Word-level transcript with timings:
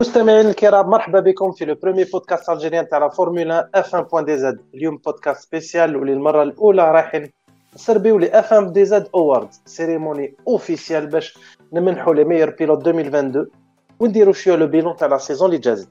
مستمعين 0.00 0.46
الكرام 0.46 0.90
مرحبا 0.90 1.20
بكم 1.20 1.52
في 1.52 1.64
le 1.64 1.74
premier 1.74 2.04
podcast 2.04 2.50
algérien 2.50 2.88
تاع 2.88 2.98
la 2.98 3.08
Formula 3.08 3.70
F1 3.74 3.94
point 3.94 4.24
DZ 4.24 4.60
اليوم 4.74 4.96
podcast 4.96 5.42
spécial 5.42 5.96
وللمره 5.96 6.42
الأولى 6.42 6.90
رايحين 6.92 7.30
نسربيو 7.74 8.18
les 8.18 8.38
F1 8.38 8.52
DZ 8.52 9.08
Awards 9.14 9.48
cérémonie 9.66 10.34
officielle 10.48 11.06
باش 11.06 11.38
نمنحوا 11.72 12.14
les 12.14 12.24
meilleurs 12.24 12.50
pilotes 12.50 12.88
2022 12.88 13.46
ونديروا 14.00 14.32
شوية 14.32 14.56
le 14.56 14.66
bilan 14.66 14.96
تاع 14.96 15.08
la 15.08 15.18
saison 15.18 15.48
اللي 15.48 15.58
جازت. 15.60 15.88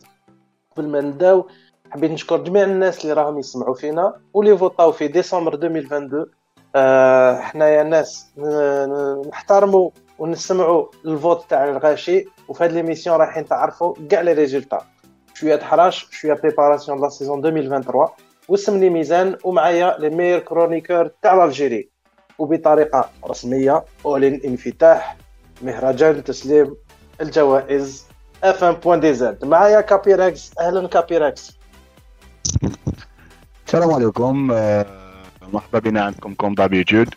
قبل 0.77 0.87
ما 0.87 1.01
نبداو 1.01 1.47
حبيت 1.91 2.11
نشكر 2.11 2.37
جميع 2.37 2.63
الناس 2.63 3.01
اللي 3.03 3.13
راهم 3.13 3.39
يسمعوا 3.39 3.75
فينا 3.75 4.13
واللي 4.33 4.57
فوطاو 4.57 4.91
في 4.91 5.07
ديسمبر 5.07 5.53
2022 5.53 6.25
آه 6.75 7.39
حنايا 7.39 7.83
ناس 7.83 8.27
نحترموا 9.29 9.89
ونسمعوا 10.19 10.85
ال 11.05 11.14
vote 11.14 11.49
تاع 11.49 11.69
الغاشي. 11.69 12.25
وفي 12.47 12.63
هذه 12.63 12.71
l'émission 12.71 13.17
رايحين 13.17 13.45
تعرفوا 13.45 13.95
كاع 14.09 14.21
les 14.21 14.33
résultats. 14.33 14.81
شوية 15.33 15.55
تحراش 15.55 16.07
شوية 16.11 16.33
préparation 16.33 17.01
la 17.01 17.09
saison 17.09 17.45
2023 17.45 18.07
واسمني 18.47 18.89
ميزان 18.89 19.37
ومعايا 19.43 19.97
les 19.99 20.09
meilleurs 20.09 20.39
chroniqueurs 20.39 21.07
تاع 21.21 21.45
l'Algérie 21.45 21.89
وبطريقة 22.37 23.09
رسمية 23.25 23.85
اولين 24.05 24.41
انفتاح 24.45 25.17
مهرجان 25.61 26.23
تسليم 26.23 26.75
الجوائز 27.21 28.07
F1 28.43 28.63
point 28.63 28.99
DZ 28.99 29.45
معايا 29.45 29.81
كابيركس 29.81 30.51
أهلا 30.59 30.87
كابيركس 30.87 31.57
السلام 33.67 33.93
عليكم. 33.93 34.51
آه، 34.51 34.85
مرحبا 35.53 35.79
بنا 35.79 36.01
عندكم 36.01 36.33
comme 36.33 36.53
d'habitude. 36.53 37.15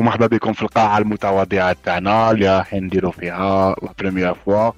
ومرحبا 0.00 0.26
بكم 0.26 0.52
في 0.52 0.62
القاعة 0.62 0.98
المتواضعة 0.98 1.76
تاعنا 1.84 2.30
اللي 2.30 2.58
راح 2.58 2.74
نديرو 2.74 3.10
فيها 3.10 3.76
la 3.82 3.92
première 3.98 4.34
fois 4.34 4.70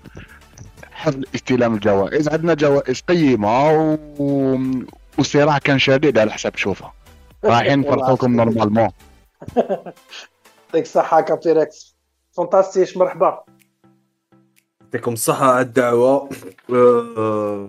حفل 0.93 1.27
استلام 1.35 1.75
الجوائز. 1.75 2.29
عندنا 2.29 2.55
جوائز 2.55 3.01
قيمة 3.01 3.73
و... 4.19 4.59
والصراع 5.19 5.59
كان 5.59 5.79
شديد 5.79 6.19
على 6.19 6.33
حسب 6.33 6.57
شوفها 6.57 6.93
رايحين 7.45 7.79
نفرقوكم 7.81 8.37
normalement 8.37 8.89
يعطيك 9.57 10.85
الصحة 10.87 11.21
كابيركس 11.21 11.97
فانتاستيش 12.37 12.97
مرحبا. 12.97 13.45
يعطيكم 14.83 15.13
الصحة 15.13 15.47
على 15.53 15.61
الدعوة. 15.61 16.29
آه، 16.75 17.69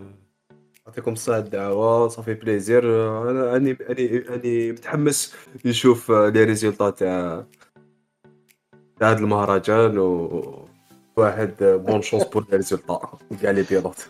يعطيكم 0.94 1.13
الصحة 1.13 1.38
الدعوة 1.38 2.08
ça 2.07 2.16
fait 2.16 2.33
plaisir. 2.33 2.83
أنا 3.31 3.55
اني 3.55 3.77
اني 3.89 4.36
أني 4.36 4.72
متحمس 4.72 5.35
نشوف 5.66 6.11
les 6.11 6.43
résultats 6.43 6.89
تاع 6.89 7.44
تاع 9.00 9.11
هذا 9.11 9.19
المهرجان 9.19 9.97
و 9.97 10.67
واحد 11.17 11.55
bonne 11.59 12.02
chance 12.02 12.23
pour 12.23 12.45
les 12.52 12.57
résultats 12.57 12.99
كاع 13.41 13.52
les 13.52 13.63
pilotes 13.63 14.07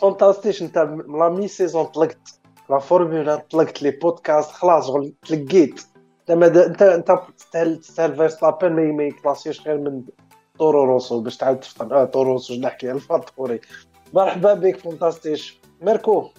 فانتاستيش 0.00 0.62
أنت 0.62 0.78
la 1.08 1.28
mi-saison 1.28 1.84
طلقت 1.84 2.40
la 2.70 2.78
Formula 2.78 3.36
طلقت 3.50 3.82
les 3.82 3.90
podcasts 3.90 4.50
خلاص 4.50 4.86
شغل 4.86 5.12
تلقيت 5.28 5.80
انت 6.30 6.82
أنت 6.82 7.18
تستاهل 7.38 7.76
تستاهل 7.76 8.16
فيرستابن 8.16 8.72
ما 8.72 8.92
ما 8.92 9.04
يكلاسيوش 9.04 9.60
غير 9.60 9.78
من 9.78 10.02
طورو 10.58 10.84
روسو 10.84 11.20
باش 11.20 11.36
تعاود 11.36 11.60
تفطن 11.60 11.92
آه 11.92 12.04
طورو 12.04 12.32
روسو 12.32 12.54
نحكي 12.54 12.92
الفاتوري 12.92 13.60
مرحبا 14.14 14.54
بك 14.54 14.76
فانتاستيش 14.76 15.59
ميركو. 15.80 16.30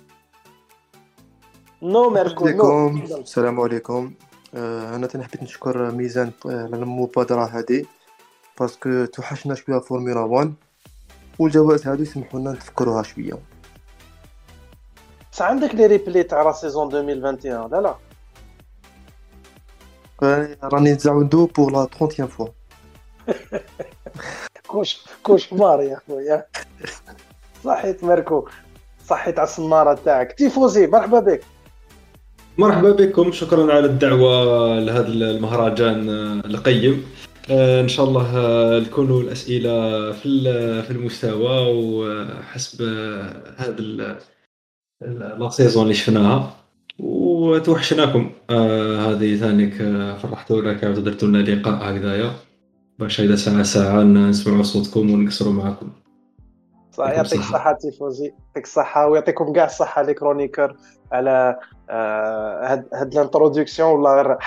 non 1.81 2.09
ميركو 2.09 2.49
non 2.49 2.87
السلام 2.87 3.59
عليكم. 3.59 4.13
آه، 4.55 4.95
أنا 4.95 5.07
تنحبيت 5.07 5.43
نشكر 5.43 5.91
ميزان 5.91 6.31
على 6.45 6.75
المبادرة 6.75 7.45
هذه 7.45 7.85
parce 8.59 8.88
que 8.88 9.05
توحشنا 9.05 9.55
شوية 9.55 9.79
فورمولا 9.79 10.19
1 10.19 10.53
والجوائز 11.39 11.87
هادو 11.87 12.03
يسمحوا 12.03 12.39
لنا 12.39 12.51
نتفكروها 12.51 13.03
شوية. 13.03 13.39
بصح 15.31 15.45
عندك 15.45 15.75
les 15.75 15.85
replays 15.85 16.23
تاع 16.23 16.41
la 16.41 16.51
saison 16.51 16.95
2021 16.95 17.71
لا 17.71 17.81
لا. 17.81 17.95
راني 20.63 20.93
نزعودو 20.93 21.45
pour 21.45 21.71
la 21.71 21.85
30 21.85 22.27
fois 22.27 22.47
cauche- 24.67 25.05
cauchemar 25.23 25.81
يا 25.81 26.01
خويا. 26.07 26.45
صحيت 27.63 28.03
ميركو. 28.03 28.47
صحيت 29.11 29.39
على 29.39 29.47
السنارة 29.47 29.99
تاعك. 30.05 30.31
تيفوزي 30.31 30.87
مرحبا 30.87 31.19
بك. 31.19 31.41
مرحبا 32.57 32.91
بكم 32.91 33.31
شكرا 33.31 33.73
على 33.73 33.85
الدعوة 33.85 34.79
لهذا 34.79 35.07
المهرجان 35.07 36.09
القيم. 36.45 37.03
إن 37.49 37.87
شاء 37.87 38.05
الله 38.05 38.27
نكونوا 38.79 39.21
الأسئلة 39.21 40.11
في 40.11 40.43
في 40.83 40.91
المستوى 40.91 41.57
وحسب 41.83 42.81
هذا 43.57 43.81
la 45.39 45.49
saison 45.49 45.83
اللي 45.83 45.93
شفناها. 45.93 46.55
وتوحشناكم. 46.99 48.31
هذه 49.07 49.35
ثانيك 49.35 49.73
فرحتونا 50.21 50.73
كيف 50.73 50.99
درتوا 50.99 51.27
لنا 51.27 51.37
لقاء 51.37 51.73
هكذايا. 51.73 52.31
باش 52.99 53.21
هيدا 53.21 53.35
ساعة 53.35 53.63
ساعة 53.63 54.03
نسمعوا 54.03 54.63
صوتكم 54.63 55.11
ونقصروا 55.11 55.53
معكم. 55.53 55.89
صح 56.91 57.09
يعطيك 57.09 57.39
الصحة 57.39 57.73
تيفوزي 57.73 58.25
يعطيك 58.25 58.63
الصحة 58.63 59.07
ويعطيكم 59.07 59.53
كاع 59.53 59.65
الصحة 59.65 60.01
les 60.01 60.13
chroniqueurs 60.13 60.75
على 61.11 61.59
آه، 61.89 62.71
هاد 62.71 62.87
هاد 62.93 63.13
ال 63.13 63.19
introduction 63.19 63.89
والله 63.89 64.15
غير 64.15 64.37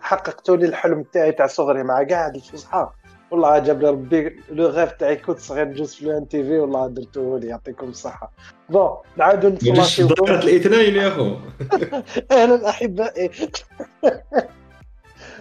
حققتوا 0.00 0.56
لي 0.56 0.66
الحلم 0.66 1.02
تاعي 1.02 1.32
تاع 1.32 1.46
صغري 1.46 1.82
مع 1.82 2.02
كاع 2.02 2.26
هاد 2.26 2.34
الفصحى 2.34 2.88
والله 3.30 3.58
جاب 3.58 3.82
لي 3.82 3.88
ربي 3.90 4.40
le 4.50 4.66
rêve 4.66 4.92
تاعي 4.92 5.16
كنت 5.16 5.38
صغير 5.38 5.68
نجوز 5.68 5.94
في 5.94 6.02
ال 6.02 6.28
ENTV 6.28 6.58
والله 6.58 6.88
درتوه 6.88 7.38
لي 7.38 7.46
يعطيكم 7.46 7.88
الصحة. 7.88 8.32
bon 8.68 8.96
نعاودوا 9.16 9.50
نتفلاشيوكم 9.50 10.24
الاثنين 10.24 10.96
يا 10.96 11.08
أخو. 11.08 11.36
أهلا 12.36 12.68
أحبائي. 12.68 13.30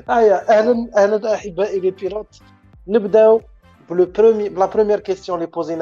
هيا 0.10 0.60
أهلا 0.60 0.90
أهلا 0.98 1.34
أحبائي 1.34 1.80
لي 1.80 1.92
بيلوت 1.92 2.40
نبداو. 2.88 3.42
Premier, 3.90 4.50
la 4.50 4.68
première 4.68 5.02
question, 5.02 5.36
les 5.36 5.48
posée 5.48 5.76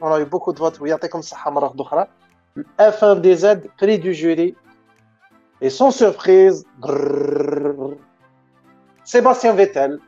on 0.00 0.12
a 0.12 0.20
eu 0.20 0.24
beaucoup 0.24 0.52
de 0.52 0.58
votes, 0.58 0.80
comme 1.08 1.22
ça, 1.22 1.36
F1 2.78 3.20
DZ, 3.20 3.68
prix 3.76 3.98
du 3.98 4.14
jury. 4.14 4.54
Et 5.60 5.68
sans 5.70 5.90
surprise, 5.90 6.64
Sébastien 9.04 9.54
Vettel, 9.54 9.98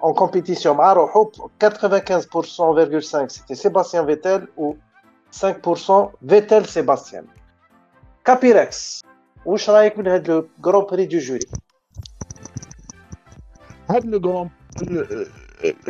en 0.00 0.12
compétition, 0.12 0.74
95,5%, 0.74 3.28
c'était 3.28 3.54
Sébastien 3.54 4.02
Vettel 4.04 4.48
ou 4.56 4.76
5% 5.32 6.10
Vettel 6.22 6.66
Sébastien. 6.66 7.22
Capirex, 8.24 9.02
où 9.44 9.56
est-ce 9.56 10.28
le 10.28 10.48
Grand 10.60 10.84
Prix 10.84 11.08
du 11.08 11.20
jury? 11.20 11.40
Le 14.04 14.18
Grand 14.18 14.48
Prix. 14.76 14.86
Euh, 14.90 15.26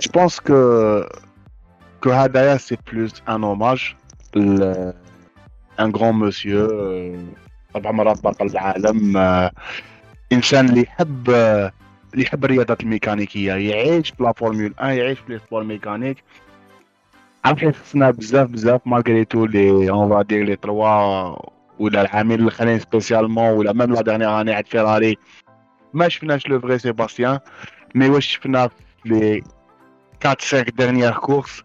je 0.03 0.09
pense 0.09 0.39
que 0.39 0.59
que 2.01 2.09
Hadaya 2.09 2.57
c'est 2.57 2.81
plus 2.89 3.11
un 3.27 3.43
hommage 3.43 3.85
ل... 4.35 4.61
un 5.77 5.89
grand 5.89 6.13
monsieur 6.13 6.67
أربع 7.75 7.91
مرات 7.91 8.23
بطل 8.23 8.45
العالم 8.45 9.17
إنسان 10.31 10.69
اللي 10.69 10.81
يحب 10.81 11.29
اللي 12.13 12.23
يحب 12.25 12.45
الرياضات 12.45 12.81
الميكانيكية 12.81 13.53
يعيش 13.53 14.11
بلا 14.11 14.33
فورمول 14.33 14.73
1 14.79 14.97
يعيش 14.97 15.19
في 15.19 15.39
سبور 15.47 15.63
ميكانيك 15.63 16.23
راح 17.45 17.63
يخصنا 17.63 18.11
بزاف 18.11 18.49
بزاف 18.49 18.81
مالغري 18.85 19.25
تو 19.25 19.45
لي 19.45 19.89
اون 19.89 20.09
فا 20.09 20.21
دير 20.21 20.45
لي 20.45 20.55
تروا 20.55 21.35
ولا 21.79 22.01
العامين 22.01 22.39
الاخرين 22.39 22.79
سبيسيالمون 22.79 23.49
ولا 23.49 23.73
ميم 23.73 23.93
لا 23.93 24.01
ديرنيير 24.01 24.41
اني 24.41 24.53
عند 24.53 24.65
فيراري 24.67 25.17
ما 25.93 26.09
شفناش 26.09 26.47
لو 26.47 26.59
فغي 26.59 26.77
سيباستيان 26.77 27.39
مي 27.95 28.09
واش 28.09 28.25
شفنا 28.25 28.69
في 29.03 29.43
لي 30.23 30.29
4 30.29 30.37
5 30.41 30.61
ديرنيير 30.61 31.11
كورس 31.11 31.63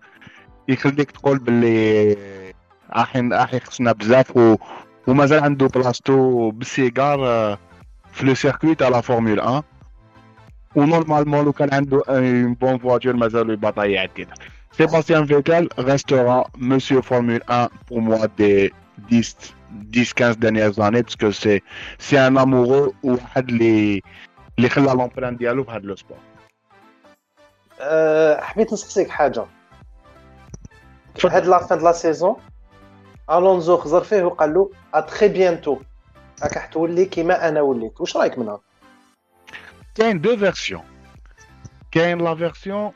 يخليك 0.69 1.10
تقول 1.10 1.38
باللي 1.38 2.16
راح 2.96 3.16
راح 3.16 3.54
يخصنا 3.54 3.92
بزاف 3.92 4.36
و... 4.36 4.56
ومازال 5.06 5.44
عنده 5.44 5.66
بلاصتو 5.66 6.50
بالسيجار 6.50 7.19
في 8.12 8.26
لو 8.26 8.34
سيركوي 8.34 8.74
تاع 8.74 8.88
لا 8.88 9.00
فورمول 9.00 9.40
1 9.40 9.62
ونورمالمون 10.74 11.44
لو 11.44 11.52
كان 11.52 11.74
عنده 11.74 12.02
اون 12.08 12.54
بون 12.54 12.78
فواتور 12.78 13.12
مازالو 13.16 13.52
يبطا 13.52 13.84
يعدل 13.84 14.26
سيباستيان 14.72 15.26
فيتال 15.26 15.69
restera 15.78 16.44
monsieur 16.56 17.02
Formule 17.02 17.42
1 17.48 17.69
pour 17.86 18.00
moi 18.00 18.26
des 18.38 18.72
10 19.10 19.36
10 19.72 20.14
15 20.14 20.38
dernières 20.38 20.80
années 20.80 21.02
parce 21.02 21.16
que 21.16 21.30
c'est 21.30 21.62
c'est 21.98 22.19
un 22.19 22.36
amoureux 22.36 22.92
واحد 23.02 23.48
اللي 23.48 24.02
اللي 24.58 24.69
خلى 24.69 24.84
لومبران 24.86 25.36
ديالو 25.36 25.64
في 25.64 25.96
حبيت 28.40 28.72
نسقسيك 28.72 29.10
حاجه 29.10 29.44
في 31.14 31.28
هاد 31.28 31.46
لا 31.46 31.58
فان 31.66 31.78
لا 31.78 31.92
سيزون 31.92 32.36
الونزو 33.30 33.76
خزر 33.76 34.04
فيه 34.04 34.22
وقال 34.22 34.54
له 34.54 34.70
اتري 34.94 35.28
بيانتو 35.28 35.78
راك 36.42 36.58
حتولي 36.58 37.04
كيما 37.04 37.48
انا 37.48 37.60
وليت 37.60 38.00
واش 38.00 38.16
رايك 38.16 38.38
منها 38.38 38.60
كاين 39.94 40.20
دو 40.20 40.36
فيرسيون 40.36 40.82
كاين 41.90 42.19
لا 42.19 42.34
فيرسيون 42.34 42.92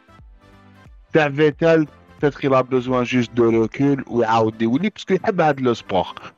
تاع 1.12 1.28
فيتال 1.28 1.86
peut-être 2.20 2.44
il 2.44 2.54
a 2.54 2.62
besoin 2.62 3.04
juste 3.04 3.34
de 3.34 3.42
recul 3.42 4.04
ويعاود 4.06 4.62
يولي 4.62 4.88
باسكو 4.88 5.14
يحب 5.14 5.40
هذا 5.40 5.60
لو 5.60 5.74
سبور 5.74 6.32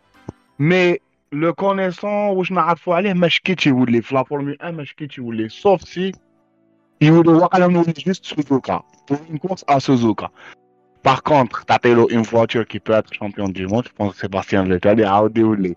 مي 0.58 0.98
لو 1.32 1.54
كونيسون 1.54 2.10
واش 2.10 2.52
نعرفوا 2.52 2.94
عليه 2.94 3.12
ما 3.12 3.28
شكيتش 3.28 3.66
يولي 3.66 4.02
في 4.02 4.14
لا 4.14 4.22
فورمول 4.22 4.58
1 4.60 4.74
ما 4.74 4.84
شكيتش 4.84 5.18
يولي 5.18 5.48
سوف 5.48 5.82
سي 5.82 6.12
you 7.03 7.23
the 7.23 7.31
Wakalam 7.31 7.87
is 7.87 8.03
juste 8.03 8.25
Suzuka, 8.25 8.81
pour 9.07 9.17
une 9.29 9.39
course 9.39 9.63
à 9.67 9.79
Suzuka. 9.79 10.29
Par 11.01 11.21
contre, 11.21 11.65
Tatelo, 11.65 12.07
une 12.09 12.21
voiture 12.21 12.65
qui 12.65 12.79
peut 12.79 12.93
être 12.93 13.13
champion 13.13 13.49
du 13.49 13.67
monde, 13.67 13.85
je 13.87 13.93
pense 13.93 14.13
que 14.13 14.19
Sébastien 14.19 14.63
Vettel 14.63 15.01
et 15.01 15.05
Audi 15.05 15.43
Oulé. 15.43 15.75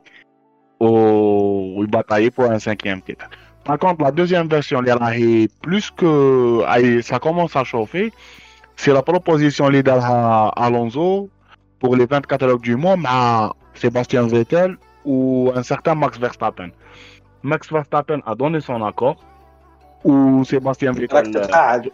Oh, 0.79 1.79
il 1.81 1.89
bataillait 1.89 2.31
pour 2.31 2.45
un 2.45 2.59
cinquième 2.59 3.03
titre. 3.03 3.27
Par 3.65 3.79
contre, 3.79 4.03
la 4.05 4.13
deuxième 4.13 4.47
version, 4.47 4.81
est 4.85 5.53
plus 5.63 5.91
que 5.91 6.63
ça 7.03 7.19
commence 7.19 7.57
à 7.57 7.65
chauffer, 7.65 8.13
c'est 8.77 8.93
la 8.93 9.03
proposition 9.03 9.69
leader 9.69 10.05
à 10.05 10.49
Alonso 10.65 11.29
pour 11.81 11.97
les 11.97 12.07
24 12.07 12.27
catalogues 12.29 12.63
du 12.63 12.77
monde 12.77 13.05
à 13.07 13.51
Sébastien 13.75 14.29
Vettel 14.29 14.77
ou 15.05 15.51
un 15.55 15.63
certain 15.65 15.97
Max 15.97 16.19
Verstappen. 16.19 16.69
Max 17.43 17.73
Verstappen 17.73 18.21
a 18.27 18.35
donné 18.35 18.61
son 18.61 18.85
accord 18.85 19.17
ou 20.06 20.44
Sébastien 20.44 20.88
راك 20.88 21.26
Vettel 21.26 21.32
تتقاعد 21.32 21.92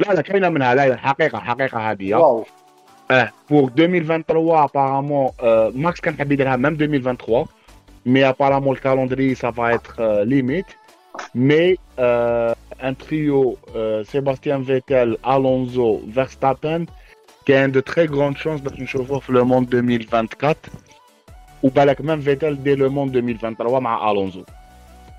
لا 0.00 0.14
لا 0.14 0.22
كاينه 0.22 0.48
منها 0.48 0.74
لا 0.74 0.88
لا 0.88 0.94
الحقيقه 0.94 1.38
الحقيقه 1.38 1.90
هذه 1.90 2.14
واو 2.14 2.44
اه 3.10 3.32
pour 3.50 3.70
2023 3.70 4.66
apparemment 4.66 5.32
euh, 5.42 5.72
Max 5.74 6.00
كان 6.00 6.16
حاب 6.18 6.32
يديرها 6.32 6.56
même 6.56 6.76
2023 6.76 7.48
mais 8.06 8.22
apparemment 8.22 8.72
le 8.72 8.80
calendrier 8.80 9.34
ça 9.34 9.50
va 9.50 9.72
être 9.72 9.96
euh, 10.00 10.24
limite 10.24 10.78
mais 11.34 11.78
euh, 11.98 12.54
un 12.80 12.94
trio 12.94 13.58
euh, 13.76 14.04
Sébastien 14.04 14.58
Vettel 14.58 15.16
Alonso 15.24 16.02
Verstappen 16.06 16.86
كان 17.46 17.72
de 17.72 17.80
très 17.80 18.06
grandes 18.06 18.36
chances 18.36 18.62
باش 18.62 18.80
نشوفوه 18.80 19.18
في 19.18 19.32
le 19.32 19.44
monde 19.44 19.68
2024 19.68 20.56
وبالك 21.62 22.02
même 22.02 22.20
Vettel 22.20 22.56
dès 22.62 22.76
le 22.76 22.88
monde 22.88 23.12
2023 23.12 23.80
مع 23.80 24.12
Alonso 24.12 24.36
إيه 24.36 24.44
با. 24.44 24.61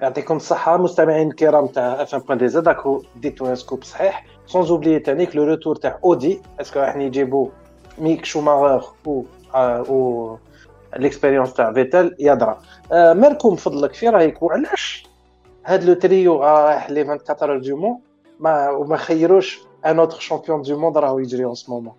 يعطيكم 0.00 0.36
الصحة 0.36 0.76
مستمعين 0.76 1.28
الكرام 1.28 1.66
تاع 1.66 2.02
F1 2.02 2.14
point 2.14 2.38
DZ 2.38 2.68
راكو 2.68 3.02
ديتو 3.16 3.46
un 3.46 3.56
scoop 3.56 3.84
صحيح. 3.84 4.24
sans 4.46 4.70
oublier 4.70 4.98
تانيك 4.98 5.36
le 5.36 5.44
retour 5.44 5.76
تاع 5.76 5.98
Audi 6.04 6.42
est-ce 6.60 6.73
que 6.73 6.80
راح 6.80 6.96
يجيبوا 6.96 7.48
Mick 7.98 8.24
Schumacher 8.24 8.84
و 9.06 9.22
و 9.88 10.36
l'expérience 10.96 11.52
تاع 11.52 11.72
Vettel 11.72 12.16
يدرى 12.18 12.58
آه، 12.92 13.12
مالكم 13.12 13.56
فضلك 13.56 13.94
في 13.94 14.08
رأيك؟ 14.08 14.42
وعلاش 14.42 15.06
هاد 15.66 15.84
le 15.84 15.94
trio 15.94 16.42
رايح 16.42 16.90
les 16.90 17.00
24 17.02 17.60
du 17.60 17.76
Mans 17.76 18.00
ما 18.40 18.70
وما 18.70 18.96
خيروش 18.96 19.60
un 19.86 19.98
autre 19.98 20.18
champion 20.18 20.62
du 20.62 20.78
monde 20.78 20.98
راهو 20.98 21.18
يجري 21.18 21.44
un 21.44 21.54
moment 21.68 21.94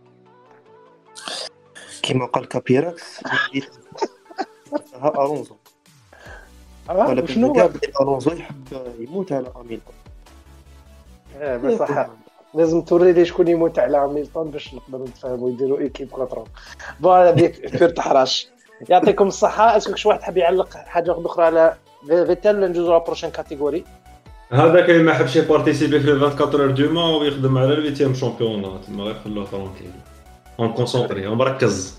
كيما 2.02 2.26
قال 2.26 2.48
كابيراكس 2.48 3.22
الونزو 5.06 5.56
ولكن 6.92 7.34
شنو 7.34 7.70
الونزو 8.02 8.32
يحب 8.32 8.68
يموت 9.00 9.32
على 9.32 9.48
أميلتون. 9.62 9.94
آه، 11.40 11.58
بصح 11.58 12.08
لازم 12.54 12.82
توري 12.82 13.14
لي 13.14 13.26
شكون 13.26 13.48
يموت 13.48 13.80
على 13.80 13.98
هاميلتون 13.98 14.52
باش 14.52 14.74
نقدروا 14.74 15.08
نتفاهموا 15.08 15.50
يديروا 15.50 15.80
équipe 15.80 16.10
contrôle. 16.10 16.48
bon 17.00 17.18
هذيك 17.18 17.78
كور 17.78 17.90
تحراش 17.90 18.48
يعطيكم 18.90 19.28
الصحة. 19.28 19.78
est-ce 19.78 19.90
que 19.90 19.96
شي 19.96 20.08
واحد 20.08 20.22
حاب 20.22 20.38
يعلق 20.38 20.78
حاجة 20.78 21.16
أخرى 21.26 21.46
على 21.46 21.76
Vettel 22.08 22.58
ولا 22.58 22.68
ندوزو 22.68 22.94
على 22.94 23.04
prochaine 23.04 23.30
catégorie 23.30 23.84
هذاك 24.52 24.90
اللي 24.90 25.04
ما 25.04 25.14
حبش 25.14 25.36
ي 25.36 25.41
participer 25.41 26.00
في 26.00 26.12
24 26.12 26.62
heures 26.62 26.72
du 26.72 26.94
Mans 26.94 27.22
ويخدم 27.22 27.58
على 27.58 27.74
ال 27.74 27.78
huitième 27.78 28.14
champion 28.14 28.82
تما 28.88 29.04
غير 29.04 29.16
خلوه 29.24 29.46
tranquille 29.46 29.92
اون 30.60 30.74
كونسونطري 30.74 31.28
مركز. 31.28 31.96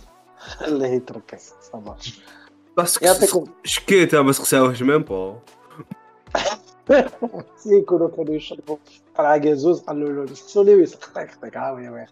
الله 0.69 0.87
يتركز. 0.87 1.53
صافا 1.73 1.97
باسكو 2.77 3.05
يعطيكم 3.05 3.45
شكيت 3.65 4.15
ما 4.15 4.33
سقساوهش 4.33 4.83
ميم 4.83 5.03
با 5.03 5.39
سي 7.57 7.75
يكونوا 7.79 8.09
كانوا 8.09 8.35
يشربوا 8.35 8.77
قرعة 9.19 9.39
كازوز 9.39 9.81
قالوا 9.81 10.27
له 10.27 10.35
سولي 10.35 10.75
ويسق 10.75 11.05
خطيك 11.05 11.31
خطيك 11.31 11.57
ها 11.57 11.71
وي 11.71 12.07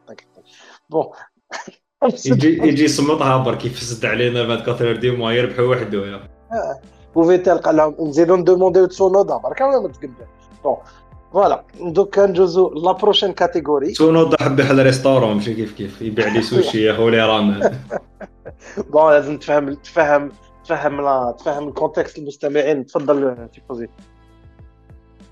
بون. 0.90 1.06
يجي 2.26 2.48
يجي 2.48 2.84
يصمتها 2.84 3.36
برك 3.36 3.64
يفسد 3.64 4.06
علينا 4.06 4.40
24 4.40 4.88
اور 4.88 4.96
دو 4.96 5.16
مون 5.16 5.32
يربحوا 5.32 5.64
وحده 5.64 6.06
يا. 6.06 6.30
وفيتال 7.14 7.58
قال 7.58 7.76
لهم 7.76 7.94
نزيدو 8.00 8.36
ندومونديو 8.36 8.86
تسونودا 8.86 9.36
برك 9.36 9.60
ولا 9.60 9.80
ما 9.80 9.88
تقبل 9.88 10.10
بون. 10.64 10.76
فوالا. 11.32 11.64
دوكا 11.80 12.26
ندوزو 12.26 12.68
لا 12.74 12.92
بروشين 12.92 13.32
كاتيجوري 13.32 13.94
سونودا 13.94 14.44
حب 14.44 14.60
يحل 14.60 14.82
restaurant 14.82 15.34
ماشي 15.36 15.54
كيف 15.54 15.72
كيف؟ 15.72 16.02
يبيع 16.02 16.28
لي 16.32 16.42
سوشي 16.42 16.82
يا 16.82 16.94
خولي 16.94 17.20
ramen 17.26 17.60
bon 18.92 19.10
لازم 19.12 19.38
تفهم 19.38 19.74
تفهم 19.74 20.32
تفهم 20.64 21.00
لا 21.00 21.36
تفهم 21.38 21.68
ال 21.68 21.74
contexte 21.74 22.18
المستمعين. 22.18 22.86
تفضل 22.86 23.48
تيفوزي 23.52 23.88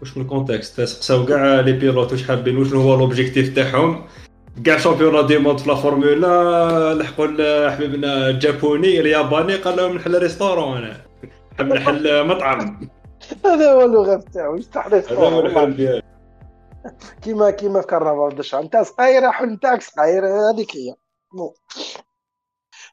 واش 0.00 0.16
من 0.16 0.22
ال 0.22 0.28
contexte؟ 0.28 0.80
سقساو 0.80 1.26
كاع 1.26 1.60
les 1.60 1.72
pilotes 1.72 2.12
واش 2.12 2.28
حابين 2.28 2.58
وشنو 2.58 2.80
هو 2.80 2.94
l'objectif 2.94 3.54
تاعهم؟ 3.54 4.04
كاع 4.64 4.78
champion 4.78 5.26
du 5.26 5.38
monde 5.38 5.58
في 5.58 5.68
la 5.68 5.74
Formula 5.74 6.94
لحقوا 6.94 7.70
حبيبنا 7.70 8.28
الجابوني 8.28 9.00
الياباني 9.00 9.56
قال 9.56 9.76
لهم 9.76 9.96
نحل 9.96 10.18
restaurant 10.18 10.76
أنا 10.76 11.04
حب 11.58 11.66
نحل 11.66 12.26
مطعم. 12.26 12.88
هذا 13.46 13.72
هو 13.72 13.84
اللغة 13.84 14.24
تاعو 14.34 14.56
يفتح 14.56 14.86
لي 14.86 14.96
هذا 14.96 15.16
هو 15.16 15.46
الحل 15.46 15.76
ديالو 15.76 16.02
كيما 17.22 17.50
كيما 17.50 17.80
في 17.80 17.86
كرنفال 17.86 18.36
دشا 18.36 18.60
انت 18.60 18.76
صغير 18.76 19.32
حل 19.32 19.46
نتاعك 19.46 19.82
صغير 19.82 20.26
هذيك 20.26 20.76
هي. 20.76 20.94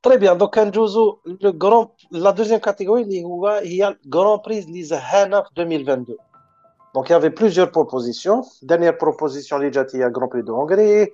بون 0.04 0.12
طري 0.12 0.16
بيان 0.16 0.38
دوكا 0.38 0.64
ندوزو 0.64 1.18
لو 1.40 1.58
كرون 1.58 1.88
لا 2.10 2.30
دوزيام 2.30 2.60
كاتيجوري 2.60 3.02
اللي 3.02 3.24
هو 3.24 3.48
هي 3.48 3.96
كرون 4.12 4.38
بريز 4.46 4.66
اللي 4.66 4.82
زهانا 4.82 5.42
في 5.42 5.48
2022 5.62 6.16
دونك 6.94 7.10
يافي 7.10 7.28
بليزيور 7.28 7.70
بروبوزيسيون 7.70 8.42
دانيير 8.62 8.98
بروبوزيسيون 9.00 9.60
اللي 9.60 9.70
جات 9.70 9.96
هي 9.96 10.10
كرون 10.10 10.28
بري 10.28 10.42
دو 10.42 10.56
هونغري 10.56 11.12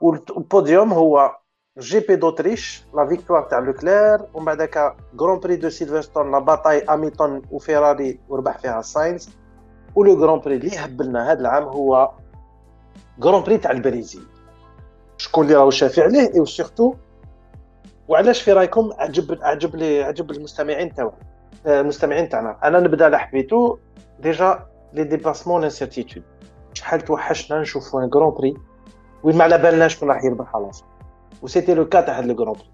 والبوديوم 0.00 0.92
هو 0.92 1.36
جي 1.78 2.00
بي 2.00 2.16
دوتريش 2.16 2.84
لا 2.94 3.06
فيكتوار 3.06 3.42
تاع 3.42 3.58
لوكلير 3.58 4.18
ومن 4.34 4.44
بعدك 4.44 4.96
كرون 5.18 5.40
بري 5.40 5.56
دو 5.56 5.68
سيلفرستون 5.68 6.32
لا 6.32 6.38
باتاي 6.38 6.78
اميتون 6.78 7.42
وفيراري 7.50 8.20
وربح 8.28 8.58
فيها 8.58 8.82
ساينز 8.82 9.28
ولو 9.94 10.16
كرون 10.16 10.38
بري 10.38 10.56
اللي 10.56 10.78
هبلنا 10.78 11.32
هذا 11.32 11.40
العام 11.40 11.62
هو 11.62 12.10
كرون 13.22 13.42
بري 13.42 13.58
تاع 13.58 13.70
البرازيل 13.70 14.22
شكون 15.18 15.44
اللي 15.44 15.56
راهو 15.56 15.70
شافي 15.70 16.00
عليه 16.00 16.34
اي 16.34 16.46
سورتو 16.46 16.94
وعلاش 18.09 18.41
في 18.41 18.53
رايكم 18.53 18.89
عجب 18.97 19.39
عجب 19.41 19.75
لي 19.75 20.03
عجب 20.03 20.31
المستمعين 20.31 20.93
تاعو 20.93 21.11
المستمعين 21.65 22.29
تاعنا. 22.29 22.57
أنا 22.63 22.79
نبدأ 22.79 23.05
على 23.05 23.19
حبيتو. 23.19 23.77
déjà 24.19 24.67
les 24.93 25.03
dépassements 25.03 25.61
l'incertitude. 25.61 26.23
شحال 26.73 27.01
توحشنا 27.01 27.61
نشوفوا 27.61 28.03
un 28.03 28.09
Grand 28.09 28.33
Prix 28.33 28.53
وين 29.23 29.37
ما 29.37 29.43
على 29.43 29.57
بالناش 29.57 29.95
شكون 29.95 30.09
راح 30.09 30.23
يربح 30.23 30.55
الآخر 30.55 30.83
و 31.41 31.45
c'était 31.45 31.73
le 31.73 31.89
cas 31.89 32.01
تاع 32.01 32.17
هاد 32.17 32.25
le 32.25 32.35
Grand 32.35 32.53
Prix 32.53 32.69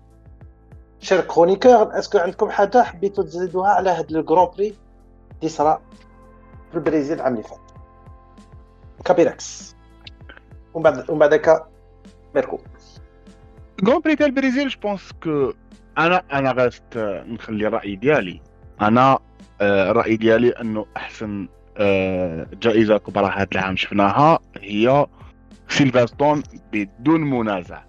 chers 1.00 1.22
chroniqueurs 1.22 2.00
est-ce 2.00 2.12
que 2.12 2.18
عندكم 2.18 2.50
حاجة 2.50 2.84
حبيتوا 2.84 3.24
تزيدوها 3.24 3.70
على 3.70 3.90
هاد 3.90 4.12
le 4.12 4.24
Grand 4.24 4.48
Prix 4.58 4.76
اللي 5.40 5.50
صرا 5.50 5.82
في 6.72 6.78
البرازيل 6.78 7.18
العام 7.18 7.34
اللي 7.34 7.44
فات. 7.44 7.60
كابيراكس 9.06 9.76
ومن 10.74 10.84
بعد 10.84 11.10
ومن 11.10 11.20
بعدك 11.20 11.66
ميركو 12.36 12.58
Grand 13.84 14.00
Prix 14.00 14.16
تاع 14.16 14.26
البرازيل 14.28 14.70
je 14.70 14.80
pense 14.80 15.12
que 15.24 15.54
أنا 15.98 16.24
أنا 16.34 16.52
juste 16.52 16.98
نخلي 17.28 17.68
الراي 17.68 17.96
ديالي. 17.96 18.42
أنا 18.82 19.20
آه، 19.62 19.92
الراي 19.92 20.18
ديالي 20.18 20.50
أنه 20.50 20.86
أحسن 20.98 21.48
آه، 21.78 22.48
جائزة 22.54 22.98
كبرى 22.98 23.34
هذا 23.36 23.48
العام 23.52 23.76
شفناها 23.76 24.40
هي 24.62 25.08
سيلفرستون 25.70 26.44
بدون 26.74 27.22
منازع. 27.22 27.84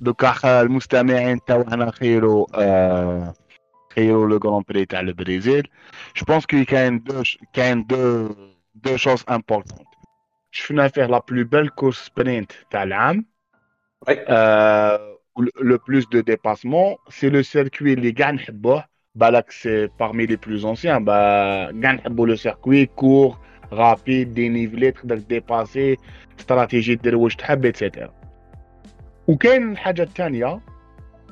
دوكا 0.00 0.60
المستمعين 0.60 1.44
تاعنا 1.44 1.90
خيروا 1.90 2.46
آه، 2.54 3.34
خيروا 3.94 4.28
لو 4.28 4.36
غران 4.36 4.62
بري 4.68 4.84
تاع 4.84 5.00
البرازيل 5.00 5.68
جو 6.16 6.24
بونس 6.28 6.46
كو 6.46 6.64
كاين 6.64 7.02
دو 7.02 7.22
كاين 7.52 7.86
دو 7.86 8.28
دو 8.74 8.96
شوز 8.96 9.24
امبورطون 9.30 9.84
شفنا 10.50 10.88
فيه 10.88 11.06
لا 11.06 11.22
بلو 11.30 11.44
بيل 11.44 11.68
كورس 11.68 12.06
سبرينت 12.06 12.52
تاع 12.70 12.82
العام. 12.82 13.26
وي. 14.08 14.24
آه، 15.33 15.33
le 15.71 15.77
plus 15.77 16.09
de 16.09 16.21
dépassements. 16.21 16.97
C'est 17.15 17.29
le 17.29 17.43
circuit 17.43 17.95
les 17.95 18.13
gagne 18.13 18.39
Balak 19.15 19.51
c'est 19.51 19.89
parmi 19.97 20.23
les 20.27 20.37
plus 20.37 20.65
anciens. 20.65 21.01
Bah, 21.01 21.69
gagne 21.73 21.99
le 22.31 22.35
circuit 22.35 22.87
court, 23.01 23.39
rapide, 23.71 24.33
dénivelé, 24.33 24.91
تقدر 24.93 25.17
dépasser, 25.17 25.97
stratégie 26.37 26.97
de 26.97 27.13
واش 27.13 27.35
تحب 27.35 27.65
etc. 27.65 28.09
وكاين 29.27 29.71
الحاجة 29.71 30.03
الثانية 30.03 30.59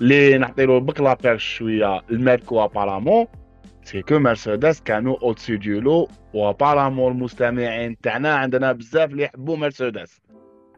اللي 0.01 0.37
نعطيلو 0.37 0.79
بك 0.79 1.01
لابيرش 1.01 1.55
شوية 1.57 2.01
الماركو 2.11 2.63
ابارامون 2.63 3.25
سي 3.83 4.01
كو 4.01 4.19
مرسيدس 4.19 4.81
كانوا 4.81 5.17
اوتسي 5.21 5.57
دو 5.57 5.79
لو 5.79 6.07
وابارامون 6.33 7.11
المستمعين 7.11 7.97
تاعنا 8.01 8.35
عندنا 8.35 8.71
بزاف 8.71 9.11
اللي 9.11 9.23
يحبوا 9.23 9.57
مرسيدس 9.57 10.21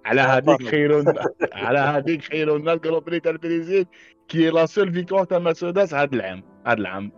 على 0.06 0.22
هذيك 0.22 0.70
خيرون 0.70 1.06
على 1.54 1.80
هذيك 1.80 2.22
خيرون 2.22 2.70
الجروبري 2.70 3.20
تاع 3.20 3.32
البريزيل 3.32 3.86
كي 4.28 4.50
لا 4.50 4.66
سول 4.66 4.94
فيكتوار 4.94 5.24
تاع 5.24 5.39
مرسيدس 5.39 5.94
هذا 5.94 6.16
العام 6.16 6.44
هذا 6.66 6.80
العام 6.80 7.12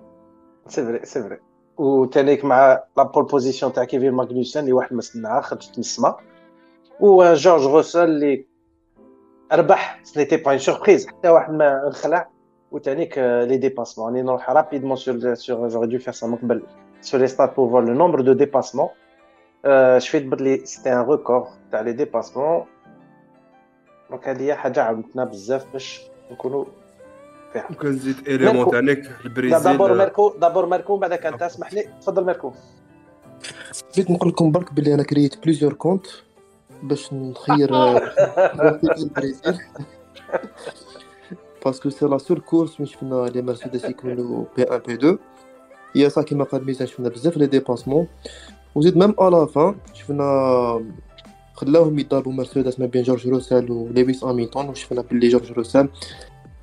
سي 0.68 0.84
فري 0.84 1.06
سي 1.06 1.24
فري 1.24 1.40
وتانيك 1.78 2.46
مع 2.46 2.84
لا 2.98 3.04
بول 3.04 3.26
بوزيسيون 3.26 3.74
تاع 3.74 3.84
كيفين 3.84 4.12
ماغنوسن 4.12 4.60
اللي 4.60 4.74
واحد 4.74 4.94
ما 4.94 5.00
استناها 5.00 5.42
خرجت 5.42 5.72
من 5.74 5.80
السما 5.80 6.18
وجورج 7.00 7.66
روسل 7.66 8.04
اللي 8.04 8.46
ربح 9.54 10.00
سنيتي 10.04 10.38
با 10.38 10.58
سوربريز 10.58 11.08
حتى 11.08 11.30
واحد 11.30 11.54
ما 11.54 11.88
انخلع 11.88 12.30
وتانيك 12.72 13.18
لي 13.18 13.58
ديباسمون 13.58 14.08
راني 14.08 14.22
نروح 14.22 14.50
رابيدمون 14.50 14.96
سور 14.96 15.34
سور 15.34 15.68
جوري 15.68 15.88
دو 15.88 15.98
فير 15.98 16.14
سا 16.14 16.28
من 16.28 16.36
قبل 16.36 16.64
سور 17.02 17.20
لي 17.20 17.28
ستات 17.28 17.56
بور 17.56 17.70
فوار 17.70 17.84
لو 17.84 17.94
نومبر 17.94 18.22
دو 18.22 18.34
ديباسمون 18.34 18.88
شفيت 19.98 20.26
بلي 20.26 20.66
سيتي 20.66 20.94
ان 20.94 21.06
ريكور 21.10 21.48
تاع 21.72 21.82
لي 21.82 21.94
ديباسمون 21.94 22.66
دونك 24.11 24.29
هذه 24.29 24.43
هي 24.43 24.55
حاجة 24.55 24.83
عاونتنا 24.83 25.25
بزاف 25.25 25.73
باش 25.73 26.01
نكونوا 26.31 26.65
فيها. 27.53 27.67
وكنزيد 27.71 28.17
ايليمون 28.29 28.71
تاعك 28.71 29.11
البريزيل. 29.25 29.63
دابور 29.63 29.95
ميركو 29.95 30.35
دابور 30.41 30.67
ميركو 30.67 30.97
بعد 30.97 31.15
كان 31.15 31.43
اسمح 31.43 31.73
لي 31.73 31.83
تفضل 32.01 32.25
ميركو. 32.25 32.53
بغيت 33.95 34.11
نقول 34.11 34.29
لكم 34.29 34.53
برك 34.53 34.73
بلي 34.73 34.95
أنا 34.95 35.03
كريت 35.03 35.43
بليزيور 35.45 35.73
كونت 35.73 36.07
باش 36.83 37.13
نخير 37.13 37.71
البريزيل. 38.99 39.59
باسكو 41.65 41.91
سي 41.91 42.07
لا 42.07 42.19
سول 42.19 42.41
كورس 42.41 42.81
وين 42.81 42.89
شفنا 42.89 43.27
لي 43.27 43.43
مرسيدس 43.43 43.85
يكملوا 43.85 44.45
بي 44.57 44.63
1 44.71 44.83
بي 44.83 44.95
2 44.95 45.19
هي 45.97 46.11
صح 46.11 46.23
كيما 46.23 46.45
قال 46.45 46.65
ميزان 46.67 46.87
شفنا 46.87 47.09
بزاف 47.09 47.37
لي 47.37 47.47
ديباسمون 47.47 48.09
وزيد 48.75 48.97
ميم 48.97 49.15
ا 49.21 49.31
لا 49.31 49.47
فان 49.47 49.77
شفنا 49.95 50.85
خلاوهم 51.56 52.00
يضربوا 52.00 52.34
مرسيدس 52.34 52.80
ما 52.80 52.86
بين 52.86 53.04
جورج 53.04 53.28
روسال 53.28 53.72
ولويس 53.72 54.24
اميلتون 54.24 54.70
وشفنا 54.70 55.02
بلي 55.02 55.28
جورج 55.28 55.52
روسال 55.52 55.90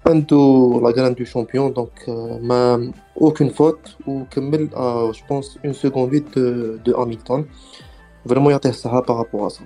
عنده 0.06 0.80
لا 0.82 0.90
غراند 0.90 1.16
دو 1.16 1.24
شامبيون 1.24 1.72
دونك 1.72 2.08
ما 2.40 2.92
اوكين 3.20 3.48
فوت 3.48 3.96
وكمل 4.06 4.70
جو 4.70 5.12
بونس 5.28 5.58
اون 5.64 5.72
سكوند 5.72 6.10
فيت 6.10 6.38
دو 6.38 6.76
دو 6.76 7.02
اميلتون 7.02 7.48
فريمون 8.28 8.52
يعطيه 8.52 8.70
الصحه 8.70 9.00
بارابور 9.00 9.48
سا 9.48 9.64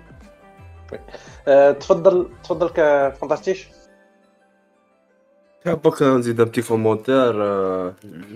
تفضل 1.72 2.28
تفضل 2.44 2.68
كفانتاستيش 2.68 3.68
حابك 5.66 6.02
نزيد 6.02 6.40
ان 6.40 6.46
بتي 6.46 6.62
كومونتير 6.62 7.42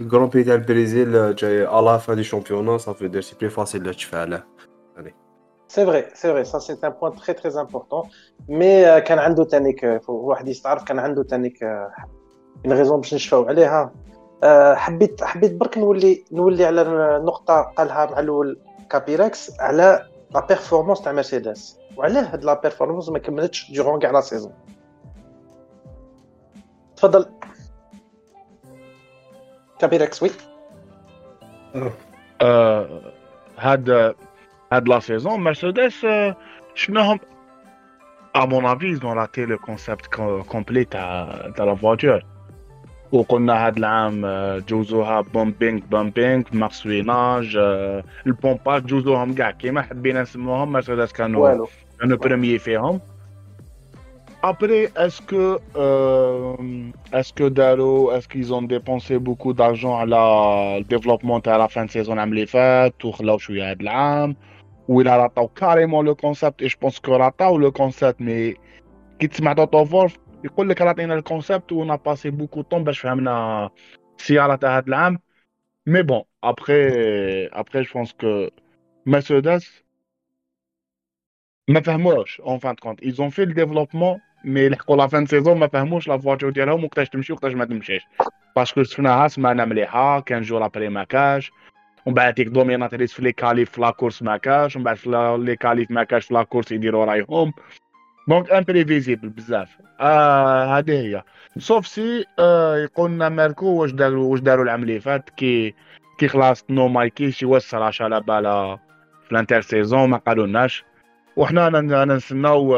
الكرون 0.00 0.28
بي 0.28 0.44
تاع 0.44 0.54
البريزيل 0.54 1.34
جاي 1.34 1.78
الا 1.78 1.98
فان 1.98 2.16
دي 2.16 2.24
شامبيونا 2.24 2.78
صافي 2.78 3.08
دير 3.08 3.20
سي 3.20 3.36
بلي 3.40 3.50
فاسيل 3.50 3.94
تشفى 3.94 4.16
عليه 4.16 4.46
سي 5.71 5.85
فري 5.85 6.05
سي 6.13 6.33
فري 6.33 6.43
سا 6.43 6.59
سي 6.59 6.77
ان 6.83 6.89
بوان 6.89 7.15
تري 7.15 7.33
تري 7.33 7.61
امبورطون 7.61 8.09
مي 8.49 9.01
كان 9.01 9.19
عنده 9.19 9.43
تانيك 9.43 10.01
واحد 10.07 10.47
يستعرف 10.47 10.83
كان 10.83 10.99
عنده 10.99 11.23
تانيك 11.23 11.63
اون 11.63 12.73
غيزون 12.73 12.97
باش 12.97 13.13
نشفاو 13.13 13.47
عليها. 13.47 13.91
حبيت 14.75 15.23
حبيت 15.23 15.53
برك 15.53 15.77
نولي 15.77 16.23
نولي 16.31 16.65
على 16.65 16.83
نقطه 17.23 17.61
قالها 17.61 18.05
مع 18.05 18.19
الأول 18.19 18.59
كابيركس 18.89 19.59
على 19.59 20.07
la 20.31 20.45
performance 20.45 21.01
تاع 21.01 21.11
مرسيدس 21.11 21.79
وعلاه 21.97 22.21
هاد 22.21 22.43
la 22.43 22.53
performance 22.53 23.09
ما 23.09 23.19
كملتش 23.19 23.71
durant 23.71 23.99
كاع 23.99 24.11
la 24.11 24.21
saison 24.21 24.53
تفضل. 26.95 27.25
كابيركس 29.79 30.23
oui 30.23 30.31
هاد 33.57 34.15
هاد 34.72 34.88
لا 34.88 35.00
سيزون 35.00 35.40
مرسيدس 35.40 36.06
شفناهم 36.74 37.18
à 38.34 38.46
mon 38.46 38.64
avis 38.66 38.90
ils 38.90 39.06
ont 39.06 39.14
raté 39.14 39.46
le 39.46 39.56
concept 39.56 40.08
complet 40.48 40.84
تاع 40.84 41.50
تاع 41.56 41.64
لا 41.64 41.74
فواتور 41.74 42.20
وقلنا 43.12 43.66
هاد 43.66 43.76
العام 43.76 44.26
جوزوها 44.68 45.20
بومبينغ 45.20 45.80
بومبينغ 45.90 46.42
مارسويناج 46.52 47.56
البومباج 48.26 48.86
جوزوهم 48.86 49.34
كاع 49.34 49.50
كيما 49.50 49.82
حبينا 49.82 50.22
نسموهم 50.22 50.72
مرسيدس 50.72 51.12
كانوا 51.12 51.66
كانوا 52.00 52.16
بريميي 52.16 52.58
فيهم 52.58 53.00
Après, 54.42 54.92
est-ce 55.04 55.20
que, 55.22 55.58
euh, 55.76 56.54
est-ce 57.12 57.32
que 57.32 57.48
Dalo, 57.48 58.12
est-ce 58.12 58.28
qu'ils 58.28 58.52
ont 58.54 58.62
dépensé 58.62 59.18
beaucoup 59.18 59.52
d'argent 59.52 59.96
à 59.96 60.06
la 60.06 60.78
le 60.78 60.84
développement 60.84 61.40
à 61.54 61.58
la 61.58 61.68
fin 61.68 61.84
de 61.86 61.90
saison 61.90 62.16
à 62.16 62.26
les 62.26 62.46
fêtes, 62.46 63.02
ou 63.02 63.12
là 63.26 63.34
où 63.34 63.38
je 63.40 63.44
suis 63.44 63.62
à 63.62 63.74
de 63.74 63.82
l'âme, 63.82 64.34
ou 64.90 65.00
il 65.00 65.08
a 65.08 65.16
raté 65.16 65.42
carrément 65.54 66.02
le 66.02 66.14
concept, 66.14 66.62
et 66.62 66.68
je 66.68 66.76
pense 66.76 67.00
que 67.00 67.10
raté 67.10 67.46
le 67.58 67.70
concept, 67.70 68.20
mais 68.20 68.56
qui 69.18 69.28
te 69.28 69.42
met 69.42 69.54
dans 69.54 69.84
Wolf, 69.84 70.18
يقول 70.44 70.68
لك 70.68 70.80
راتينا 70.80 71.14
الكونسيبت 71.14 71.72
ونا 71.72 71.96
باسي 71.96 72.30
بوكو 72.30 72.62
طون 72.62 72.84
باش 72.84 73.00
فهمنا 73.00 73.70
السياره 74.18 74.54
تاع 74.54 74.76
هاد 74.76 74.88
العام 74.88 75.18
مي 75.86 76.02
بون 76.02 76.22
ابخي 76.44 76.88
ابخي 77.46 77.82
جو 77.82 77.92
بونس 77.94 78.12
كو 78.12 78.48
مرسيدس 79.06 79.84
ما 81.68 81.80
فهموش 81.80 82.40
اون 82.40 82.58
فان 82.58 82.74
كونت 82.74 83.02
ايزون 83.02 83.28
في 83.28 83.42
الديفلوبمون 83.42 84.20
مي 84.44 84.68
لحقوا 84.68 84.96
لا 84.96 85.06
فان 85.06 85.26
سيزون 85.26 85.58
ما 85.58 85.66
فهموش 85.66 86.08
لا 86.08 86.18
فواتور 86.18 86.50
ديالهم 86.50 86.84
وقتاش 86.84 87.08
تمشي 87.08 87.32
وقتاش 87.32 87.52
ما 87.52 87.64
تمشيش 87.64 88.02
باسكو 88.56 88.82
شفناها 88.82 89.28
سمانه 89.28 89.64
مليحه 89.64 90.20
كان 90.20 90.42
جور 90.42 90.64
ابري 90.64 90.88
ما 90.88 91.04
كاش 91.04 91.52
ومن 92.05 92.15
بعد 92.15 92.33
ديك 92.33 92.47
دوميناتريس 92.47 93.13
في 93.13 93.21
لي 93.21 93.31
كاليف 93.31 93.71
في 93.71 93.81
لا 93.81 93.91
كورس 93.91 94.23
ما 94.23 94.37
كاش 94.37 94.75
ومن 94.75 94.85
بعد 94.85 94.95
في 94.95 95.37
لي 95.39 95.55
كاليف 95.55 95.91
ما 95.91 96.03
كاش 96.03 96.25
في 96.25 96.33
لا 96.33 96.43
كورس 96.43 96.71
يديروا 96.71 97.05
رايهم 97.05 97.53
دونك 98.27 98.51
امبريفيزيبل 98.51 99.29
بزاف 99.29 99.77
آه 99.99 100.77
هذه 100.77 100.91
هي 100.91 101.23
سوف 101.57 101.87
سي 101.87 102.25
آه 102.39 102.77
يقولنا 102.77 103.29
ماركو 103.29 103.65
واش 103.65 103.91
داروا 103.91 104.31
واش 104.31 104.39
داروا 104.39 104.63
العام 104.63 104.83
اللي 104.83 104.99
فات 104.99 105.29
كي 105.29 105.75
كي 106.17 106.27
خلاص 106.27 106.65
نو 106.69 106.87
مايكيش 106.87 107.43
يوسر 107.43 107.83
عشا 107.83 108.05
على 108.05 108.21
بالا 108.21 108.77
في 109.25 109.31
الانتر 109.31 109.61
سيزون 109.61 110.09
ما 110.09 110.17
قالولناش 110.17 110.83
وحنا 111.35 111.67
أنا 111.67 112.05
نستناو 112.05 112.75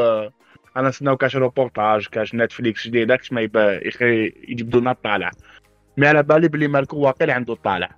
أنا 0.76 0.88
نستناو 0.88 1.16
كاش 1.16 1.36
روبورتاج 1.36 2.06
كاش 2.06 2.34
نتفليكس 2.34 2.86
جديد 2.86 3.08
داكش 3.08 3.32
ما 3.32 3.40
يجبدوا 4.48 4.80
لنا 4.80 4.90
الطالع 4.90 5.30
مي 5.96 6.06
على 6.06 6.22
بالي 6.22 6.48
بلي 6.48 6.68
ماركو 6.68 6.96
واقيلا 6.96 7.34
عنده 7.34 7.52
الطالع 7.52 7.90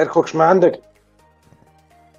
اركوكش 0.00 0.36
ما 0.36 0.44
عندك 0.44 0.80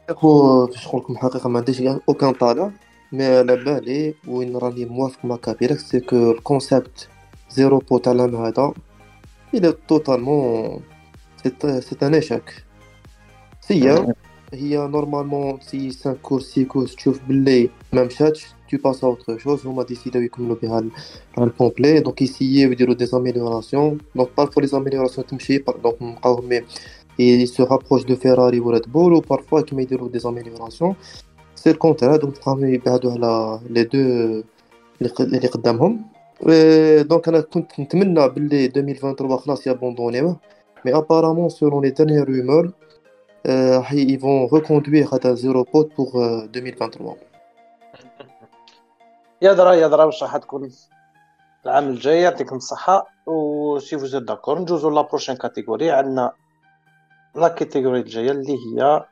اخو 0.09 0.65
باش 0.65 0.87
نقول 0.87 1.01
لكم 1.01 1.13
الحقيقه 1.13 1.49
ما 1.49 1.59
عنديش 1.59 1.81
اوكان 1.81 2.33
طالع 2.33 2.71
مي 3.11 3.25
على 3.25 3.55
بالي 3.55 4.15
وين 4.27 4.57
راني 4.57 4.85
موافق 4.85 5.25
مع 5.25 5.35
كابيركس 5.35 5.89
سي 5.89 5.99
كو 5.99 6.31
الكونسيبت 6.31 7.09
زيرو 7.49 7.77
بو 7.77 7.97
تاع 7.97 8.11
العام 8.11 8.35
هذا 8.35 8.73
الى 9.53 9.73
توتالمون 9.87 10.81
سي 11.43 11.95
ان 12.03 12.13
ايشاك 12.13 12.63
سي 13.61 14.05
هي 14.53 14.77
نورمالمون 14.77 15.59
سي 15.61 15.89
5 15.89 16.13
كورس 16.13 16.51
6 16.51 16.63
كورس 16.63 16.95
تشوف 16.95 17.19
باللي 17.27 17.69
ما 17.93 18.03
مشاتش 18.03 18.55
tu 18.67 18.79
passes 18.79 19.03
à 19.03 19.07
autre 19.07 19.37
chose 19.37 19.65
هما 19.65 19.83
ديسيداو 19.83 20.21
يكملوا 20.21 20.55
بها 20.63 20.83
الكومبلي 21.37 21.99
دونك 21.99 22.21
يسييو 22.21 22.71
يديروا 22.71 22.95
دي 22.95 23.05
زاميليوراسيون 23.05 23.97
دونك 24.15 24.29
بارفوا 24.37 24.61
لي 24.61 24.67
زاميليوراسيون 24.67 25.27
تمشي 25.27 25.57
دونك 25.57 26.01
نبقاو 26.01 26.49
مي 27.19 27.45
il 27.45 27.47
se 27.47 27.61
rapproche 27.61 28.05
de 28.05 28.15
Ferrari 28.15 28.59
ou 28.59 28.71
Red 28.71 28.87
Bull 28.87 29.13
ou 29.13 29.21
parfois 29.21 29.63
كيما 29.63 29.81
يديروا 29.81 30.09
des 30.09 30.25
améliorations 30.25 30.95
سي 31.55 31.71
الكونترا 31.71 32.17
دونك 32.17 32.39
بقاو 32.39 32.59
يبعدوا 32.59 33.11
على 33.11 33.59
لي 33.69 33.83
دو 33.83 33.99
اللي 35.21 35.47
قدامهم 35.47 36.05
دونك 37.01 37.27
انا 37.27 37.41
كنت 37.41 37.79
نتمنى 37.79 38.29
باللي 38.29 38.65
2023 38.65 39.37
خلاص 39.37 39.67
يابوندونيوه 39.67 40.37
مي 40.85 40.95
ابارامون 40.95 41.49
سولون 41.49 41.85
لي 41.85 41.89
دانيير 41.89 42.29
رومور 42.29 42.71
راح 43.47 43.93
يفون 43.93 44.49
ريكوندوير 44.53 45.07
هذا 45.13 45.33
زيرو 45.33 45.63
بوت 45.63 45.95
بوغ 45.97 46.43
2023 46.43 47.15
يا 49.41 49.53
درا 49.53 49.73
يا 49.73 49.87
درا 49.87 50.03
واش 50.03 50.23
راح 50.23 50.37
تكون 50.37 50.69
العام 51.65 51.89
الجاي 51.89 52.21
يعطيكم 52.21 52.55
الصحة 52.55 53.07
و 53.25 53.79
سي 53.79 53.99
فوز 53.99 54.15
داكور 54.15 54.59
ندوزو 54.59 54.89
لا 54.89 55.01
بروشين 55.01 55.35
كاتيجوري 55.35 55.91
عندنا 55.91 56.31
لا 57.35 57.47
كاتيجوري 57.47 57.99
الجاية 57.99 58.31
اللي 58.31 58.53
هي 58.53 59.05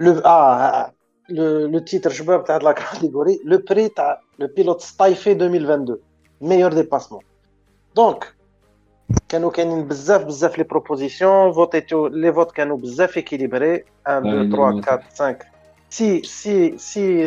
لو 0.00 0.18
اه 0.18 0.92
لو 1.28 1.66
لو 1.66 1.78
تيتر 1.78 2.10
شباب 2.10 2.44
تاع 2.44 2.56
لا 2.56 2.72
كاتيجوري 2.72 3.40
لو 3.44 3.58
بري 3.70 3.88
تاع 3.88 4.20
لو 4.38 4.46
بيلوت 4.56 4.80
ستايفي 4.80 5.32
2022 5.32 5.98
ميور 6.40 6.72
ديباسمون 6.72 7.22
دونك 7.96 8.34
كانوا 9.28 9.50
كاينين 9.50 9.84
بزاف 9.88 10.24
بزاف 10.24 10.58
لي 10.58 10.64
بروبوزيسيون 10.64 11.52
فوتيتو 11.52 12.06
لي 12.06 12.32
فوت 12.32 12.52
كانوا 12.52 12.76
بزاف 12.76 13.16
ايكيليبري 13.16 13.84
1 14.08 14.26
2 14.26 14.50
3 14.50 14.64
4 14.64 15.00
5 15.10 15.36
6 15.90 16.22
6 16.22 16.76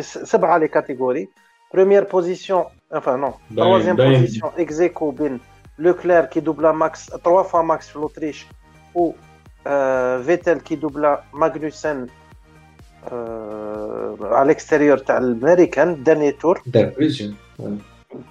سبعه 0.24 0.58
لي 0.58 0.68
كاتيجوري 0.68 1.28
بروميير 1.74 2.04
بوزيسيون 2.04 2.64
enfin 2.94 3.16
non 3.22 3.32
باين- 3.50 3.58
troisième 3.58 3.96
باين. 3.96 4.26
position 4.26 4.50
ex 4.58 4.80
aequo 4.80 5.02
بين 5.04 5.40
لوكلير 5.78 6.24
كي 6.24 6.40
دوبلا 6.40 6.72
ماكس 6.72 7.06
3 7.10 7.42
فوا 7.42 7.62
ماكس 7.62 7.88
في 7.88 7.98
لوتريش 7.98 8.46
و 8.94 9.12
آه، 9.66 10.22
فيتل 10.22 10.60
كي 10.60 10.74
دوبلا 10.74 11.22
ماغنوسن 11.32 12.06
آه، 13.12 14.16
على 14.22 14.42
الاكستيريور 14.42 14.98
تاع 14.98 15.18
الامريكان 15.18 16.02
داني 16.02 16.32
تور 16.32 16.62
دار 16.66 16.92
بريزيون 16.96 17.36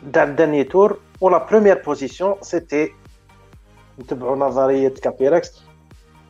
دار 0.04 0.30
داني 0.30 0.64
تور 0.64 1.00
ولا 1.22 1.38
بروميير 1.38 1.82
بوزيسيون 1.86 2.36
سيتي 2.42 2.92
نتبعوا 4.00 4.36
نظريه 4.36 4.90
كابيركس 4.90 5.52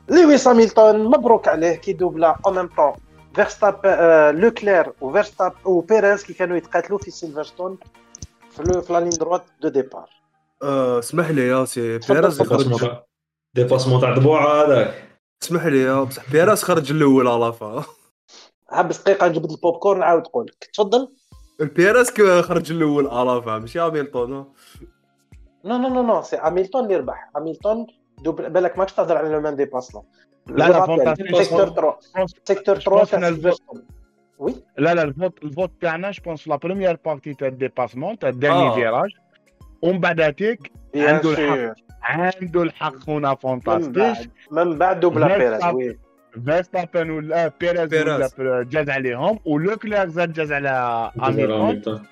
لويس 0.09 0.47
هامilton 0.47 0.79
مبروك 0.95 1.47
عليه 1.47 1.75
كي 1.75 1.93
دوبلا 1.93 2.35
اون 2.45 2.55
ميم 2.55 2.67
طون 2.77 2.93
فيرستاب 3.35 3.85
لوكلير 4.37 4.91
وفيرستاب 5.01 5.53
وبيريز 5.65 6.23
كي 6.23 6.33
كانوا 6.33 6.57
يتقاتلوا 6.57 6.97
في 6.99 7.11
سيلفرستون 7.11 7.77
في 8.51 8.63
لو 8.63 8.81
في 8.81 8.93
لا 8.93 8.99
لين 8.99 9.09
دروات 9.09 9.43
دو 9.61 9.69
ديبار 9.69 10.09
آه، 10.63 10.99
اسمح 10.99 11.29
لي 11.29 11.47
يا 11.47 11.65
سي 11.65 11.99
تفضل، 11.99 12.15
بيريز 12.15 12.37
تفضل. 12.37 12.71
يخرج 12.73 12.91
ديباسمون 13.54 14.00
تاع 14.00 14.14
ضبوعه 14.14 14.64
هذاك. 14.66 15.08
اسمح 15.42 15.66
لي 15.66 15.80
يا 15.82 16.02
بصح 16.02 16.30
بيريز 16.32 16.62
خرج 16.62 16.92
الأول 16.92 17.28
على 17.28 17.52
فا. 17.52 17.84
هبس 18.70 19.02
دقيقه 19.02 19.28
نجبد 19.28 19.50
البوب 19.50 19.76
كورن 19.76 20.00
نعاود 20.00 20.22
نقول 20.22 20.46
لك 20.46 20.70
تفضل 20.74 21.08
ك- 22.10 22.40
خرج 22.40 22.72
الأول 22.72 23.06
على 23.08 23.42
فا 23.42 23.58
ماشي 23.58 23.78
هاميلتون. 23.78 24.30
نو 25.64 25.78
نو 25.78 25.88
نو 25.88 26.02
نو 26.02 26.22
سي 26.22 26.36
هاميلتون 26.36 26.84
اللي 26.84 26.96
ربح. 26.96 27.30
هاميلتون 27.36 27.86
دوبل 28.24 28.50
بالك 28.50 28.78
ماكش 28.78 28.92
تهضر 28.92 29.16
على 29.16 29.28
لو 29.28 29.40
مان 29.40 29.56
ديباسمون 29.56 30.04
لا، 30.46 30.68
لا،. 30.68 31.14
سيكتور 31.14 31.68
3 31.68 31.96
سيكتور 32.44 32.78
3 32.80 33.04
pense 33.04 33.10
تاع 33.10 33.18
qu'on 33.20 33.22
a 33.22 33.26
le 33.26 33.34
سيلفرستون 33.34 33.82
oui 34.38 34.54
لا 34.78 34.94
لا 34.94 35.02
ال 35.02 35.11
vote 35.11 35.44
ال 35.44 35.50
vote 35.50 35.70
تاعنا 35.80 36.10
je 36.10 36.22
pense 36.22 36.48
la 36.48 36.56
première 36.56 36.98
partie 37.04 37.34
تاع 37.34 37.48
ال 37.48 37.54
dépassement 37.54 38.18
تاع 38.18 38.28
الداني 38.28 38.54
آه. 38.68 38.74
virage 38.74 39.10
ومن 39.82 40.00
بعد 40.00 40.20
هاتيك 40.20 40.72
عنده 40.96 41.30
الحق. 41.30 41.83
عنده 42.04 42.62
الحق 42.62 43.10
fantastique 43.34 43.94
بعد 43.96 44.28
من 44.50 44.78
بعد 44.78 45.00
دوبلا 45.00 45.28
Verstappen. 45.28 45.38
بيريز 45.38 45.64
oui. 45.64 45.98
فيرستابن 46.44 47.10
ولا 47.10 47.52
بيريز. 47.60 48.34
ولا 48.38 48.62
جاز 48.62 48.90
عليهم 48.90 49.38
ولوكلير 49.44 50.08
زاد 50.08 50.32
جاز 50.32 50.52
على 50.52 51.10
هاميلتون 51.20 52.02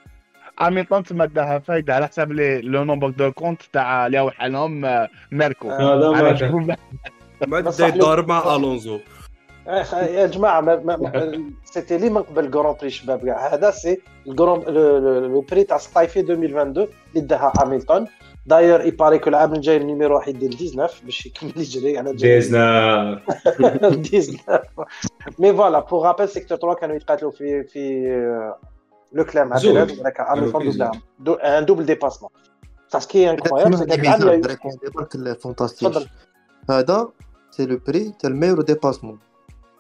هاميلتون 0.60 1.02
تما 1.02 1.26
داها 1.26 1.58
فايدة 1.58 1.94
على 1.94 2.06
حساب 2.06 2.32
les 2.32 2.60
le 2.60 2.84
nombre 2.84 3.10
de 3.10 3.32
comptes 3.32 3.62
تاع 3.72 4.06
اللي 4.06 4.18
هو 4.20 4.30
حالهم 4.30 4.84
آه، 4.84 5.08
ميركو. 5.32 5.70
هذا 5.70 6.10
ما 7.46 7.60
بدا 7.60 7.86
يضارب 7.86 8.28
مع 8.28 8.56
ألونزو. 8.56 8.98
آه، 9.68 10.02
يا 10.02 10.26
جماعة 10.26 10.60
ما 10.60 10.76
ما 10.76 10.96
ما 10.96 11.42
سيتي 11.64 11.98
لي 11.98 12.10
من 12.10 12.22
قبل 12.22 12.50
كرون 12.50 12.76
بري 12.80 12.90
شباب. 12.90 13.26
كاع 13.26 13.54
هذا 13.54 13.70
سي 13.70 14.00
الكرون 14.26 14.64
لو 14.64 15.40
بري 15.40 15.64
تاع 15.64 15.78
ستايفي 15.78 16.20
2022 16.20 16.88
اللي 17.14 17.26
داها 17.26 17.52
هاميلتون 17.58 18.06
داير 18.45 18.81
يباريكو 18.85 19.29
العام 19.29 19.53
الجاي 19.53 19.77
النيميرو 19.77 20.15
راح 20.15 20.27
يدير 20.27 20.51
19 20.51 21.05
باش 21.05 21.25
يكمل 21.25 21.51
يجري 21.57 21.99
انا 21.99 22.11
جاي 22.13 22.35
ديزنا 22.39 23.21
19 24.03 24.37
مي 25.39 25.53
فوالا 25.53 25.79
بور 25.79 26.05
رابيل 26.05 26.29
سيكتور 26.29 26.57
3 26.57 26.73
كانوا 26.79 26.95
يتقاتلوا 26.95 27.31
في 27.31 27.63
في 27.63 28.07
لو 29.13 29.23
كلام 29.25 29.47
مع 29.47 29.57
زوج. 29.57 29.73
بيريز 29.77 29.99
هذاك 29.99 30.21
هاميلتون 30.21 30.63
دوبلا 30.65 30.91
دو- 31.19 31.33
ان 31.33 31.65
دوبل 31.65 31.85
ديباسمون 31.85 32.31
ساسكي 32.87 33.29
انكرويابل 33.29 33.77
سي 33.77 33.85
تسمع 33.85 34.03
كاع 34.03 34.15
العام 34.15 34.41
لي 34.41 34.47
يا- 34.49 34.57
ميزان 35.15 35.33
فانتاستيك 35.33 35.89
تفضل 35.89 36.07
هذا 36.69 37.09
سي 37.51 37.65
لو 37.65 37.79
بري 37.87 38.13
تاع 38.19 38.29
الميور 38.29 38.61
ديباسمون 38.61 39.19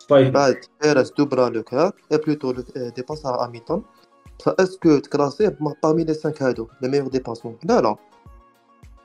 طيب 0.09 0.33
بعد 0.33 0.55
بيريز 0.83 1.11
دوبرا 1.17 1.49
لوكار 1.49 1.91
اي 2.11 2.17
بلوتو 2.17 2.51
ديباس 2.77 3.25
على 3.25 3.37
هاميلتون 3.43 3.83
اسكو 4.47 4.97
تكلاسيه 4.97 5.57
بارمي 5.83 6.03
لي 6.03 6.13
5 6.13 6.47
هادو 6.47 6.67
لي 6.81 6.87
ميور 6.89 7.07
ديباسمون 7.07 7.57
لا 7.63 7.81
لا 7.81 7.95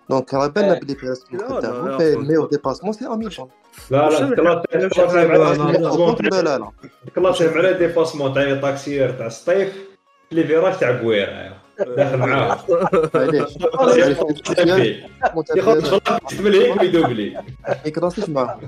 دونك 0.10 0.34
راه 0.34 0.48
بالنا. 0.48 0.80
بلي 0.80 0.94
بيريز 0.94 1.24
قدامه 1.24 1.60
لا، 1.60 1.82
مي 1.82 1.98
فهمت. 1.98 2.02
الميور 2.02 2.48
ديباسمون 2.48 2.94
سي 2.94 3.06
هاميلتون 3.06 3.50
لا 3.92 4.10
لا 4.10 4.20
لا 4.20 4.64
لا 6.32 6.58
لا 6.58 6.72
مع 7.18 7.72
ديباسمون 7.72 8.34
تاع 8.34 8.44
لي 8.44 8.60
طاكسيير 8.60 9.12
تاع 9.12 9.30
سطيف 9.30 9.88
لي 10.32 10.44
فيراج 10.44 10.78
تاع 10.78 10.92
بويرا 10.92 11.54
داخل 11.80 12.18
معاهم 12.18 12.58
معليش 13.16 13.58
ياخذ 15.56 15.86
غلط 15.86 16.32
يستملي 16.32 16.72
ويدوبلي 16.72 17.44
يكراسيش 17.86 18.30
معاه. 18.30 18.60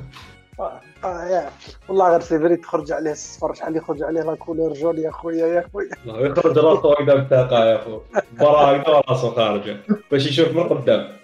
والله 1.90 2.10
غير 2.12 2.20
سي 2.20 2.40
فري 2.40 2.56
تخرج 2.56 2.92
عليه 2.92 3.12
الصفر 3.12 3.54
شحال 3.54 3.78
يخرج 3.78 4.04
عليه 4.04 4.22
لا 4.22 4.36
كولور 4.36 4.74
جون 4.74 4.98
يا 4.98 5.12
خويا 5.12 5.48
يا 5.48 5.66
خويا. 5.74 5.90
يخرج 6.06 6.58
راسو 6.58 6.92
هكذا 6.92 7.16
بطاقه 7.16 7.66
يا 7.66 7.76
أخو. 7.76 8.00
برا 8.40 8.82
هكذا 8.82 9.02
راسو 9.10 9.32
خارجه 9.32 9.78
باش 10.12 10.28
يشوف 10.28 10.56
من 10.56 10.64
قدام. 10.64 11.19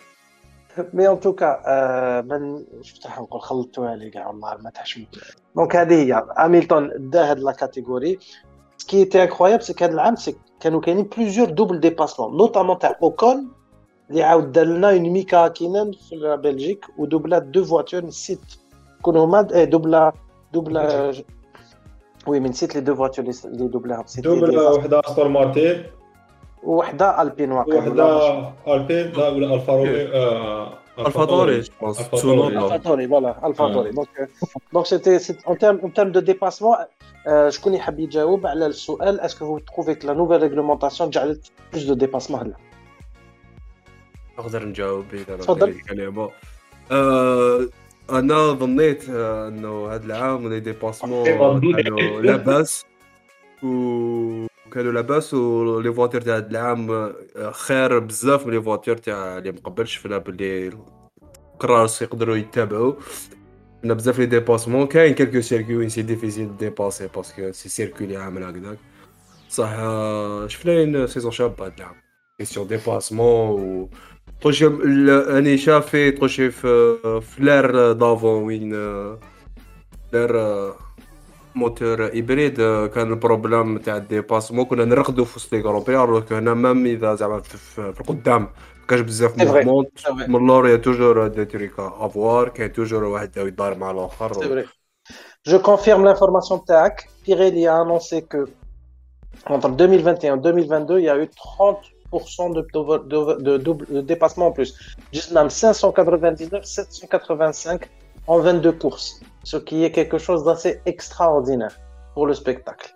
مي 0.93 1.07
ان 1.09 1.19
توكا 1.19 1.61
آه، 1.65 2.21
من 2.21 2.65
شفت 2.81 3.05
راح 3.05 3.19
نقول 3.19 3.41
خلطتوها 3.41 3.95
لي 3.95 4.09
كاع 4.09 4.27
والله 4.27 4.57
ما 4.63 4.69
تحشموا 4.69 5.05
donc 5.55 5.75
هذه 5.75 5.93
هي. 6.03 6.23
هاميلتون 6.37 6.91
دا 6.97 7.31
هاد 7.31 7.39
la 7.39 7.51
catégorie. 7.51 8.19
ce 8.77 8.89
qui 8.89 9.05
est 9.05 9.23
incroyable 9.23 9.63
c'est 9.63 9.73
que 9.73 9.93
العام 9.93 10.15
سي 10.15 10.35
كانوا 10.59 10.81
كاينين 10.81 11.09
plusieurs 11.17 11.49
doubles 11.49 11.79
dépassements 11.79 12.37
notamment 12.37 12.79
تاع 12.79 12.95
اوكون 13.03 13.51
اللي 14.09 14.23
عاود 14.23 14.51
دار 14.51 14.65
لنا 14.65 14.89
un 14.91 15.01
ميكا 15.09 15.47
هاكينن 15.47 15.91
في 15.91 16.37
Belgique 16.43 16.85
ودوبلا 16.97 17.39
deux 17.39 17.63
voitures 17.65 18.05
نسيت 18.05 18.39
كونوا 19.01 19.25
هما 19.25 19.41
دوبلا 19.41 20.13
دوبلا 20.53 21.11
oui 22.27 22.39
من 22.39 22.49
نسيت 22.49 22.75
les 22.75 22.81
deux 22.81 22.95
voitures 22.95 23.25
اللي 23.45 23.67
دوبلاهم 23.67 24.05
c'était 24.05 24.21
double 24.21 24.49
dé- 24.49 24.57
وحده 24.57 24.99
استون 24.99 25.31
مارتين 25.31 25.83
وحده 26.65 27.21
ألبين 27.21 27.51
واقع. 27.51 27.75
وحده 27.77 28.51
ألبين 28.67 29.11
لا 29.11 29.27
ولا 29.29 29.55
الفا 29.55 29.73
روميو 29.73 29.95
الفا 30.99 31.25
طوري 31.25 31.59
je 31.61 31.71
pense 31.81 31.99
الفا 31.99 32.17
تسونودا 32.17 32.59
Alphatori, 32.69 33.05
voilà, 33.07 33.31
Alphatori. 33.47 33.91
Donc, 33.99 34.07
euh, 34.19 34.25
donc 34.73 34.85
c'était 34.87 35.19
c'est- 35.19 35.43
en 35.51 35.55
termes 35.55 35.79
en 35.85 35.89
termes 35.97 36.11
de 36.11 36.21
dépassement, 36.31 36.75
euh, 37.27 37.49
شكون 37.49 37.73
يحب 37.73 37.99
يجاوب 37.99 38.47
على 38.47 38.65
السؤال 38.65 39.19
est-ce 39.21 39.35
que 39.35 39.43
vous 39.43 39.59
trouvez 39.59 39.95
que 39.95 40.07
la 40.07 40.13
nouvelle 40.15 40.41
réglementation 40.43 41.09
جعلت 41.09 41.51
plus 41.73 41.85
de 41.87 41.93
dépassement 42.05 42.35
هلا؟ 42.35 42.53
نقدر 44.39 44.65
نجاوب 44.65 45.05
إذا 45.13 45.35
تفضل. 45.37 45.69
الكلمة 45.69 46.29
آه، 46.91 47.59
أنا 48.09 48.51
ظنيت 48.53 49.09
إنه 49.09 49.87
هذا 49.91 50.05
العام 50.05 50.49
les 50.49 50.59
dépassements 50.59 51.23
ظنيت. 51.59 51.75
كانوا 51.85 52.21
لاباس 52.21 52.85
وكانوا 54.75 54.91
لاباس 54.91 55.33
و 55.33 55.48
les 55.48 55.93
voitures 55.93 56.21
تاع 56.21 56.37
هذا 56.37 56.47
العام 56.47 56.91
آه، 56.91 57.51
خير 57.51 57.99
بزاف 57.99 58.47
من 58.47 58.53
les 58.53 58.61
voitures 58.61 58.97
تاع 58.97 59.37
اللي 59.37 59.51
مقبل 59.51 59.87
شفنا 59.87 60.17
باللي 60.17 60.71
كراس 61.61 62.01
يقدروا 62.01 62.35
يتابعوا. 62.35 62.93
شفنا 63.79 63.93
بزاف 63.93 64.19
لي 64.19 64.25
ديباسمون 64.25 64.87
كاين 64.87 65.13
كالكو 65.13 65.41
سيركيو 65.41 65.79
وين 65.79 65.89
سي 65.89 66.01
ديفيسيل 66.01 66.57
ديباسي 66.57 67.07
باسكو 67.15 67.51
سي 67.51 67.69
سيركو 67.69 68.03
اللي 68.03 68.17
عامل 68.17 68.43
هكذاك 68.43 68.77
صح 69.49 69.69
آه، 69.69 70.47
شفنا 70.47 71.05
une 71.05 71.09
سيزون 71.09 71.31
شابه 71.31 71.65
هذا 71.65 71.73
العام. 71.77 71.95
كيسيون 72.37 72.67
ديباسمون 72.67 73.49
و 73.49 73.89
تخشي 74.41 74.65
راني 74.65 75.57
شافي 75.57 76.11
تخشي 76.11 76.51
في 76.51 76.97
في 77.21 77.43
لير 77.43 77.91
دافون 77.91 78.43
وين 78.43 78.75
آه، 78.75 79.19
آه، 80.13 80.84
موتور 81.54 82.04
هيبريد 82.06 82.60
آه، 82.60 82.86
كان 82.86 83.10
البروبليم 83.10 83.78
تاع 83.78 83.96
الديباسمون 83.96 84.64
كنا 84.64 84.84
نرقدوا 84.84 85.24
في 85.24 85.36
وسط 85.36 85.52
لي 85.54 85.62
كروبي 85.62 85.92
الوغ 86.04 86.22
هنا 86.30 86.54
مام 86.54 86.86
اذا 86.86 87.14
زعما 87.14 87.40
في, 87.40 87.58
في, 87.58 87.92
في 87.92 88.00
القدام 88.00 88.48
كاش 88.88 89.00
بزاف 89.00 89.32
C'est 89.32 89.34
vrai. 89.36 89.40
موفمون 89.40 89.84
C'est 89.98 90.08
vrai. 90.12 90.28
من 90.28 90.36
اللور 90.36 90.68
يا 90.68 90.76
توجور 90.76 91.26
دي 91.26 91.44
تريك 91.44 91.72
افوار 91.78 92.48
كاين 92.48 92.72
توجور 92.72 93.04
واحد 93.04 93.36
يضارب 93.36 93.78
مع 93.78 93.92
C'est 93.92 93.96
الاخر 93.96 94.32
vrai. 94.64 94.66
Je 95.48 95.56
confirme 95.56 96.04
l'information 96.04 96.64
تاعك. 96.66 97.08
Pirelli 97.26 97.66
a 97.66 97.76
annoncé 97.80 98.22
que 98.22 98.48
entre 99.46 99.68
2021 99.70 100.36
et 100.36 100.40
2022, 100.40 100.98
il 100.98 101.04
y 101.04 101.08
a 101.08 101.16
eu 101.16 101.28
30% 101.28 102.52
de, 102.54 102.60
de, 102.74 102.98
de, 103.08 103.42
de 103.42 103.56
double 103.58 103.86
de 103.90 104.00
dépassement 104.00 104.46
en 104.48 104.52
plus. 104.52 104.70
Juste 105.12 105.32
même 105.32 105.48
599, 105.50 106.64
785 106.64 107.88
en 108.27 108.39
22 108.39 108.71
courses, 108.73 109.19
ce 109.43 109.57
qui 109.57 109.83
est 109.83 109.91
quelque 109.91 110.17
chose 110.17 110.43
d'assez 110.43 110.81
extraordinaire 110.85 111.75
pour 112.13 112.27
le 112.27 112.33
spectacle. 112.33 112.89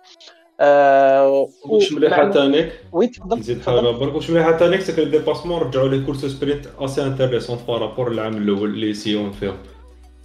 واش 1.64 1.92
مليحه 1.92 2.30
ثانيك 2.30 2.72
oui, 2.92 3.06
تفضل 3.16 3.38
نزيد. 3.38 3.62
حاجة 3.62 3.80
برك 3.90 4.14
واش 4.14 4.30
مليحه 4.30 4.56
ثانيك 4.58 4.80
c'est 4.80 4.94
que 4.94 5.02
ال 5.02 5.07
dépassement 5.07 5.62
رجعوا 5.62 5.88
les 5.88 6.04
courses 6.06 6.24
sprint 6.26 6.66
assez 6.78 7.02
intéressantes 7.02 7.58
par 7.68 7.81
rapport 7.81 8.10
العام 8.10 8.36
الأول 8.36 8.70
اللي 8.70 8.94
سيون 8.94 9.30
فيهم 9.32 9.56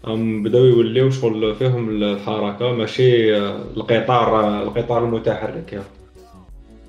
هم 0.06 0.44
بداو 0.44 0.64
يوليو 0.64 1.10
شغل 1.10 1.56
فيهم 1.56 1.90
الحركة 1.90 2.72
ماشي 2.72 3.38
آه، 3.38 3.56
القطار 3.78 4.40
آه، 4.40 4.64
القطار 4.64 5.04
المتحرك. 5.06 5.74
يا 5.74 5.84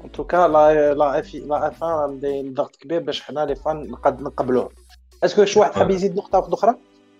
en 0.05 0.13
tout 0.13 0.26
cas 0.26 0.37
la 0.37 0.95
la 0.95 1.19
F 1.19 1.35
la 1.35 1.69
F 1.69 1.83
1 1.83 2.21
داير 2.21 2.53
ضغط 2.53 2.77
كبير 2.77 3.01
باش 3.01 3.23
حنا 3.23 3.41
les 3.41 3.55
fans 3.55 3.91
نقبلوه. 4.07 4.71
est-ce 5.25 5.38
que 5.38 5.45
شي 5.45 5.59
واحد 5.59 5.73
حاب 5.73 5.91
يزيد 5.91 6.17
نقطة 6.17 6.39
واحدة 6.39 6.55
أخرى؟ 6.55 6.75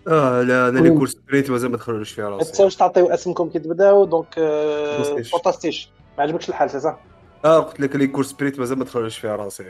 آه 0.09 0.43
لا 0.43 0.69
أنا 0.69 0.79
les 0.79 0.91
courses 0.91 1.11
sprint 1.13 1.51
مازال 1.51 1.71
ما 1.71 1.77
دخلوش 1.77 2.13
فيها 2.13 2.31
ما 2.31 2.37
راسي 2.37 2.51
تنساوش 2.51 2.77
تعطيو 2.77 3.07
اسمكم 3.07 3.49
كي 3.51 3.59
تبداو 3.59 4.05
donc 4.05 4.35
فانتاستيش. 4.35 5.31
فانتاستيش 5.31 5.91
ما 6.19 6.23
عجبكش 6.25 6.49
الحال 6.49 6.71
c'est 6.71 6.81
صح 6.81 6.99
آه 7.45 7.59
قلت 7.61 7.81
لك 7.81 7.97
les 7.97 8.07
courses 8.07 8.31
sprint 8.31 8.59
مازال 8.59 8.79
ما 8.79 8.85
دخلوش 8.85 9.19
فيها 9.19 9.37
راسي. 9.37 9.65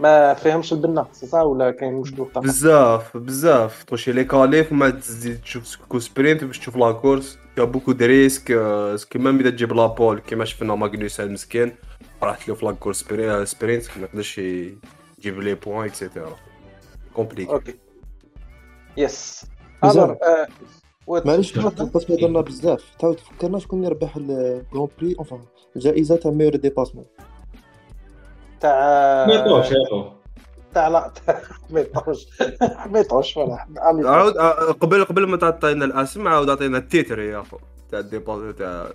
ما 0.00 0.34
فيهمش 0.34 0.72
البنه 0.72 1.06
c'est 1.12 1.26
صح 1.26 1.38
ولا 1.40 1.70
كاين 1.70 1.92
مشكل 1.94 2.26
بزاف 2.36 3.16
بزاف. 3.16 3.82
تخشي 3.82 4.12
les 4.12 4.24
qualifs 4.24 4.72
وما 4.72 4.90
تزيد 4.90 5.40
تشوف 5.40 5.76
course 5.88 5.98
sprint 5.98 6.44
باش 6.44 6.58
تشوف 6.58 6.76
la 6.76 6.92
course. 6.92 7.38
y 7.56 7.64
a 7.64 7.67
beaucoup 7.67 7.92
de 7.92 8.06
risques 8.06 8.50
آه، 8.50 8.96
كيما 9.10 9.30
اذا 9.40 9.50
تجيب 9.50 9.72
la 9.72 9.87
pole 9.87 10.18
كيما 10.20 10.44
شفنا 10.44 10.74
ماغنوسان 10.74 11.32
مسكين 11.32 11.72
راحت 12.22 12.48
له 12.48 12.54
في 12.54 12.66
la 12.66 12.72
course 12.72 13.00
spri- 13.04 13.46
sprint 13.46 13.84
ما 13.96 14.02
يقدرش 14.02 14.38
يجيب 14.38 15.38
les 15.40 15.54
points 15.54 15.84
et 15.86 15.99
cetera 15.99 16.36
compliqué 17.14 17.52
OK 17.52 17.74
yes. 18.96 19.44
alors 19.84 20.16
آه، 20.22 20.46
معليش. 21.08 21.58
بس 21.58 22.10
هضرنا 22.10 22.40
بزاف. 22.40 22.84
تعاود 22.98 23.20
فكرنا 23.20 23.58
شكون 23.58 23.78
اللي 23.78 23.90
ربح 23.90 24.16
ال 24.16 24.28
Grand 24.28 24.88
Prix 24.98 25.14
enfin 25.18 25.40
الجائزه 25.76 26.16
تاع 26.16 26.30
meilleur 26.30 26.56
dépassement 26.56 27.04
تاع 28.60 29.26
يا 29.28 30.12
تاع 30.74 30.88
لا 30.88 31.12
تاع- 31.26 31.42
ما 31.70 31.80
يطوش 31.80 32.26
ما 32.86 32.98
يطوش 33.00 33.32
voilà. 33.32 33.66
عم 33.78 34.06
عاود 34.06 34.36
آه، 34.36 34.72
قبل 34.72 35.04
قبل 35.04 35.26
ما 35.28 35.36
تعطينا 35.36 35.84
الاسم 35.84 36.28
عاود 36.28 36.50
عطينا 36.50 36.78
ال 36.78 36.85
titre 36.85 37.18
يا 37.20 37.40
أخو 37.40 37.56
تاع 37.90 37.98
ال 37.98 38.09
dépa 38.09 38.52
تاع 38.52 38.86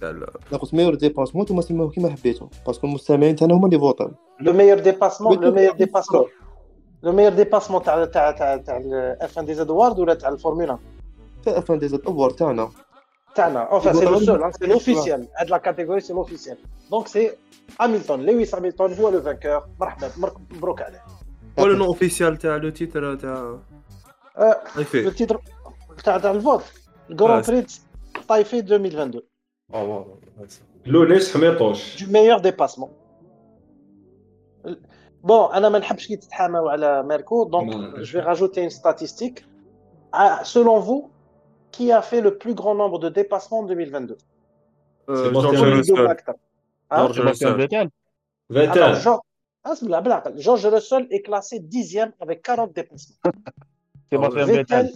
تاع 0.00 0.10
لا 0.52 0.58
قلت 0.58 0.74
meilleur 0.74 0.94
dépassement 0.94 1.44
نتوما 1.44 1.62
سموه 1.62 1.90
كيما 1.90 2.10
حبيتو. 2.10 2.46
parce 2.66 2.79
que 2.79 2.86
المستمعين 2.86 3.36
تاعنا 3.36 3.54
هما 3.54 3.66
اللي 3.66 3.78
فوطاو 3.78 4.10
le 4.40 4.52
meilleur 4.52 4.78
dépassement 4.78 5.44
le 5.44 5.52
meilleur 5.52 5.72
dépassement 5.72 6.24
لو 7.03 7.11
ميور 7.11 7.31
ديباسمون 7.33 7.83
تاع 7.83 8.05
تاع 8.05 8.31
تاع 8.31 8.57
تاع 8.57 8.77
الاف 8.77 9.39
ان 9.39 9.45
دي 9.45 9.53
زد 9.53 9.69
وورد 9.69 9.99
ولا 9.99 10.13
تاع 10.13 10.29
الفورمولا 10.29 10.77
تاع 11.43 11.57
افان 11.57 11.79
دي 11.79 11.87
زد 11.87 12.01
اوور 12.07 12.29
تاعنا 12.29 12.69
تاعنا 13.35 13.59
اونفا 13.71 13.93
سي 13.93 14.05
لو 14.05 14.11
يقولوا 14.11 14.25
سول 14.25 14.53
سي 14.53 14.65
لوفيسيال 14.67 15.27
هاد 15.37 15.49
لا 15.49 15.57
كاتيجوري 15.57 15.99
سي 15.99 16.13
لوفيسيال 16.13 16.57
دونك 16.91 17.07
سي 17.07 17.31
هاميلتون 17.81 18.25
لويس 18.25 18.55
هاميلتون 18.55 18.93
هو 18.93 19.09
لو 19.09 19.21
فانكور 19.21 19.67
مرحبا 19.79 20.11
مرك- 20.17 20.37
مبروك 20.51 20.81
عليه 20.81 21.03
ولا 21.59 21.77
نو 21.77 21.85
اوفيسيال 21.85 22.37
تاع 22.37 22.55
لو 22.55 22.69
تيتر 22.69 23.15
تاع 23.15 23.59
آه، 24.37 24.61
لو 24.75 24.79
ايفي 24.81 25.11
تيتر 25.11 25.41
تاع 26.03 26.17
تاع 26.17 26.31
الفوت 26.31 26.63
الجران 27.09 27.37
آه، 27.37 27.43
بري 27.47 27.65
طايفي 28.27 28.59
2022 28.59 29.21
اه 29.73 30.17
لونيس 30.85 31.33
حميطوش 31.37 32.03
du 32.03 32.07
meilleur 32.07 32.41
dépassement. 32.41 32.89
Bon, 35.23 35.53
انا 35.53 35.69
ما 35.69 35.79
نحبش 35.79 36.07
كي 36.07 36.15
تتحاموا 36.15 36.71
على 36.71 37.03
ميركو 37.03 37.43
دونك 37.43 37.75
ما- 37.75 38.03
je 38.03 38.07
vais 38.17 38.21
rajouter 38.23 38.61
une 38.63 38.69
statistique. 38.69 39.39
Ah, 40.13 40.39
selon 40.43 40.79
vous, 40.79 41.09
qui 41.71 41.91
a 41.91 42.01
fait 42.01 42.21
le 42.21 42.37
plus 42.37 42.53
grand 42.53 42.75
nombre 42.75 42.97
de 42.99 43.09
dépassements 43.09 43.59
en 43.59 43.63
2022 43.63 44.17
جورج 45.09 45.27
Sébastien 45.27 45.51
Double 45.51 45.77
روسول 45.77 46.07
acteur. 46.07 46.35
Hein 46.93 46.97
جورج 46.97 47.19
روسول 47.19 47.55
فيتال 47.61 47.89
Alors, 48.51 48.53
فيتال 48.53 48.95
Jean- 49.03 49.19
اسمع 49.65 49.99
بالعقل 49.99 50.41
Georges 50.43 50.65
Russell 50.65 51.07
est 51.11 51.21
classé 51.29 51.59
10e 51.59 52.11
avec 52.21 52.41
40 52.41 52.71
dépassements. 52.73 53.31
سيباستيان 54.11 54.47
Vettel, 54.47 54.55
فيتال 54.55 54.93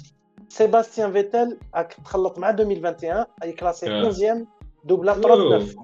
Sébastien 0.50 1.10
Vettel 1.16 1.58
a 1.80 1.82
تخلط 2.04 2.40
مع 2.40 2.52
2021 2.52 3.26
est 3.46 3.54
classé 3.54 3.88
Ah. 3.88 4.04
11e 4.10 4.46
double 4.86 5.10
à 5.10 5.16
39 5.16 5.76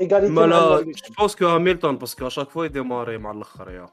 égalité 0.00 0.30
ما 0.30 0.46
مع 0.46 0.46
لا 0.46 0.78
Lewis. 0.80 0.84
جو 1.08 1.14
بونس 1.18 1.36
كو 1.36 1.46
هاميلتون 1.46 1.96
باسكو 1.96 2.26
اشاك 2.26 2.50
فوا 2.50 2.64
يديماري 2.64 3.18
مع 3.18 3.30
الاخر 3.30 3.70
يا 3.70 3.86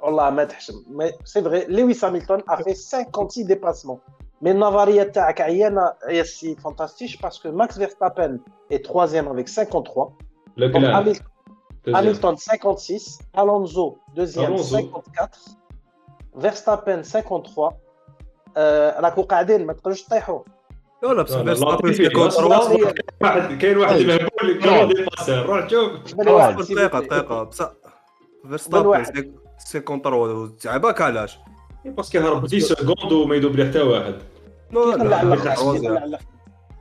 والله 0.00 0.30
ما 0.30 0.44
تحشم 0.44 0.74
mais 0.74 1.12
c'est 1.24 1.42
vrai 1.42 1.66
Lewis 1.68 2.00
Hamilton 2.02 2.42
a 2.52 2.56
fait 2.62 2.74
56 2.74 3.44
dépassements 3.46 3.98
mais 4.44 4.48
النظريه 4.48 5.02
تاعك 5.02 5.40
عيانه 5.40 5.92
يا 6.08 6.22
سي 6.22 6.56
فانتاستيش 6.56 7.16
باسكو 7.16 7.50
ماكس 7.52 7.78
فيرستابن 7.78 8.40
est 8.74 8.86
troisième 8.86 9.28
avec 9.28 9.48
53 9.48 10.06
Donc, 10.06 10.12
لكلان 10.56 11.04
Hamil- 11.14 11.22
Hamilton 11.88 12.36
56 12.36 13.18
Alonso 13.34 13.98
deuxième 14.16 14.46
Alonso. 14.52 14.76
54 14.76 15.56
Verstappen 16.38 17.02
53 17.02 17.72
آه، 18.56 19.00
راكو 19.00 19.22
قاعدين 19.22 19.66
ما 19.66 19.72
تقدروش 19.72 20.02
تطيحوا 20.02 20.40
لا 21.05 21.13
لا 21.13 21.21
بصح 21.21 21.37
لا، 21.37 21.43
لا، 21.43 21.53
فيرستابن 21.53 21.73
لطيفي، 21.89 22.03
في 22.03 22.09
كونتر 22.09 22.47
لا، 22.49 22.59
واحد 23.21 23.57
كاين 23.61 23.77
واحد 23.77 23.95
مهبول 24.01 24.93
ديباسي 24.93 25.35
روح 25.41 25.69
شوف 25.69 26.71
دقيقة 26.71 26.99
دقيقة. 26.99 27.43
بصح 27.43 27.71
فيرستابن. 28.47 29.03
سي- 29.03 29.31
سي 29.57 29.79
كونتر 29.79 30.47
تعباك 30.61 31.01
علاش؟ 31.01 31.37
باسكو 31.85 32.19
هرب 32.19 32.43
10 32.45 32.59
سكوند 32.59 33.11
وما 33.11 33.35
يدوب 33.35 33.55
ليه 33.55 33.69
حتى 33.69 33.81
واحد. 33.81 34.13
لا 34.71 34.79
يقلع 34.81 35.03
لا 35.03 35.15
على 35.17 35.29
لا 35.29 35.33
الأخر 35.33 35.73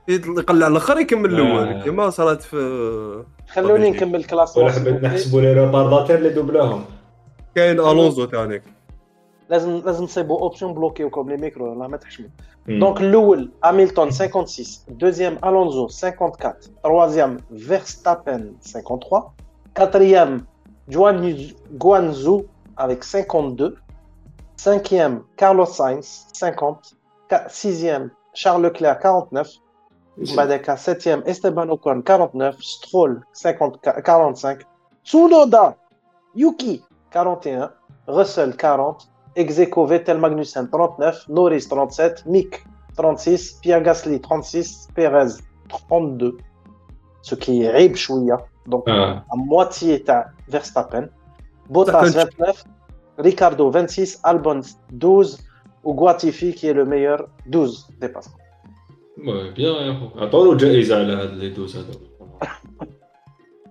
يقلع 0.08 0.66
الأخر. 0.66 0.98
يكمل. 1.00 1.34
الأول. 1.40 1.82
كيما 1.82 2.10
صارت 2.10 2.42
في 2.42 3.24
خلوني. 3.52 3.90
نكمل 3.90 4.24
كلاسمون 4.24 4.66
ولا 4.66 4.74
حبيت 4.74 5.02
نحسبوا 5.02 5.40
لي 5.40 5.52
ريطارداتير 5.52 6.18
اللي 6.18 6.28
دوبلاهم 6.28 6.84
كاين 7.54 7.80
ألونزو 7.80 8.26
ثاني 8.26 8.62
لازم 9.49 9.81
لازم 9.85 10.05
تصيبوا 10.05 10.39
اوبسيون 10.39 10.73
بلوكيوكم 10.73 11.29
لي 11.29 11.37
ميكرو 11.37 11.69
والله 11.69 11.87
ما 11.87 11.97
تحشموا 11.97 12.29
مم. 12.67 12.79
Donc 12.79 12.99
Lowell, 12.99 13.47
Hamilton 13.63 14.11
56, 14.11 14.85
deuxième 14.89 15.37
Alonso 15.41 15.87
54, 15.89 16.69
troisième 16.83 17.37
Verstappen 17.51 18.41
53, 18.61 19.33
quatrième 19.73 20.45
Guan- 20.91 21.53
Guanzu 21.77 22.43
avec 22.77 23.03
52, 23.03 23.75
cinquième 24.57 25.23
Carlos 25.37 25.65
Sainz 25.65 26.27
50, 26.33 26.95
Qua- 27.29 27.49
sixième 27.49 28.11
Charles 28.33 28.61
Leclerc 28.63 28.99
49, 28.99 29.47
Badeka 30.35 30.77
septième 30.77 31.23
Esteban 31.25 31.69
Ocon 31.69 32.01
49, 32.01 32.57
Stroll 32.61 33.21
50, 33.33 33.79
45, 34.03 34.59
Tsunoda 35.05 35.75
Yuki 36.35 36.83
41, 37.11 37.71
Russell 38.07 38.55
40, 38.55 39.09
Execo 39.36 39.86
Vettel 39.86 40.18
Magnussen 40.18 40.68
39, 40.70 41.28
Norris 41.28 41.68
37, 41.68 42.26
Mick 42.26 42.64
36, 42.96 43.60
Pierre 43.62 43.82
Gasly 43.82 44.20
36, 44.20 44.88
Perez 44.94 45.40
32. 45.68 46.36
Ce 47.22 47.34
qui 47.34 47.62
est 47.62 47.70
rib 47.70 47.96
hein. 48.10 48.38
donc 48.66 48.88
à 48.88 49.24
moitié 49.34 50.04
à 50.08 50.26
Verstappen. 50.48 51.08
Bottas 51.70 52.10
29, 52.10 52.64
Ricardo 53.18 53.70
26, 53.70 54.20
Albon 54.22 54.60
12, 54.92 55.38
ou 55.84 55.94
Guatifi 55.94 56.54
qui 56.54 56.66
est 56.66 56.74
le 56.74 56.84
meilleur 56.84 57.28
12 57.46 57.88
dépassements. 58.00 58.36
Ouais, 59.24 59.50
bien, 59.52 59.72
attends, 60.20 60.52
le 60.52 61.38
les 61.38 61.50
12 61.50 61.86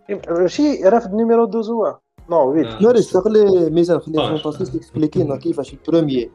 Le 0.09 0.15
euh, 0.85 0.99
numéro 1.11 1.47
12 1.47 1.69
ou 1.69 1.85
1 1.85 1.99
نو 2.29 2.53
8. 2.53 2.77
معليش 2.81 3.17
خلي 3.17 3.69
ميزان 3.69 3.99
خلي 3.99 4.19
آه. 4.21 4.37
فونتاستيك 4.37 4.75
اكسبليكي 4.81 5.23
لنا 5.23 5.35
كيفاش 5.37 5.73
البروميي 5.73 6.31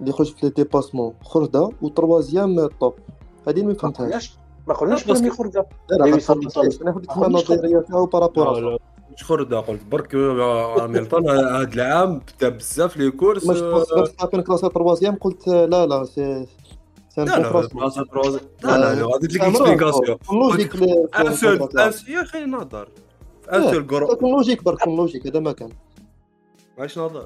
اللي 0.00 0.10
يخرج 0.10 0.34
في 0.34 0.44
الديباسمون 0.46 1.14
خرده 1.22 1.70
والتروازيام 1.82 2.66
توب 2.66 2.94
هذه 3.48 3.62
ما 3.62 3.68
ما 3.68 3.74
فهمتهاش 3.74 4.06
قلناش 4.08 4.36
ما 4.68 4.74
قلناش 4.74 5.04
بس- 5.04 5.10
برومي 5.20 5.30
خرجه 5.30 5.66
لا 5.90 5.96
لا 5.96 6.04
لويس 6.10 6.30
ما 6.30 6.36
فهمتش 6.50 6.58
هامilton. 6.78 6.82
أنا 6.82 6.90
قلت 6.92 7.08
ما 7.08 7.14
لك 7.14 7.24
قلناش 7.24 7.50
النظريه 7.50 7.78
تاعو 7.78 8.06
بارابور 8.06 8.78
مش 9.16 9.24
خرده 9.24 9.60
قلت 9.60 9.80
برك 9.84 10.14
هاميلتون 10.14 11.30
هذا 11.30 11.68
العام 11.74 12.20
بدا 12.38 12.48
بزاف 12.48 12.96
لي 12.96 13.10
كورس 13.10 13.46
مش 13.46 13.58
فيرستابن 13.58 14.40
كلاسا 14.40 14.68
تروازيام 14.68 15.14
قلت 15.14 15.48
لا 15.48 15.86
لا 15.86 16.04
سي 16.04 16.46
لا 17.16 17.24
لا 17.24 17.34
لا 18.64 18.94
لا 18.94 19.16
ان 19.46 19.52
سول 19.52 19.78
يا 22.08 22.22
أخي 22.22 22.44
نهضر 22.44 22.88
ان 23.52 23.62
سول 23.70 23.86
كرو 23.86 24.14
تكون 24.14 24.30
لوجيك 24.30 24.64
برك 24.64 24.80
تكون 24.80 24.96
لوجيك 24.96 25.26
هذا 25.26 25.40
ما 25.40 25.52
كان. 25.52 25.70
علاش 26.78 26.98
نهضر 26.98 27.24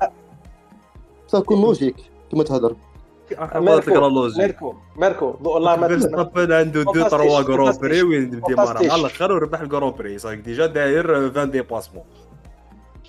تكون 1.28 1.60
لوجيك 1.62 1.96
كما 2.32 2.44
تهضر 2.44 2.76
ميركو 4.38 4.74
ميركو 4.96 5.30
ضو- 5.42 5.50
والله 5.54 5.76
ما 5.76 5.88
فيرستابن 5.88 6.52
عنده 6.52 6.82
دو 6.82 6.92
تروا 7.08 7.42
كرو 7.42 7.56
فانتاستيش. 7.56 7.82
بري 7.90 8.02
وين 8.02 8.30
ديمارا 8.30 8.56
فانتاستيش. 8.66 8.90
على 8.92 9.00
الآخر 9.00 9.32
وربح 9.32 9.60
الكرو 9.60 9.90
بري 9.90 10.18
صافي 10.18 10.36
ديجا 10.36 10.66
داير 10.66 11.30
20 11.30 11.50
ديباسمون 11.50 12.04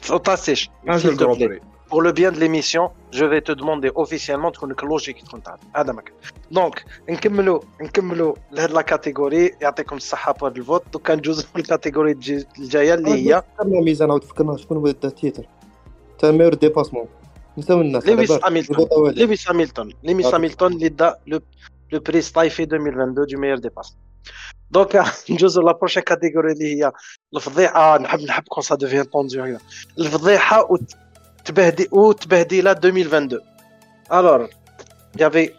فانتاستيش 0.01 0.69
plaît. 1.35 1.39
بري 1.39 1.59
pour 1.90 2.02
le 2.02 2.12
bien 2.12 2.30
de 2.32 2.40
l'émission 2.42 2.84
je 3.18 3.24
vais 3.24 3.40
te 3.48 3.52
demander 3.52 3.90
officiellement 3.94 4.50
تكون 4.50 4.74
لوجيك 4.82 5.22
تكون 5.22 5.42
تعرف 5.42 5.60
هذا 5.76 5.92
مكان 5.92 6.14
دونك 6.50 6.84
نكملوا 7.10 7.60
نكملوا 7.80 8.34
لهاد 8.52 8.70
لا 8.70 8.82
كاتيجوري 8.82 9.52
يعطيكم 9.60 9.96
الصحه 9.96 10.32
بهذا 10.32 10.56
الفوت 10.56 10.82
دوكا 10.92 11.14
ندوزو 11.14 11.44
الكاتيجوري 11.56 12.12
الجي- 12.12 12.46
الجايه 12.58 12.94
اللي 12.94 13.10
هي 13.34 13.42
فكرنا 13.58 13.80
ميزان 13.80 14.10
عاود 14.10 14.24
فكرنا 14.24 14.56
شكون 14.56 14.76
هو 14.76 14.86
التيتر 14.86 15.46
تاع 16.18 16.30
ميور 16.30 16.54
ديباسمون 16.54 17.06
نساو 17.58 17.80
الناس 17.80 18.06
لويس 18.06 18.30
على 18.30 18.38
بالك. 18.40 18.46
هاميلتون 18.46 18.76
البطولة 18.78 19.10
هذه. 19.10 19.18
لويس 19.24 19.48
هاميلتون 19.48 19.92
لويس 20.04 20.24
أوكي. 20.24 20.36
هاميلتون 20.36 20.72
اللي 20.72 20.88
دا 20.88 21.16
لو 21.26 21.40
لو 21.92 22.00
بري 22.00 22.20
ستايفي 22.22 22.62
2022 22.62 23.14
دو 23.14 23.38
ميور 23.40 23.58
ديباس 23.58 23.96
دونك 24.70 25.04
ندوزو 25.30 25.62
لا 25.62 25.72
بروشين 25.72 26.02
كاتيجوري 26.02 26.52
اللي 26.52 26.84
هي 26.84 26.92
الفضيحه 27.36 27.98
نحب 27.98 28.20
نحب 28.20 28.42
كون 28.48 28.62
سا 28.62 28.74
دوفيان 28.74 29.04
طوندو 29.04 29.42
هنا 29.42 29.58
ou 31.91 32.13
Tbehdi 32.13 32.63
2022. 32.81 33.41
Alors, 34.09 34.47
il 35.15 35.21
y 35.21 35.23
avait, 35.23 35.53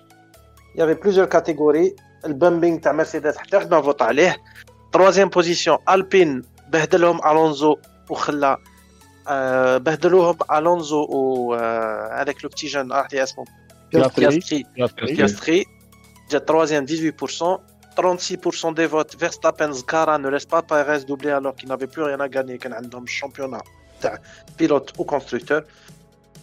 il 0.75 0.79
y 0.79 0.83
avait 0.83 0.97
plusieurs 0.97 1.29
catégories. 1.29 1.95
Le 2.25 2.35
bumping 2.35 2.81
de 2.81 2.88
Mercedes, 2.90 3.35
on 3.71 3.81
vote 3.81 4.01
à 4.01 4.11
Troisième 4.92 5.31
position, 5.31 5.81
Alpine, 5.87 6.42
Behdelhom 6.71 7.16
euh, 7.16 7.29
Alonso, 7.29 7.79
ou 8.09 8.14
Khla, 8.14 8.59
Behdelhom 9.81 10.37
Alonso, 10.49 11.09
ou, 11.11 11.55
avec 11.55 12.42
le 12.42 12.49
petit 12.49 12.68
jeune, 12.68 12.90
ah, 12.92 13.07
Piastri. 13.09 14.64
Piastri. 15.14 15.66
Troisième, 16.47 16.85
18%. 16.85 17.59
36% 17.97 18.75
des 18.75 18.87
votes, 18.87 19.16
Verstappen, 19.18 19.73
Zkara 19.73 20.18
ne 20.18 20.29
laisse 20.29 20.47
pas 20.47 20.62
Perez 20.62 21.05
doubler 21.05 21.31
alors 21.31 21.55
qu'il 21.55 21.68
n'avait 21.68 21.87
plus 21.87 22.03
rien 22.03 22.18
à 22.21 22.29
gagner, 22.29 22.59
qu'il 22.59 22.73
a 22.73 22.79
un 22.79 23.07
championnat. 23.07 23.61
تاع 24.02 24.18
بيلوت 24.58 25.00
وكونستركتور 25.00 25.64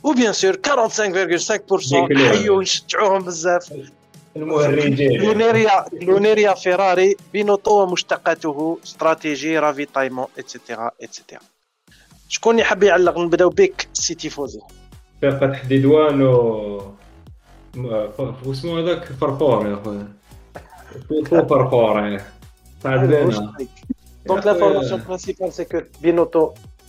و 0.03 0.13
بيان 0.13 0.33
سور 0.33 0.53
45.5% 0.53 2.17
حيوا 2.17 2.61
نشجعوهم 2.61 3.21
بزاف 3.23 3.73
المهرجين. 4.35 5.21
لونيريا 5.21 5.85
لونيريا 6.01 6.53
فيراري 6.53 7.15
بينوتو 7.33 7.83
ومشتقاته 7.83 8.79
stratégie 8.83 9.59
ravitaillement 9.59 10.25
et 10.39 10.52
cetera 10.52 10.91
et 11.01 11.11
cetera 11.11 11.41
شكون 12.29 12.59
يحب 12.59 12.83
يعلق 12.83 13.17
نبداو 13.17 13.49
بك 13.49 13.87
c'est 13.93 14.15
tifosi 14.15 14.59
فرقة 15.21 15.47
تحديدوان 15.47 16.21
و 16.21 16.95
واسمو 18.45 18.77
هذاك 18.77 19.05
فرفور 19.05 19.67
يا 19.67 19.75
خويا 19.75 20.07
فو 21.29 21.47
فرفور 21.47 21.99
يعني 21.99 22.21
لنا 22.85 23.29
donc 24.25 24.43
l'information 24.43 24.99
principale 25.09 25.51
c'est 25.51 25.65
que 25.73 25.77
Binotto 26.03 26.53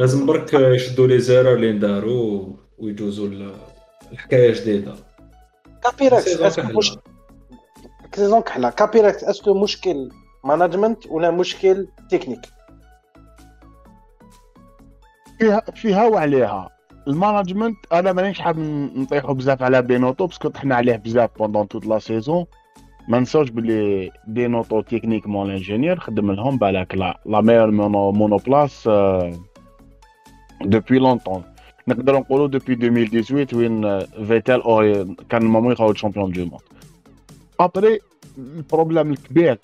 لازم 0.00 0.26
برك 0.26 0.54
يشدوا 0.54 1.06
les 1.06 1.18
erreurs 1.18 1.54
اللي 1.54 1.72
نداروا 1.72 2.46
ويجوزوا 2.78 3.26
ال- 3.28 3.54
الحكاية 4.12 4.52
جديدة. 4.60 4.94
كابيراكس 5.84 6.24
saison 6.24 6.46
est-ce 6.46 6.57
que 6.57 6.62
كحلة. 6.62 6.78
مش 6.78 6.92
saison 8.14 8.40
كحلة. 8.40 8.70
كابيراكس 8.70 9.24
est-ce 9.24 9.44
que 9.44 9.54
مشكل 9.54 10.10
management 10.44 11.06
ولا 11.06 11.30
مشكل 11.30 11.86
تكنيك 12.10 12.40
فيها 15.38 15.62
فيها 15.74 16.06
وعليها. 16.06 16.68
ال 17.08 17.14
management 17.14 17.76
أنا 17.92 18.12
مانيش 18.12 18.40
حاب 18.40 18.58
نطيحوا 18.96 19.34
بزاف 19.34 19.62
على 19.62 19.82
بينوتو 19.82 20.26
parce 20.26 20.40
que 20.40 20.48
طحنا 20.48 20.74
عليه 20.74 20.96
بزاف 20.96 21.30
pendant 21.38 21.68
toute 21.68 21.86
la 21.86 21.98
saison 21.98 22.46
ما 23.08 23.20
نساوش 23.20 23.50
بلي 23.50 24.10
بينوتو 24.26 24.80
techniquement 24.80 25.48
l'ingénieur 25.48 26.00
خدم 26.00 26.32
لهم 26.32 26.58
بالك 26.58 26.94
la 26.94 27.20
la 27.26 27.40
meilleure 27.40 27.70
mono 27.70 28.12
monoplace 28.12 28.88
depuis 28.88 29.49
لونتون 30.91 31.43
نقدروا 31.87 32.19
نقولوا 32.19 32.47
دوبوي 32.47 32.73
2018 32.73 33.57
وين 33.57 33.85
آه، 33.85 34.07
فيتال 34.27 34.61
او 34.61 35.05
كان 35.29 35.41
المومون 35.41 35.73
يخرج 35.73 35.97
شامبيون 35.97 36.31
دو 36.31 36.41
موند 36.45 36.61
ابري 37.59 37.99
البروبليم 38.37 39.11
الكبير 39.11 39.57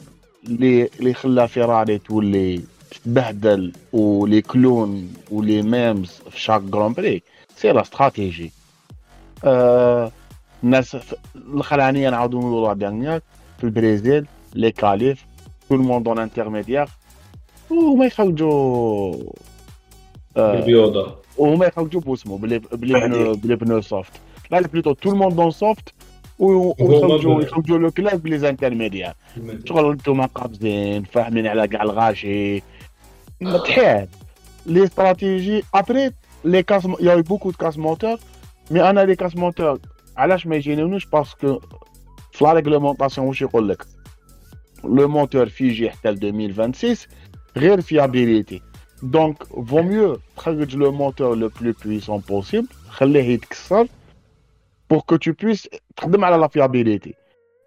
اللي 0.47 0.89
اللي 0.99 1.13
خلى 1.13 1.47
فيراري 1.47 1.97
تولي 1.97 2.61
تبهدل 3.05 3.73
ولي 3.93 4.41
كلون 4.41 5.13
ولي 5.31 5.61
ميمز 5.61 6.09
في 6.29 6.39
شاك 6.41 6.61
جران 6.61 6.93
بري 6.93 7.23
سي 7.55 7.71
لا 7.71 7.81
استراتيجي 7.81 8.51
آه 9.43 10.11
الناس 10.63 10.95
ف- 10.95 11.15
الاخرانيه 11.35 12.09
نعاودو 12.09 12.39
نقولوا 12.39 12.73
ديرنيير 12.73 13.21
في 13.57 13.63
البرازيل 13.63 14.25
لي 14.53 14.71
كاليف 14.71 15.25
تو 15.69 15.75
الموند 15.75 16.03
دون 16.03 16.19
انترميديير 16.19 16.87
وما 17.69 18.05
يخرجوا 18.05 19.15
آه 20.37 20.59
البيوضه 20.59 21.15
وهما 21.37 21.65
يخرجوا 21.65 22.01
بوسمو 22.01 22.37
بلي 22.37 22.59
بلي 22.59 22.99
بنو 22.99 23.33
بلي 23.33 23.55
بنو 23.55 23.81
سوفت 23.81 24.11
لا 24.51 24.61
بلوتو 24.61 24.93
تو 24.93 25.09
الموند 25.11 25.35
دون 25.35 25.51
سوفت 25.51 25.93
ويخرجوا 26.39 27.41
يخرجوا 27.41 27.77
لو 27.77 27.91
كلاب 27.91 28.23
بلي 28.23 28.39
زانترميديير 28.39 29.13
شغل 29.65 29.91
انتم 29.91 30.25
قابزين 30.25 31.03
فاهمين 31.03 31.47
على 31.47 31.67
كاع 31.67 31.83
الغاشي 31.83 32.63
متحيل 33.41 34.07
لي 34.65 34.83
استراتيجي 34.83 35.63
ابري 35.73 36.11
لي 36.45 36.63
كاس 36.63 36.87
يا 36.99 37.15
بوكو 37.15 37.51
دو 37.51 37.57
كاس 37.57 37.77
موتور 37.77 38.17
مي 38.71 38.89
انا 38.89 38.99
لي 38.99 39.15
كاس 39.15 39.35
موتور 39.35 39.79
علاش 40.17 40.47
ما 40.47 40.55
يجينونيش 40.55 41.05
باسكو 41.05 41.59
في 42.31 42.43
لا 42.43 42.53
ريغلومونطاسيون 42.53 43.27
واش 43.27 43.41
يقول 43.41 43.69
لك 43.69 43.85
لو 44.83 45.07
موتور 45.07 45.49
فيجي 45.49 45.89
حتى 45.89 46.11
ل 46.11 46.13
2026 46.13 46.95
غير 47.57 47.81
فيابيليتي 47.81 48.61
دونك 49.03 49.43
فو 49.43 49.81
ميو 49.81 50.19
تخرج 50.37 50.75
لو 50.75 50.91
موتور 50.91 51.35
لو 51.35 51.51
بلو 51.61 51.73
بويسون 51.85 52.17
بوسيبل 52.17 52.67
خليه 52.89 53.23
يتكسر 53.23 53.87
بور 54.89 54.99
كو 54.99 55.15
تو 55.15 55.31
بويس 55.31 55.69
تخدم 55.97 56.25
على 56.25 56.35
لا 56.35 56.47
فيابيليتي 56.47 57.15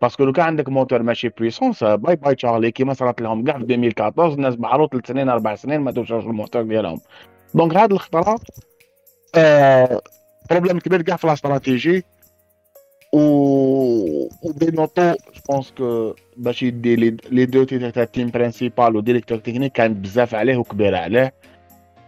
باسكو 0.02 0.24
لو 0.24 0.32
كان 0.32 0.44
عندك 0.44 0.68
موتور 0.68 1.02
ماشي 1.02 1.28
بويسونس 1.28 1.84
باي 1.84 2.16
باي 2.16 2.34
تشارلي 2.34 2.70
كيما 2.70 2.94
صارت 2.94 3.20
لهم 3.20 3.44
كاع 3.44 3.58
في 3.58 3.64
2014 3.64 4.34
الناس 4.34 4.54
بحروا 4.54 4.86
ثلاث 4.86 5.06
سنين 5.06 5.28
اربع 5.28 5.54
سنين 5.54 5.80
ما 5.80 5.92
توصلش 5.92 6.24
الموتور 6.24 6.62
ديالهم 6.62 7.00
دونك 7.54 7.76
هاد 7.76 7.92
الخطره 7.92 8.38
آه 9.34 10.02
بروبليم 10.50 10.78
كبير 10.78 11.02
كاع 11.02 11.16
في 11.16 11.26
لا 11.26 11.32
استراتيجي 11.32 12.04
و 13.13 13.19
وبينوتو 14.41 15.11
je 15.11 15.41
pense 15.49 15.73
que 15.77 16.13
باش 16.37 16.63
يدي 16.63 16.95
لي 17.31 17.45
deux 17.45 17.63
titres 17.63 17.89
تاع 17.89 18.03
ال 18.03 18.08
team 18.08 18.29
principal 18.29 18.95
و 18.95 18.99
directeur 18.99 19.37
technique 19.37 19.71
كانت 19.71 19.97
بزاف 19.97 20.35
عليه 20.35 20.57
وكبيره 20.57 20.97
عليه 20.97 21.33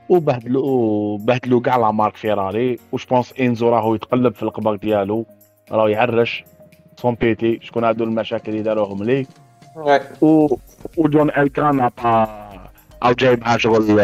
وبهدلوا 0.10 1.18
بهدلوا 1.18 1.62
كاع 1.62 1.78
la 1.78 1.92
marque 1.92 2.16
فيراري 2.16 2.80
وش 2.92 3.06
pense 3.06 3.34
انزو 3.40 3.70
راهو 3.70 3.96
يتقلب 3.96 4.36
في 4.36 4.44
القبر 4.44 4.76
ديالو 4.76 5.26
راهو 5.72 5.88
يعرش 5.88 6.44
sans 7.02 7.16
pitié 7.16 7.60
شكون 7.62 7.84
هادو 7.84 8.04
المشاكل 8.04 8.52
اللي 8.52 8.64
داروهم 8.64 9.04
ليه 9.04 9.26
و 10.22 10.56
وجون 10.98 11.30
الكان 11.30 11.80
عطا 11.80 12.28
أو 13.04 13.14
جاي 13.14 13.36
معاه 13.36 13.58
شغل 13.58 13.98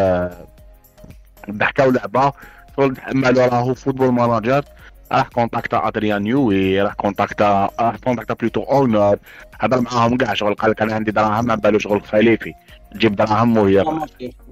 ضحكه 1.50 1.88
ولعبه 1.88 2.32
شغل 2.78 2.96
تحملوا 2.96 3.46
راهو 3.46 3.74
football 3.74 4.12
manager 4.12 4.66
راح 5.12 5.28
كونتاكتا 5.28 5.88
أدريان 5.88 6.22
نيوي 6.22 6.82
راح 6.82 6.94
كونتاكتا 6.94 7.70
راح 7.80 7.96
كونتاكتا 7.98 8.34
plutôt 8.34 8.62
هورنر. 8.64 9.20
هضر 9.60 9.82
معاهم 9.82 10.18
كاع 10.18 10.34
شغل 10.34 10.54
قال 10.54 10.72
لك 10.72 10.82
أنا 10.82 10.94
عندي 10.96 11.12
دراهم 11.12 11.46
ما 11.46 11.56
بالو 11.56 11.80
شغل 11.80 12.02
خليفي. 12.02 12.54
تجيب 12.94 13.16
دراهم 13.16 13.58
وهي. 13.58 13.80
آه 13.82 14.06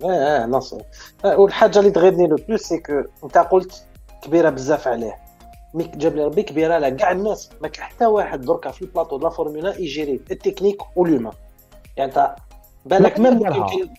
آه 0.04 0.46
نصر 0.46 0.78
آه، 1.26 1.38
والحاجة 1.40 1.80
اللي 1.80 1.92
تغيظني 1.92 2.28
le 2.28 2.36
plus 2.48 2.62
c'est 2.62 2.78
que 2.78 3.04
أنت 3.24 3.38
قلت 3.38 3.86
كبيرة 4.24 4.50
بزاف 4.50 4.88
عليه 4.88 5.16
mais 5.74 5.92
جاب 5.96 6.16
لي 6.16 6.26
ربي 6.26 6.44
كبيرة 6.44 6.74
على 6.74 6.92
كاع 6.92 7.12
الناس 7.12 7.50
ما 7.62 7.68
كان 7.68 7.84
حتى 7.84 8.06
واحد 8.06 8.42
دركا 8.42 8.72
في 8.72 8.82
البلاطو 8.82 9.18
de 9.18 9.24
la 9.28 9.30
Formule 9.34 9.78
يجيري. 9.82 10.20
ال 10.32 10.38
technique 10.38 10.98
وال 10.98 11.07
humain 11.07 11.34
يعني 11.98 12.12
أنت 12.12 12.36
بالك 12.86 13.20
ما 13.20 13.30
même. 13.30 13.50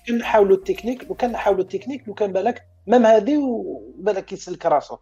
كان 0.06 0.18
نحاولوا 0.18 0.56
التكنيك 0.56 1.04
لو 1.08 1.14
كان 1.14 1.32
نحاولوا 1.32 1.62
التكنيك 1.62 2.08
لو 2.08 2.14
كان 2.14 2.32
بالك 2.32 2.62
même 2.86 3.06
هادي 3.06 3.36
وبالك 3.36 4.32
يسلك 4.32 4.66
راسه 4.66 4.98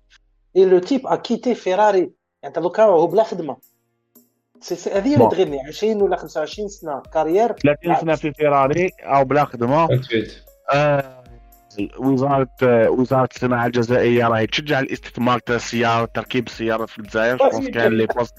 et 0.56 0.64
le 0.64 0.78
type 0.78 1.06
a 1.06 1.16
quitté 1.16 1.54
فيراري 1.54 2.10
يعني 2.42 2.54
دوكا 2.54 2.82
هو 2.82 3.06
بلا 3.06 3.22
خدمة. 3.22 3.56
سي- 4.60 4.74
سي- 4.76 4.90
هذه 4.90 5.14
اللي. 5.14 5.28
تغيظني 5.30 5.60
20 5.68 6.02
ولا 6.02 6.16
25 6.16 6.68
سنة 6.68 7.02
carrière 7.14 7.52
30 7.52 7.96
سنه 8.00 8.14
في 8.14 8.32
فيراري 8.32 8.90
أو 9.02 9.24
بلا 9.24 9.44
خدمة. 9.44 9.88
آه، 10.74 11.24
وزارة 11.98 12.48
آه، 12.62 12.90
وزارة 12.90 13.28
الصناعة 13.34 13.66
الجزائريه 13.66 14.28
راهي 14.28 14.46
تشجع 14.46 14.80
الاستثمار 14.80 15.38
تاع 15.38 15.56
السيارة 15.56 16.04
تركيب 16.14 16.46
السيارات 16.46 16.88
في 16.88 16.98
الجزائر. 16.98 17.36
كاين 17.72 17.92
les 17.92 18.06
postes 18.06 18.34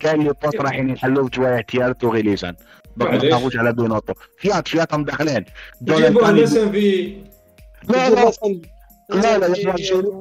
كاين 0.00 0.22
les 0.24 0.32
postes 0.44 0.56
رايحين 0.60 0.90
يحلوا 0.90 1.24
في 1.24 1.30
جوايع 1.30 1.60
تيارت 1.60 2.04
وغيليزان 2.04 2.54
ما. 2.96 3.16
تخافوش 3.18 3.56
على 3.56 3.72
بينوتو 3.72 4.12
فيات 4.38 4.68
فيات 4.68 4.94
هم 4.94 5.04
داخلين. 5.04 5.44
الناس 5.82 6.58
في 6.58 7.16
لا 7.88 8.10
لا. 8.10 8.32
لا 9.08 9.38
لا 9.38 9.48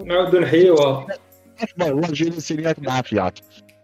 نعاودوا 0.06 0.40
نحيوها 0.40 1.08
اصبر 1.64 1.94
والله 1.94 2.12
جيني 2.12 2.40
سيريات 2.40 2.80
مع 2.80 3.02
فيات 3.02 3.40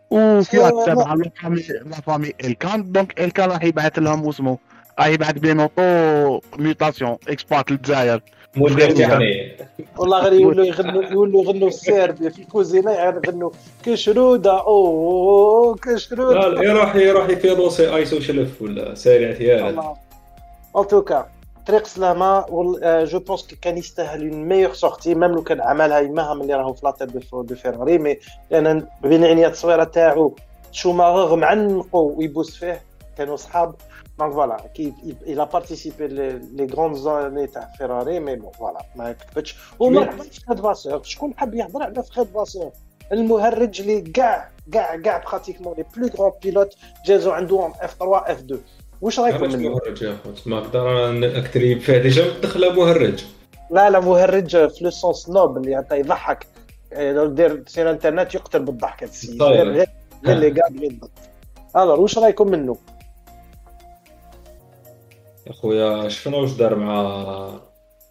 وفيها 0.09 0.67
آه، 0.67 0.85
تابع 0.85 1.13
لا 1.13 1.31
فامي 1.41 1.63
لا 1.85 1.95
فامي 2.07 2.33
الكان 2.43 2.91
دونك 2.91 3.21
الكان 3.21 3.49
راح 3.49 3.63
يبعث 3.63 3.99
لهم 3.99 4.25
واسمو 4.25 4.59
راح 4.99 5.07
يبعث 5.07 5.37
بينوطو 5.37 6.39
ميوتاسيون 6.57 7.17
اكسبات 7.27 7.71
للجزائر 7.71 8.21
والله 9.97 10.19
غير 10.19 10.41
يولوا 10.41 10.65
يغنوا 10.65 11.03
يولوا 11.03 11.43
يغنوا 11.43 11.67
السيربي 11.67 12.29
في 12.29 12.39
الكوزينة 12.39 12.91
يغنوا 12.91 13.51
كشرودة. 13.85 14.53
لا 14.53 15.75
كشرودة. 15.81 16.47
لا 16.47 16.63
يروح 16.63 16.95
يروح 16.95 17.29
يفيروسي 17.29 17.95
ايسو 17.95 18.19
شلف 18.19 18.61
ولا 18.61 18.95
سارع 18.95 19.33
ثيال 19.33 19.59
الله. 19.59 19.95
ان 20.77 20.87
توكا 20.87 21.29
طريق 21.67 21.87
سلامه 21.87 22.45
جو 23.03 23.19
بونس 23.19 23.47
كان 23.61 23.77
يستاهل 23.77 24.29
اون 24.29 24.43
ميور 24.43 24.73
سورتي 24.73 25.15
ميم 25.15 25.31
لو 25.31 25.43
كان 25.43 25.61
عملها 25.61 25.99
يماها 25.99 26.33
ملي 26.33 26.53
راهو 26.53 26.73
في 26.73 26.85
لاطير 26.85 27.07
دو 27.33 27.55
فيراري 27.55 27.97
مي 27.97 28.17
لأن 28.51 28.87
بين 29.01 29.23
عينيا 29.23 29.47
التصويره 29.47 29.83
تاعو 29.83 30.35
شوماغر 30.71 31.35
معنقو 31.35 32.13
ويبوس 32.17 32.55
فيه 32.55 32.81
كانوا 33.17 33.35
صحاب 33.35 33.75
دونك 34.19 34.33
فوالا 34.33 34.57
كي 34.73 34.93
il 35.25 35.39
a 35.39 35.55
participé 35.55 36.01
لي 36.01 36.65
غروند 36.73 36.95
زاني 36.95 37.47
تاع 37.47 37.69
فيراري 37.77 38.19
مي 38.19 38.35
بون 38.35 38.51
فوالا 38.51 38.79
ما 38.95 39.11
كتبتش 39.11 39.55
ومرحبا 39.79 40.23
في 40.23 40.41
خد 40.47 40.59
فاسور 40.59 41.03
شكون 41.03 41.33
حب 41.37 41.53
يهضر 41.53 41.83
على 41.83 42.03
فخد 42.03 42.27
فاسور 42.27 42.71
المهرج 43.11 43.81
اللي 43.81 44.01
كاع 44.01 44.49
كاع 44.71 44.95
كاع 44.95 45.17
pratiquement 45.17 45.75
les 45.77 45.85
plus 45.95 46.07
grands 46.07 46.31
pilotes 46.43 46.75
جازو 47.05 47.31
عندهم 47.31 47.73
F 47.81 47.95
3 47.99 48.17
F 48.17 48.39
2 48.39 48.61
واش 49.01 49.19
رأيكم 49.19 49.43
منه؟ 49.43 49.69
مهرج 49.69 50.01
يا 50.01 50.17
خوت 50.23 50.47
ما 50.47 50.59
نقدر 50.59 51.11
نكتري 51.11 51.79
فيه 51.79 51.97
déjà 51.97 52.37
مدخله 52.37 52.73
مهرج 52.73 53.23
لا 53.71 53.89
لا 53.89 53.99
مهرج 53.99 54.49
في 54.69 54.83
le 54.83 54.89
sens 54.89 55.29
noble 55.29 55.61
اللي 55.61 55.77
حتى 55.77 55.99
يضحك. 55.99 56.47
إيه، 56.93 57.11
le 57.11 57.25
dire 57.25 57.63
sur 57.67 57.91
internet 57.91 58.35
يقتل 58.35 58.59
بالضحك. 58.63 59.03
هذا 59.03 59.11
السيد 59.11 59.39
طيب. 59.39 59.51
غير 59.55 59.71
غير 59.71 59.87
غير 60.25 60.35
اللي 60.35 60.49
قاعد 60.49 60.73
بالضبط 60.73 61.11
alors 61.75 62.01
واش 62.01 62.17
رأيكم 62.17 62.47
منه؟ 62.51 62.77
يا 65.47 65.53
خويا 65.53 66.09
شفنا 66.09 66.37
واش 66.37 66.51
دار 66.51 66.75
مع 66.75 67.49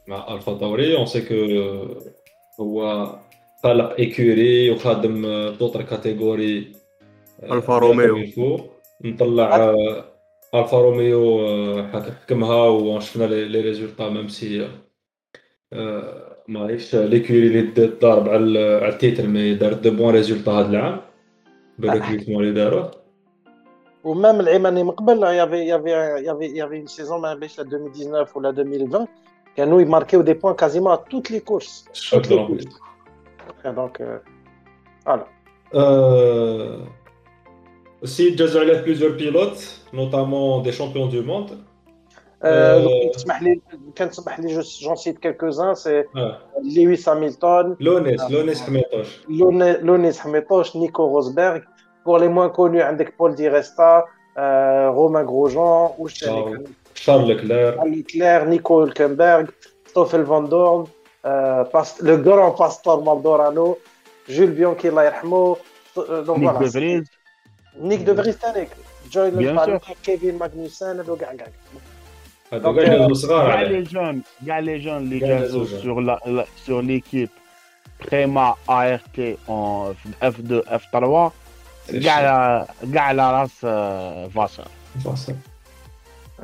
مع 0.06 0.34
ألفا 0.34 0.54
طوري 0.54 0.96
on 0.96 1.06
sait 1.06 1.20
que 1.20 1.34
هو 2.60 3.08
خلق 3.62 3.96
écurie 3.98 4.70
وخادم 4.70 5.22
d'autres 5.58 5.82
catégories 5.82 6.72
ألفا 7.42 7.78
روميو. 7.78 8.16
الفو 8.16 8.60
نطلع 9.00 9.56
آه، 9.56 10.04
الفا 10.54 10.80
روميو 10.80 11.22
حك- 11.92 12.12
حكمها 12.22 12.66
وشفنا 12.68 13.24
les 13.24 13.60
résultats 13.60 14.08
même 14.08 14.28
si 14.28 14.68
ماهيش 16.48 16.94
l'écurie 16.94 17.46
اللي 17.46 17.86
ضارب 17.86 18.28
على 18.28 18.60
على 18.82 18.88
ال 18.88 18.94
titre 18.94 19.26
mais 19.26 19.54
دارت 19.54 19.76
de 19.78 19.90
bons 19.90 20.14
résultats 20.14 20.50
هاد 20.52 20.68
العام 20.74 21.00
بال 21.78 21.88
recrutement 21.88 22.42
اللي 22.44 22.54
داروه 22.54 22.90
و 24.04 24.11
même 24.11 24.40
العام 24.40 24.66
اللي 24.66 24.82
من 24.84 24.90
قبل 24.90 25.22
يافي 25.22 25.56
يافي 25.66 25.90
يافي 26.26 26.44
يافي 26.44 26.76
اون 26.78 26.86
سيزون 26.86 27.20
ما 27.20 27.34
بينش 27.34 27.60
2019 27.60 28.38
ولا 28.38 28.48
2020 28.50 29.06
كانوا 29.56 29.80
يماركيو 29.80 30.20
دي 30.22 30.34
بوان 30.34 30.54
كازيمون 30.54 30.96
توت 31.10 31.30
لي 31.30 31.40
كورس. 31.40 31.88
دونك 33.64 34.22
فوالا 35.04 35.26
Aussi, 38.04 38.32
déjà 38.32 38.60
a 38.60 38.82
plusieurs 38.82 39.16
pilotes, 39.16 39.80
notamment 39.94 40.60
des 40.60 40.72
champions 40.72 41.06
du 41.06 41.22
monde. 41.22 41.52
Euh, 42.44 42.86
euh, 42.86 44.08
j'en 44.82 44.96
cite 44.96 45.18
quelques-uns, 45.20 45.74
c'est 45.74 46.06
Lewis 46.62 47.02
Hamilton, 47.06 47.74
Lonis 47.80 48.16
euh, 48.20 48.58
Hamilton, 50.22 50.64
Nico 50.74 51.06
Rosberg. 51.06 51.62
Pour 52.04 52.18
les 52.18 52.28
moins 52.28 52.50
connus, 52.50 52.82
avec 52.82 53.16
Paul 53.16 53.34
Di 53.34 53.48
Resta, 53.48 54.04
Romain 54.36 55.24
Grosjean, 55.24 55.96
Charles 56.92 57.26
Leclerc, 57.26 57.82
Leclerc 57.86 58.46
Nico 58.46 58.84
Hülkenberg, 58.84 59.48
Stoffel 59.86 60.24
Van 60.24 60.42
Dorn, 60.42 60.84
le 61.24 62.16
grand 62.16 62.50
pasteur 62.50 63.02
Maldorano, 63.02 63.78
Jules 64.28 64.52
Bianchi, 64.52 64.90
donc. 66.26 66.42
نيك 67.79 67.99
فوالا 67.99 68.13
دفريز 68.13 68.15
نيك 68.15 68.15
دو 68.15 68.15
فريز 68.23 68.35
ثاني 68.35 68.67
جوي 69.11 69.31
Bien 69.31 69.33
لوبان 69.33 69.79
sûr. 69.79 69.91
كيفين 70.03 70.37
ماغنوسان 70.37 70.99
هذو 70.99 71.15
كاع 71.15 71.35
كاع 71.35 71.47
هادو 72.53 72.73
Donc, 72.73 72.79
كاع 72.79 72.85
euh, 72.97 73.01
هادو 73.01 73.13
صغار 73.13 73.47
كاع 73.47 73.57
عليه 73.57 73.67
لي 73.77 73.83
جون 73.83 74.21
كاع 74.47 74.59
لي 74.59 74.79
جون 74.79 74.97
اللي 74.97 75.19
كاع 75.19 75.29
لي 75.29 75.39
جازو 75.39 75.63
جون. 75.63 75.81
سور 75.81 76.01
لا 76.01 76.45
سور 76.65 76.81
ليكيب 76.81 77.29
بريما 78.11 78.55
ا 78.69 78.73
ار 78.93 79.01
تي 79.15 79.37
اون 79.49 79.95
اف 80.23 80.39
2 80.39 80.61
اف 80.67 80.83
3 80.93 81.31
كاع 82.03 82.13
على 82.13 82.67
كاع 82.93 83.03
على 83.03 83.31
راس 83.41 83.51
آه، 83.65 84.27
فاسر 84.27 84.67
فاصل. 85.05 85.35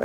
و 0.00 0.04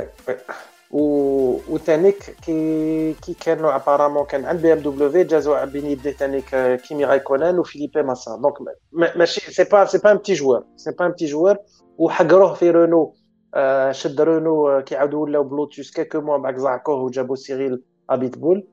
وتانيك 0.90 2.36
كي 2.42 3.12
كي 3.14 3.34
كانوا 3.34 3.76
ابارامون 3.76 4.24
كان 4.24 4.44
عند 4.44 4.62
بي 4.62 4.72
ام 4.72 4.78
دبليو 4.78 5.08
جازوا 5.24 5.64
بين 5.64 5.86
يديه 5.86 6.10
تانيك 6.12 6.56
كيمي 6.80 7.04
رايكونان 7.04 7.58
وفيليبي 7.58 8.02
ماسا 8.02 8.36
دونك 8.42 8.60
ما- 8.92 9.16
ماشي 9.16 9.52
سي 9.52 9.64
با 9.64 9.84
سي 9.84 9.98
با 9.98 10.12
ان 10.12 10.16
بتي 10.16 10.32
جوار 10.34 10.64
سي 10.76 10.90
با 10.98 11.06
ان 11.06 11.10
بتي 11.10 11.26
جوار 11.26 11.56
وحقروه 11.98 12.54
في 12.54 12.70
رونو 12.70 13.14
آه، 13.54 13.92
شد 13.92 14.20
رونو 14.20 14.68
آه، 14.68 14.80
كي 14.80 14.96
عاودوا 14.96 15.22
ولاو 15.22 15.42
بلوتوس 15.44 15.90
كيكو 15.90 16.20
موا 16.20 16.36
بعد 16.38 16.56
زعقوه 16.56 16.96
وجابوا 17.02 17.36
سيريل 17.36 17.82
ابيتبول 18.10 18.66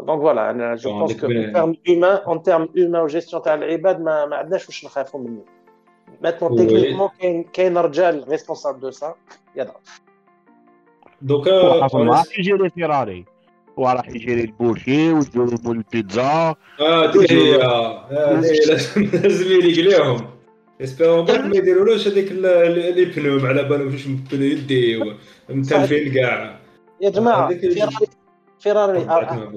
دونك 0.00 0.20
فوالا 0.20 0.50
انا 0.50 0.74
جو 0.74 0.90
آه، 0.90 0.98
بونس 0.98 1.12
ديك 1.12 1.20
كو 1.20 1.26
بين- 1.26 1.56
ان 1.56 1.74
تيرم 1.84 2.04
هيومان 2.04 2.18
ان 2.28 2.42
تيرم 2.42 2.68
هيومان 2.76 3.02
وجيستيون 3.02 3.42
تاع 3.42 3.54
العباد 3.54 4.00
ما, 4.00 4.26
ما 4.26 4.36
عندناش 4.36 4.66
واش 4.68 4.84
نخافوا 4.84 5.20
منه 5.20 5.44
ماتنون 6.22 6.52
Oui. 6.52 6.54
تكنيكمون 6.66 7.08
كاين 7.20 7.44
كاين 7.44 7.78
رجال 7.78 8.28
ريسبونسابل 8.28 8.80
دو 8.80 8.90
سا 8.90 9.14
يضرب 9.56 9.74
دوكا 11.21 11.51
راح 11.93 12.39
يجيري 12.39 12.69
فيراري 12.69 13.25
هو 13.79 13.89
راح 13.89 14.09
يجيري 14.09 14.41
البوشي 14.41 15.13
ويجيري 15.13 15.57
البيتزا. 15.65 16.55
آه 16.79 17.11
هي 17.29 17.61
آه، 17.63 18.09
لازم 19.23 19.51
يلقليهم 19.51 20.29
اسبيرون 20.81 21.25
باك 21.25 21.39
ما 21.39 21.55
يديرولوش 21.55 22.07
هذيك 22.07 22.31
ال- 22.31 22.45
ال- 22.45 22.95
لي 22.95 23.05
بنوم 23.05 23.45
على 23.45 23.63
بالهم 23.63 23.87
واش 23.93 24.07
بنو 24.07 24.43
يديو 24.45 25.13
متلفين 25.49 26.13
كاع. 26.13 26.59
يا 27.01 27.09
جماعة 27.09 27.49
فيراري 28.59 28.99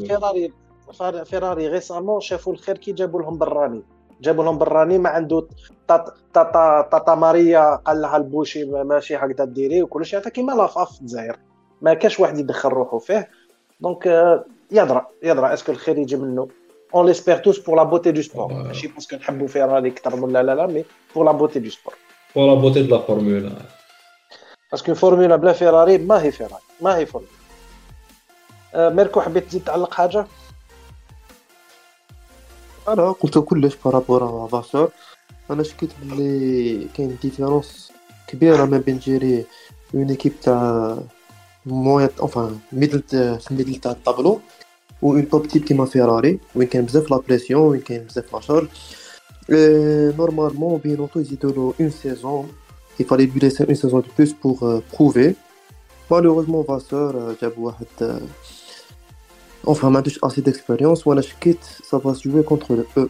فيراري 0.07 0.53
أقول. 0.89 1.25
فيراري 1.27 1.69
récemment 1.69 2.21
شافوا 2.21 2.53
الخير 2.53 2.79
كي 2.79 2.93
جابوا 2.93 3.23
لهم 3.23 3.39
براني. 3.39 3.83
جابوا 4.21 4.45
لهم 4.45 4.59
براني 4.59 4.99
ما 4.99 5.09
عنده 5.09 5.49
تاتا 5.89 6.13
تاتا 6.35 6.89
تاتا 6.93 7.15
ماريا 7.15 7.75
قال 7.77 8.01
لها 8.01 8.17
البوشي 8.17 8.65
ما- 8.65 8.83
ماشي 8.83 9.17
هكذا 9.17 9.45
ديري 9.45 9.83
وكل 9.83 10.07
شيء 10.07 10.21
هذا 10.21 10.31
كيما 10.31 10.53
la 10.53 10.69
FAF 10.69 10.93
في 10.95 11.01
الجزائر. 11.01 11.37
ما 11.83 11.95
كاش 11.95 12.21
واحد 12.21 12.39
يدخل 12.39 12.69
روحه 12.69 12.99
فيه. 12.99 13.31
donc 13.81 14.07
يدرى 14.71 15.07
يدرى 15.23 15.55
est-ce 15.55 15.67
que 15.67 15.73
الخير 15.73 15.99
يجي 15.99 16.17
منه؟ 16.17 16.49
on 16.95 17.07
l'espère 17.07 17.37
tous 17.37 17.59
pour 17.59 17.77
la 17.77 17.83
beauté 17.83 18.13
du 18.13 18.23
sport. 18.23 18.53
ماشي 18.53 18.89
parce 18.89 19.06
que 19.06 19.17
نحبوا 19.17 19.47
فيراري 19.47 19.89
أكثر 19.89 20.17
من 20.17 20.33
لا 20.33 20.43
لا 20.43 20.55
لا 20.55 20.67
mais 20.67 20.85
بور 21.15 21.25
لا 21.25 21.33
بوتي 21.33 21.59
دو 21.59 21.71
سبور 21.71 21.95
بور 22.37 22.55
لا 22.55 22.61
بوتي 22.61 22.83
دو 22.83 22.97
لا 22.97 23.03
فورمولا 23.03 23.53
باسكو 24.73 24.95
فورمولا 24.95 25.37
بلا 25.37 25.53
فيراري 25.53 25.99
ما 25.99 26.23
هي 26.23 26.33
فيراري 26.33 26.63
ما 26.81 26.97
هي 26.97 27.07
فورمولا 27.07 27.33
ميركو 28.75 29.21
حبيت 29.21 29.47
تزيد 29.47 29.65
تعلق 29.65 29.95
حاجة 29.95 30.27
أنا 32.89 33.13
قلت 33.13 33.39
كلش 33.39 33.77
بارابور 33.85 34.49
فاسور 34.49 34.91
أنا 35.51 35.63
شكيت 35.63 35.91
بلي 36.03 36.89
كاين 36.95 37.19
ديفيرونس 37.23 37.93
كبيرة 38.27 38.65
ما 38.65 38.79
بين 38.79 38.99
جيري 38.99 39.45
اون 39.95 40.09
ايكيب 40.09 40.41
تاع 40.41 40.99
مويا 41.66 42.10
انفان 42.22 42.60
ميدل 42.72 43.04
في 43.10 43.48
الميدل 43.52 43.76
تاع 43.76 43.92
الطابلو 43.92 44.40
و 45.02 45.14
اون 45.14 45.30
توب 45.30 45.48
تيب 45.48 45.64
كيما 45.64 45.86
فيراري 45.86 46.40
وين 46.56 46.68
كاين 46.68 46.86
بزاف 46.86 47.12
لا 47.12 47.18
بريسيون 47.18 47.62
وين 47.62 47.82
كاين 47.82 48.04
بزاف 48.04 48.34
لا 48.34 48.40
شارج 48.40 48.68
نورمالمون 50.18 50.80
بينوتو 50.80 51.20
يزيدولو 51.20 51.74
اون 51.80 51.90
سيزون 51.90 52.48
il 53.00 53.06
fallait 53.06 53.26
lui 53.26 53.40
laisser 53.40 53.66
une 53.68 53.76
saison 53.76 54.00
de 54.00 54.08
plus 54.16 54.34
pour 54.34 54.64
euh, 54.64 54.84
prouver 54.92 55.36
malheureusement 56.12 56.62
Vasseur 56.62 57.16
euh, 57.16 57.42
جاب 57.42 57.58
واحد 57.58 57.86
euh, 58.02 58.06
enfin 59.68 59.86
ما 59.86 59.98
عندوش 59.98 60.20
assez 60.20 60.42
d'expérience 60.42 61.08
وانا 61.08 61.22
شكيت 61.22 61.58
ça 61.84 61.98
va 61.98 62.14
se 62.14 62.30
jouer 62.30 62.44
contre 62.44 62.74
eux 62.74 63.10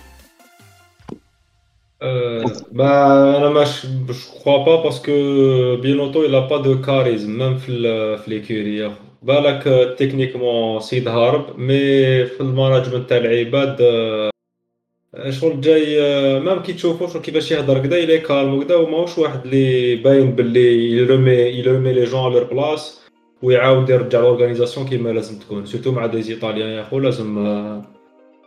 Euh, 2.02 2.44
bah, 2.70 3.36
أنا 3.36 3.48
ماش 3.50 3.86
je 3.86 4.28
crois 4.38 4.64
pas 4.64 4.82
parce 4.84 5.00
que 5.00 5.76
Binotto 5.82 6.24
il 6.24 6.34
a 6.34 6.42
pas 6.42 6.60
de 6.60 6.74
charisme 6.76 7.32
même 7.36 7.58
في 7.58 7.72
l'écurie 8.26 8.90
سيد 10.80 11.08
هارب 11.08 11.58
مي 11.58 12.26
في 12.26 12.40
المانجمنت 12.40 13.08
تاع 13.08 13.16
العباد 13.16 13.76
شغل 15.30 15.60
جاي 15.60 16.00
même 16.40 16.62
كي 16.62 16.72
تشوفو 16.72 17.06
شغل 17.06 17.22
كيفاش 17.22 17.50
يهضر 17.50 17.78
كدا 17.78 17.96
إلى 17.96 18.18
calme 18.18 18.54
وكدا 18.54 18.76
وماهوش 18.76 19.18
واحد 19.18 19.44
اللي 19.44 19.96
باين 19.96 20.32
باللي 20.32 20.92
يرمي 20.92 21.32
يرمي 21.32 21.92
les 21.92 22.04
gens 22.04 22.32
leur 22.32 22.44
place 22.44 23.00
ويعاود 23.42 23.90
يرجع 23.90 24.20
l'organisation 24.20 24.88
كيما 24.88 25.08
لازم 25.08 25.38
تكون 25.38 25.66
surtout 25.66 25.92
مع 25.92 26.06
des 26.06 26.34
Italiens 26.34 26.68
يا 26.68 26.84
خو 26.84 26.98
لازم 26.98 27.38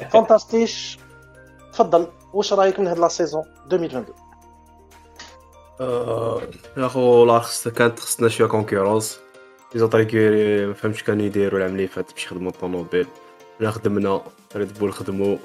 فانتاستيش 0.00 0.98
تفضل 1.72 2.06
واش 2.32 2.52
رايك 2.52 2.80
من 2.80 2.86
هاد 2.86 2.98
لا 2.98 3.08
سيزون 3.08 3.42
2022 3.72 4.04
آه، 5.80 6.42
يا 6.76 6.88
خو 6.88 7.24
لا 7.24 7.42
كانت 7.76 7.98
خصنا 7.98 8.28
شوية 8.28 8.48
كونكورونس 8.48 9.20
لي 9.74 9.80
زوطر 9.80 10.02
كيري 10.02 10.66
ما 10.66 10.74
فهمتش 10.74 11.02
كانوا 11.02 11.26
يديروا 11.26 11.58
العام 11.58 11.72
اللي 11.72 11.86
فات 11.86 12.12
باش 12.12 12.24
يخدموا 12.24 12.50
الطوموبيل 12.50 13.06
حنا 13.58 13.70
خدمنا 13.70 14.22
ريد 14.56 14.78
بول 14.78 14.92
خدموا 14.92 15.36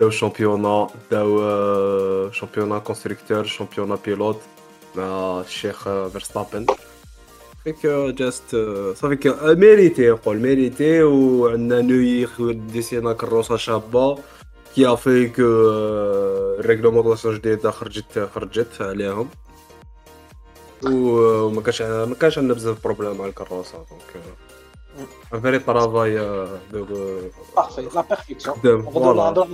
داو 0.00 0.08
الشامبيونا 0.08 0.86
داو 1.10 2.30
شامبيونا 2.30 2.78
كونستركتور 2.78 3.44
شامبيونا 3.44 3.98
بيلوت 4.04 4.40
مع 4.96 5.40
الشيخ 5.40 5.84
فيرستابن 5.84 6.66
فيك 7.72 7.86
جاست 8.16 8.56
صافي 8.94 9.28
آه، 9.30 9.54
ميريتي 9.54 10.10
نقول 10.10 10.38
ميريتي 10.38 11.02
وعندنا 11.02 11.80
نوي 11.80 12.28
ديسينا 12.52 13.12
كروسة 13.12 13.56
شابة 13.56 14.18
كي 14.74 14.96
في 14.96 15.28
كو 15.28 15.42
الريغلومونطاسيون 16.60 17.34
جديدة 17.34 17.70
خرجت 17.70 18.28
خرجت 18.34 18.82
عليهم. 18.82 19.28
وما 20.86 21.60
كانش 21.62 21.82
ما 21.82 22.14
كانش 22.20 22.38
عندنا 22.38 22.54
بزاف 22.54 22.84
بروبليم 22.84 23.18
مع 23.18 23.26
الكروسة 23.26 23.78
دونك 23.78 24.24
ان 25.34 25.40
فيري 25.40 25.58
ترافاي 25.58 26.18
دوك 26.72 26.88
بارفي 27.56 27.82
لا 27.94 28.00
بيرفيكسيون 28.00 28.56
نهضروا 28.64 29.22
على 29.22 29.46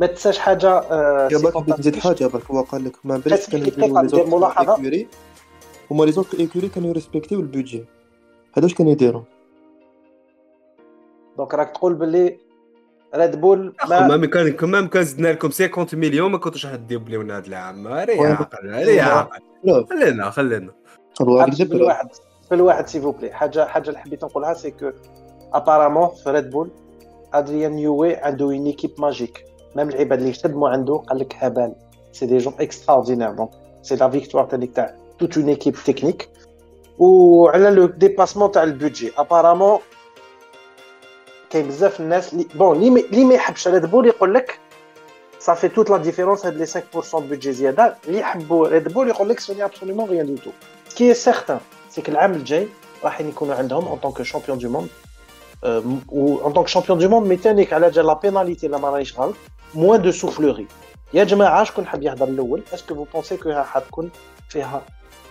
ما 0.00 0.06
تنساش 0.06 0.38
حاجة 0.38 0.68
آه، 0.68 1.28
سي 1.28 1.52
فانتاستيش. 1.52 2.00
حاجة 2.02 2.26
برك 2.26 2.50
هو 2.50 2.62
قال 2.62 2.84
لك 2.84 2.96
ما 3.04 3.16
بالك 3.16 3.32
بس 3.32 3.50
كانوا 3.50 3.66
هما 5.90 6.04
لي 6.04 6.12
زوطر 6.12 6.38
ايكوري 6.38 6.68
كانوا 6.68 6.88
يريسبكتيو 6.90 7.40
البودجي 7.40 7.84
هذا 8.56 8.64
واش 8.64 8.74
كانوا 8.74 8.92
يديروا 8.92 9.22
دونك 11.38 11.54
راك 11.54 11.70
تقول 11.70 11.94
باللي 11.94 12.38
ريد 13.14 13.40
بول 13.40 13.74
ما 13.88 14.26
كان 14.26 14.52
كمان 14.52 14.88
كان 14.88 15.02
زدنا 15.02 15.28
لكم 15.28 15.50
50 15.50 15.86
مليون 16.00 16.30
ما 16.32 16.38
كنتوش 16.38 16.66
غاديو 16.66 17.00
بليونا 17.00 17.36
هذا 17.38 17.46
العام 17.46 17.86
ري 17.88 18.18
وين- 18.18 18.32
عاقل 18.32 18.68
ري 18.68 19.00
عاقل 19.00 19.40
بروف 19.64 19.88
خلينا 19.90 20.30
خلينا. 20.30 20.70
الواحد. 21.76 22.08
في 22.48 22.54
الواحد 22.54 22.86
سي 22.88 23.00
فوبلي 23.00 23.32
حاجة 23.32 23.64
حاجة 23.66 23.88
اللي 23.88 23.98
حبيت 23.98 24.24
نقولها 24.24 24.54
سي 24.54 24.70
كو 24.70 24.90
ابارامون 25.52 26.08
في 26.24 26.30
ريد 26.30 26.50
بول 26.50 26.70
ادريان 27.34 27.78
يوي 27.78 28.16
عنده 28.16 28.44
اون 28.44 28.66
ايكيب 28.66 28.90
ماجيك 28.98 29.44
ميم 29.76 29.88
العباد 29.88 30.20
اللي 30.20 30.32
خدموا 30.32 30.68
عنده. 30.68 30.96
قال 30.96 31.18
لك 31.18 31.34
هبال 31.38 31.74
سي 32.12 32.26
دي 32.26 32.38
جون 32.38 32.54
اكستراوردينير 32.60 33.30
دونك 33.32 33.50
سي 33.82 33.96
لا 33.96 34.10
فيكتوار 34.10 34.44
تاعك 34.44 34.94
تاع 35.19 35.19
توت 35.27 35.37
اون 35.37 35.49
ايكيب 35.49 35.75
تكنيك 35.85 36.29
وعلى 36.99 37.69
لو 37.69 37.85
ديباسمون 37.85 38.51
تاع 38.51 38.63
البودجي 38.63 39.11
ابارامون 39.17 39.79
كاين 41.49 41.67
بزاف 41.67 41.99
الناس 41.99 42.33
اللي 42.33 42.45
بون 42.55 42.75
اللي 42.77 42.89
ما- 42.89 42.99
اللي 42.99 43.25
ما 43.25 43.33
يحبش 43.35 43.67
ريد 43.67 43.85
بول 43.85 44.07
يقول 44.07 44.33
لك 44.33 44.59
صافي 45.39 45.67
توت 45.69 45.89
لا 45.89 45.97
ديفيرونس 45.97 46.45
هاد 46.45 46.57
لي 46.57 46.65
5% 46.65 47.15
بودجي 47.19 47.51
زياده 47.53 47.95
اللي 48.07 48.19
يحبوا 48.19 48.67
ريد 48.67 48.93
بول 48.93 49.07
يقول 49.07 49.29
لك 49.29 49.39
سوني 49.39 49.65
ابسوليومون 49.65 50.09
ريان 50.09 50.25
دو 50.25 50.35
تو 50.41 50.49
سكي 50.89 51.13
سيغتان 51.13 51.59
سي 51.89 52.01
كو 52.01 52.11
العام 52.11 52.31
الجاي 52.33 52.67
راح 53.03 53.21
يكونوا 53.21 53.55
عندهم 53.55 53.87
اون 53.87 53.97
طونك 53.97 54.21
شامبيون 54.21 54.57
دو 54.57 54.69
موند 54.69 54.87
و 56.09 56.37
اون 56.37 56.53
طونك 56.53 56.67
شامبيون 56.67 56.99
دو 56.99 57.09
موند 57.09 57.27
ميتانيك 57.27 57.73
على 57.73 57.89
جال 57.91 58.05
لا 58.05 58.13
بيناليتي 58.13 58.67
لا 58.67 58.77
ما 58.77 58.89
رانيش 58.89 59.19
غلط 59.19 59.35
موان 59.75 60.01
دو 60.01 60.11
سوفلوري 60.11 60.67
يا 61.13 61.23
جماعه 61.23 61.63
شكون 61.63 61.85
حاب 61.87 62.03
يهضر 62.03 62.27
الاول 62.27 62.63
اسكو 62.73 62.95
فو 62.95 63.03
بونسي 63.13 63.37
كو 63.37 63.53
حتكون 63.63 64.09
فيها 64.49 64.81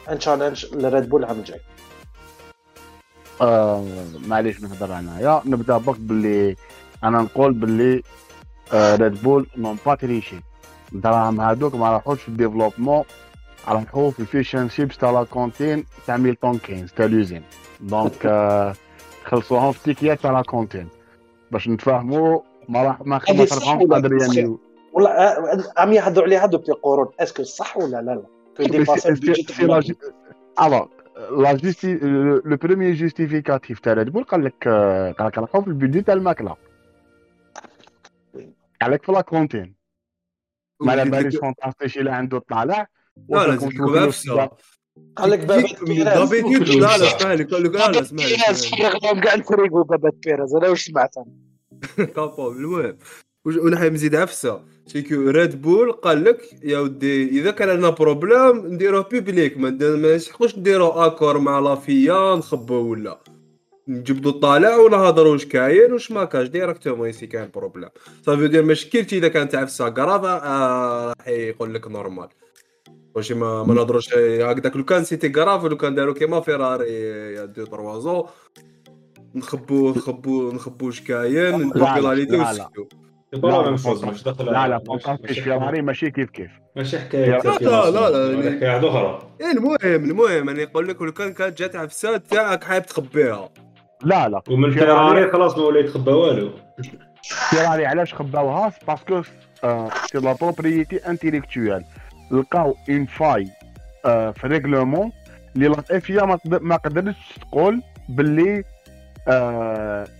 un 0.10 0.20
challenge 0.20 0.66
لريد 0.76 1.10
بول 1.10 1.24
العام 1.24 1.40
الجاي. 1.40 1.60
آه 3.42 3.86
معليش 4.28 4.62
نهضر 4.62 5.00
انايا 5.00 5.42
نبدأ 5.46 5.78
بك 5.78 6.00
باللي 6.00 6.56
أنا 7.04 7.22
نقول 7.22 7.54
باللي 7.54 8.04
آه 8.74 8.96
ريد 8.96 9.24
بول 9.24 9.48
n'ont 9.58 9.78
pas 9.86 9.96
triché 9.96 10.36
الدراهم 10.94 11.42
هادوك 11.42 11.76
ما 11.76 11.92
راحوش 11.92 12.22
في 12.22 12.28
ال 12.30 12.35
développement 12.35 13.04
راحوا 13.68 14.12
في 14.12 14.20
ال 14.20 14.26
fish 14.26 14.51
and 14.51 14.70
chips 14.70 14.98
تاع 14.98 15.12
la 15.12 15.24
cantine 15.24 15.86
تاع 16.08 16.18
ميلتون 16.18 16.58
كينز 16.58 16.92
تاع 16.92 17.06
l'usine. 17.06 17.44
donc 17.80 18.26
آه 18.26 18.74
خلصوهم 19.26 19.72
في 19.72 19.80
tickets 19.84 20.20
تاع 20.20 20.32
la 20.32 20.42
cantine 20.42 20.88
باش 21.52 21.68
نتفاهموا 21.68 22.40
ما 22.70 22.84
راح 22.84 23.02
ما 23.02 23.20
ولا 23.30 23.98
ادريان 23.98 24.30
صح؟ 24.30 24.38
يو 24.38 24.60
والله 24.94 25.10
آه، 25.10 25.64
عم 25.78 25.94
يهضروا 25.94 26.26
عليها 26.26 26.46
دوبلي 26.46 26.74
قرون. 26.84 27.08
اسكو 27.20 27.44
صح 27.44 27.78
ولا 27.78 27.88
لا 28.02 28.02
لا؟ 28.02 28.24
كو 28.60 28.66
ديباسي 28.66 29.10
البودجي 29.10 29.44
سي 29.54 29.66
لا 29.66 29.82
alors 30.60 30.90
la 31.46 31.52
justi 31.58 31.92
le, 32.02 32.42
le 32.52 32.58
premier 32.58 32.94
justificatif 32.94 33.80
تاع 33.80 33.94
ريد 33.94 34.10
بول 34.10 34.24
قال 34.24 34.44
لك 34.46 34.68
آه، 34.68 35.12
قال 35.12 35.28
لك 35.28 35.38
راحوا 35.38 35.62
في 35.62 35.68
البيدجي 35.68 36.02
تاع 36.02 36.14
الماكله 36.14 36.56
قال 38.82 38.92
لك 38.92 39.04
في 39.04 39.12
لا 39.12 39.22
كونتين 39.22 39.76
ما 40.82 40.92
على 40.92 41.10
باليش 41.10 41.36
فانتاستيش 41.36 41.98
الا 41.98 42.16
عنده 42.16 42.40
طالع 42.40 42.88
لا 43.30 43.48
لا 43.48 43.56
زيدكم 43.56 44.50
قال 45.16 45.30
لك 45.30 45.40
بابات 45.40 45.84
بيراز 45.84 46.20
دافيد 46.20 46.46
لا 46.70 46.98
لا 46.98 47.08
اسمع 47.08 47.34
لي 47.34 47.44
قال 47.44 47.64
لك 47.64 47.76
لا 47.76 47.92
لا 47.92 48.02
اسمع 48.02 48.24
بيراز 48.26 48.66
فرغهم 48.66 49.22
كاع 49.22 49.36
نفريقوا 49.36 49.84
بابات 49.84 50.14
بيراز 50.14 50.56
أنا 50.56 50.70
واش 50.70 50.84
سمعت 50.86 51.16
أنا. 51.18 52.06
كابون 52.06 52.56
المهم 52.56 52.98
ونحب 53.58 53.94
نزيد 53.94 54.16
عفسة. 54.16 54.62
سيكو 54.88 55.16
ريد 55.16 55.62
بول 55.62 55.92
قال 55.92 56.24
لك 56.24 56.42
يا 56.64 56.80
ودي 56.80 57.30
إذا 57.30 57.52
كان 57.52 57.70
عندنا 57.70 57.90
بروبليم 57.90 58.68
نديروه 58.74 59.04
بيبليك 59.04 59.58
ما 59.58 59.70
نسحقوش 60.16 60.58
نديرو 60.58 60.88
اكور 60.88 61.40
مع 61.40 61.60
لافيا 61.60 62.36
نخبو 62.36 62.92
ولا. 62.92 63.20
نجبدو 63.88 64.30
الطالع 64.30 64.78
ونهضروا 64.78 65.32
واش 65.32 65.46
كاين 65.46 65.94
واش 65.94 66.12
ما 66.12 66.26
كاش. 66.26 66.48
ديريكتومون 66.48 67.10
يسي 67.10 67.28
كاين 67.28 67.50
بروبليم 67.56 67.90
صافي 68.26 68.48
دير 68.48 68.64
مشكلتي 68.64 69.18
إذا 69.18 69.28
كانت 69.28 69.56
عفسة 69.56 69.90
كراف 69.90 70.26
آه، 70.26 71.08
راح 71.20 71.28
يقول 71.28 71.74
لك 71.74 71.88
نورمال 71.88 72.28
واش 73.16 73.32
ما 73.32 73.64
ما 73.64 73.74
نهضروش. 73.74 74.14
هكذاك 74.14 74.76
لو 74.76 74.86
كان 74.86 75.04
سيتي 75.04 75.30
كراف 75.30 75.66
لو 75.66 75.78
كان 75.78 75.96
داروا 75.96 76.14
كيما 76.14 76.42
فيراري 76.42 76.94
يا 77.34 77.46
دو 77.46 77.66
تروازو 77.66 78.26
نخبو 79.36 79.90
نخبو 79.90 80.52
نخبو 80.52 80.86
واش 80.86 81.02
كاين 81.02 81.56
نديرو 81.56 81.86
لا، 81.86 82.54
لا، 82.54 82.70
لا. 83.34 83.72
لا 84.40 84.68
لا 84.68 84.80
فانتاستيش 84.80 85.30
ماشي- 85.30 85.42
فيراري 85.42 85.82
ماشي 85.82 86.12
كيف 86.12 86.30
كيف؟ 86.30 86.52
ماشي 86.76 87.00
حكاية. 87.00 87.38
لا، 87.62 87.90
لا، 87.90 88.10
لا، 88.10 88.52
حكاية 88.56 88.70
واحدة 88.72 88.90
أخرى 88.90 89.20
إيه 89.42 89.52
المهم 89.52 90.10
المهم 90.10 90.50
أنا 90.50 90.62
يقول 90.62 90.88
لك 90.88 91.02
لو 91.02 91.12
كان 91.12 91.34
كانت 91.34 91.58
جات 91.58 91.76
عفسه 91.76 92.18
تاعك 92.18 92.64
حايب 92.64 92.86
تخبيها. 92.86 93.50
لا 94.04 94.30
لا. 94.30 94.42
ومن 94.50 94.72
فيراري 94.72 95.32
خلاص 95.32 95.58
ما 95.58 95.64
ولا 95.64 95.80
يتخبى 95.80 96.12
والو. 96.12 96.52
فيراري 97.24 97.86
علاش 97.86 98.14
خباوها؟ 98.14 98.74
باسكو 98.88 99.22
c'est 100.12 100.18
la 100.18 100.34
propriété 100.34 100.96
intellectuelle 100.98 101.84
لقاو 102.32 102.76
une 102.90 103.06
faille 103.06 103.48
آه، 104.06 104.32
في 104.32 104.48
règlement 104.48 105.12
اللي 105.56 105.68
la 105.68 105.84
FIA 105.92 106.10
ما 106.62 106.76
قدرتش 106.76 107.40
تقول 107.42 107.82
باللي 108.10 108.64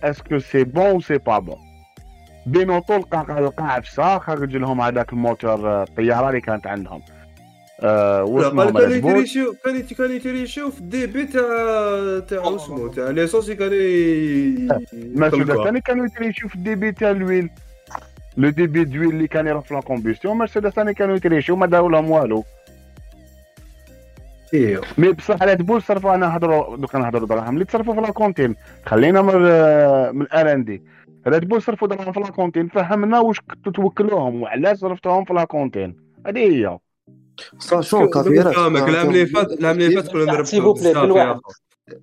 est-ce 0.04 0.27
que 0.27 0.38
c'est 0.38 0.64
bon 0.64 0.90
ou 0.96 1.00
c'est 1.00 1.18
pas 1.18 1.38
bon 1.38 1.56
بينوتو 2.50 2.96
لقى 2.96 3.40
لقى 3.42 3.74
عفسه 3.74 4.18
خرج 4.18 4.56
لهم 4.56 4.80
هذاك 4.80 5.12
الموتور 5.12 5.68
آه، 5.68 5.82
الطياره 5.82 6.28
اللي 6.28 6.40
كانت 6.40 6.66
عندهم. 6.66 7.02
آه، 7.80 8.22
قال 8.22 9.88
كانوا 9.94 10.14
يتريشيو 10.14 10.70
في 10.70 10.80
ال 10.80 10.87
débit 10.87 11.24
تاع 11.26 11.42
تاع 12.28 12.56
اسمو 12.56 12.88
تاع 12.88 13.10
l'essence 13.10 13.50
كانوا 13.50 13.74
ي- 13.74 14.68
ماشي. 15.14 15.44
ثاني 15.44 15.80
كانوا 15.80 16.06
في 16.48 16.54
ال 16.54 16.60
débit 16.60 16.92
تاع 16.92 17.10
ال 17.10 17.50
huile. 18.36 18.45
le 18.45 18.48
débit 18.50 18.84
d'huile 18.84 19.10
اللي 19.10 19.28
كان 19.28 19.46
يروح 19.46 19.64
في 19.64 19.74
la 19.74 19.80
combustion 19.80 20.38
مرسيدس 20.38 20.70
ثاني 20.72 20.94
كانوا 20.94 21.16
يتريشيو 21.16 21.56
ما 21.56 21.66
داروا 21.66 21.90
لهم 21.90 22.10
والو. 22.10 22.44
أيوه 24.54 24.84
mais 24.98 25.12
بصح 25.12 25.42
ريد 25.42 25.62
بول 25.62 25.82
صرفوا 25.82 26.14
أنا 26.14 26.26
نهضروا 26.26 26.76
دوكا 26.76 26.98
نهضروا 26.98 27.26
دراهم 27.26 27.54
اللي 27.54 27.64
تصرفوا 27.64 27.94
في 27.94 28.00
la 28.00 28.10
cantine. 28.10 28.56
خلينا 28.86 29.22
من 29.22 29.34
من 30.16 30.22
ال 30.22 30.52
R&D. 30.52 30.82
ريد 31.26 31.48
بول 31.48 31.62
صرفوا 31.62 31.88
دراهم 31.88 32.12
في 32.12 32.20
la 32.20 32.30
cantine 32.30 32.68
فهمنا 32.68 33.20
واش 33.20 33.40
كنتوا 33.40 33.72
توكلوهم 33.72 34.42
وعلاش 34.42 34.78
صرفتوهم 34.78 35.24
في 35.24 35.32
la 35.32 35.44
cantine 35.44 35.96
هذه 36.26 36.38
هي. 36.38 36.78
ساشون 37.58 38.10
كابيراس 38.10 38.54
فاهمك 38.54 38.88
العام 38.88 39.08
اللي 39.08 39.26
فات 39.26 39.52
العام 39.52 39.76
اللي 39.80 40.02
فات 40.02 40.12
كنا 40.12 40.24
نربحوا 40.24 41.40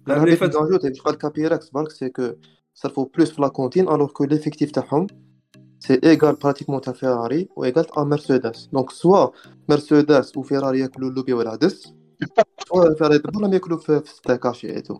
العام 0.07 0.23
اللي 0.23 0.35
فات 0.35 0.55
نجوت 0.55 0.85
اللي 0.85 0.99
قال 0.99 1.17
كابيراكس 1.17 1.69
برك 1.69 1.91
سي 1.91 2.09
كو 2.09 2.31
صرفوا 2.73 3.05
بلوس 3.15 3.31
في 3.31 3.41
لا 3.41 3.47
كونتين 3.47 3.89
الوغ 3.89 4.11
كو 4.11 4.23
ليفيكتيف 4.23 4.71
تاعهم 4.71 5.07
سي 5.79 5.99
ايغال 6.03 6.35
براتيكمون 6.35 6.81
تاع 6.81 6.93
فيراري 6.93 7.49
وايغال 7.55 7.85
تاع 7.85 8.03
مرسيدس 8.03 8.69
دونك 8.73 8.91
سوا 8.91 9.27
مرسيدس 9.69 10.37
وفيراري 10.37 10.79
ياكلوا 10.79 11.09
اللوبي 11.09 11.33
والعدس 11.33 11.93
سوا 12.67 12.93
فيراري 12.93 13.21
راهم 13.25 13.53
ياكلوا 13.53 13.77
في 13.77 13.99
في 13.99 14.09
ستاكاشي 14.09 14.71
عيتو 14.71 14.99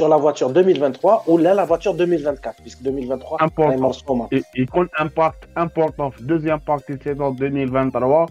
sur 0.00 0.08
la 0.08 0.16
voiture 0.18 0.50
2023 0.50 1.24
ou 1.26 1.38
là 1.38 1.54
la 1.54 1.64
voiture 1.64 1.94
2024 1.94 2.62
puisque 2.62 2.82
2023 2.82 3.38
Important. 3.42 3.60
راهي 3.60 3.76
مرسومه 3.76 4.28
Il, 4.34 4.42
il 4.56 4.66
compte 4.70 4.90
un 5.00 5.06
impact 5.06 5.48
important 5.56 6.10
في 6.10 6.22
deuxième 6.26 6.60
partie 6.60 6.96
de 6.96 7.02
saison 7.02 7.30
2023 7.30 8.26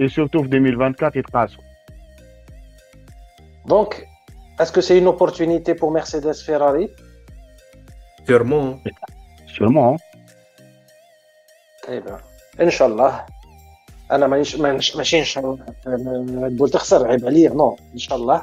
et 0.00 0.08
surtout 0.08 0.42
في 0.42 0.48
2024 0.48 1.16
يتقاسوا. 1.16 1.62
donc 3.68 4.06
est-ce 4.60 4.72
que 4.72 4.80
c'est 4.80 4.98
une 4.98 5.08
opportunité 5.08 5.74
pour 5.74 5.90
Mercedes 5.90 6.34
Ferrari 6.46 6.88
سيرمون 8.26 8.80
Sûrement. 9.48 9.96
طيب 11.88 12.04
ان 12.60 12.70
شاء 12.70 12.88
الله 12.88 13.24
انا 14.12 14.26
مانيش 14.26 14.56
مانيش- 14.56 14.96
ماشي 14.96 15.18
ان 15.18 15.24
شاء 15.24 15.44
الله 15.44 15.64
نقول 16.48 16.70
تخسر 16.70 17.06
عيب 17.06 17.26
عليا 17.26 17.50
نو 17.50 17.76
ان 17.94 17.98
شاء 17.98 18.18
الله 18.18 18.42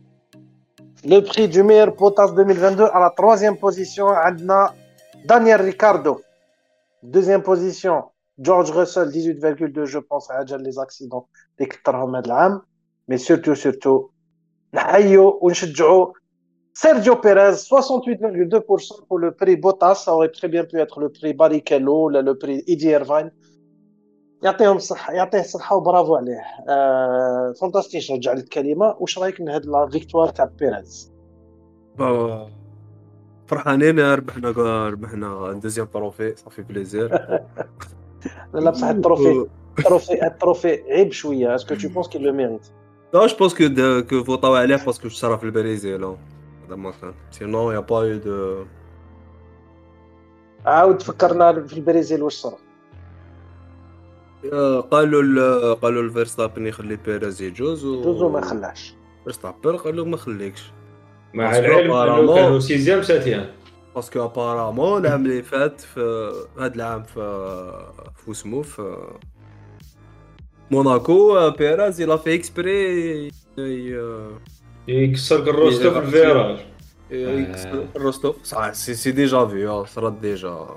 Le 1.03 1.19
prix 1.21 1.47
du 1.47 1.63
meilleur 1.63 1.95
potasse 1.95 2.35
2022 2.35 2.83
à 2.83 2.99
la 2.99 3.09
troisième 3.09 3.57
position, 3.57 4.09
Adna 4.09 4.71
Daniel 5.25 5.61
Ricardo. 5.61 6.21
Deuxième 7.01 7.41
position, 7.41 8.03
George 8.37 8.69
Russell, 8.69 9.09
18,2. 9.09 9.85
Je 9.85 9.97
pense 9.97 10.29
à 10.29 10.43
les 10.43 10.77
accidents 10.77 11.27
les 11.57 11.67
Mais 13.07 13.17
surtout, 13.17 13.55
surtout, 13.55 14.11
Sergio 16.73 17.15
Perez, 17.15 17.55
68,2% 17.55 19.07
pour 19.07 19.17
le 19.17 19.31
prix 19.31 19.55
Bottas. 19.55 19.95
Ça 19.95 20.13
aurait 20.13 20.29
très 20.29 20.49
bien 20.49 20.65
pu 20.65 20.79
être 20.79 20.99
le 20.99 21.09
prix 21.09 21.33
Barrichello, 21.33 22.09
le 22.09 22.37
prix 22.37 22.63
Eddie 22.67 22.89
Irvine. 22.89 23.31
يعطيهم 24.43 24.77
الصحة 24.77 25.13
يعطيه 25.13 25.39
الصحة 25.39 25.75
وبرافو 25.75 26.15
عليه. 26.15 26.41
آه 26.69 27.53
fantastique 27.61 28.11
رجع 28.11 28.33
لي 28.33 28.41
الكلمة. 28.41 28.95
واش 28.99 29.19
رأيك 29.19 29.41
من 29.41 29.49
هاد 29.49 29.65
la 29.65 29.89
victoire 29.89 30.29
تاع 30.29 30.49
بيريز؟ 30.59 31.11
فرحانين 33.47 33.99
ربحنا 33.99 34.49
ربحنا 34.89 35.53
deuxième 35.53 35.87
trophée 35.87 36.35
ça 36.35 36.44
fait 36.44 36.61
plaisir. 36.61 37.09
لا 38.53 38.59
لا 38.59 38.69
بصح 38.71 38.87
ال 38.87 38.94
trophée 38.94 39.47
ال 39.79 39.85
trophée 39.85 40.25
ال 40.27 40.34
trophée 40.34 40.83
عيب 40.89 41.11
شوية. 41.11 41.55
est-ce 41.55 41.68
que 41.68 41.75
tu 41.75 41.89
penses 41.89 42.07
qu'il 42.07 42.19
le 42.19 42.33
mérite 42.33 42.67
là 43.13 43.27
je 43.27 43.37
pense 43.37 43.55
que 43.55 44.07
que 44.09 44.23
فوطاو 44.23 44.55
عليه 44.55 44.75
parce 44.85 45.00
que 45.00 45.09
صرا 45.09 45.37
في 45.37 45.43
البريزيل 45.43 46.03
هذا 46.03 46.75
ما 46.75 46.91
كان 46.91 47.13
sinon 47.31 47.73
il 47.73 47.79
y 47.79 47.84
a 47.84 47.89
pas 47.89 48.03
eu 48.03 48.17
de 48.17 48.65
عاود 50.65 51.01
فكرنا 51.01 51.67
في 51.67 51.73
البرازيل 51.73 52.23
واش 52.23 52.33
صرا 52.33 52.57
قالوا 54.91 55.21
ال- 55.23 55.75
قالوا 55.81 56.01
الفيرستابن 56.03 56.67
يخلي 56.67 56.95
بيريز 56.95 57.41
يجوز 57.41 57.85
و 57.85 58.01
جوزو 58.01 58.29
ما 58.29 58.41
خلاش. 58.41 58.93
فيرستابن 59.23 59.77
قال 59.77 59.95
له 59.95 60.05
ما 60.05 60.17
خليكش. 60.17 60.71
مع 61.33 61.57
العلم 61.57 61.91
إنه 61.91 62.35
كانوا 62.35 62.59
sixième 62.59 63.03
septième 63.03 63.49
parce 63.95 64.14
que 64.14 64.25
apparemment 64.25 65.05
العام 65.05 65.25
اللي 65.25 65.43
فات 65.43 65.81
في 65.81 66.31
هذا 66.59 66.75
العام 66.75 67.03
في 67.03 67.13
في 68.25 68.31
اسمو 68.31 68.61
في 68.61 68.97
موناكو 70.71 71.49
بيريز 71.49 72.01
il 72.01 72.07
l'a 72.07 72.17
fait 72.17 72.35
exprès 72.35 73.31
يكسر 74.87 75.39
الروستو 75.49 75.91
في 75.91 75.99
ال 75.99 76.07
virage 76.07 76.57
يكسر 77.11 77.85
الروستوف 77.95 78.35
صح 78.43 78.73
si 78.73 78.93
si 78.93 79.11
déjà 79.11 79.45
في 79.45 79.83
صرات 79.87 80.13
déjà 80.13 80.67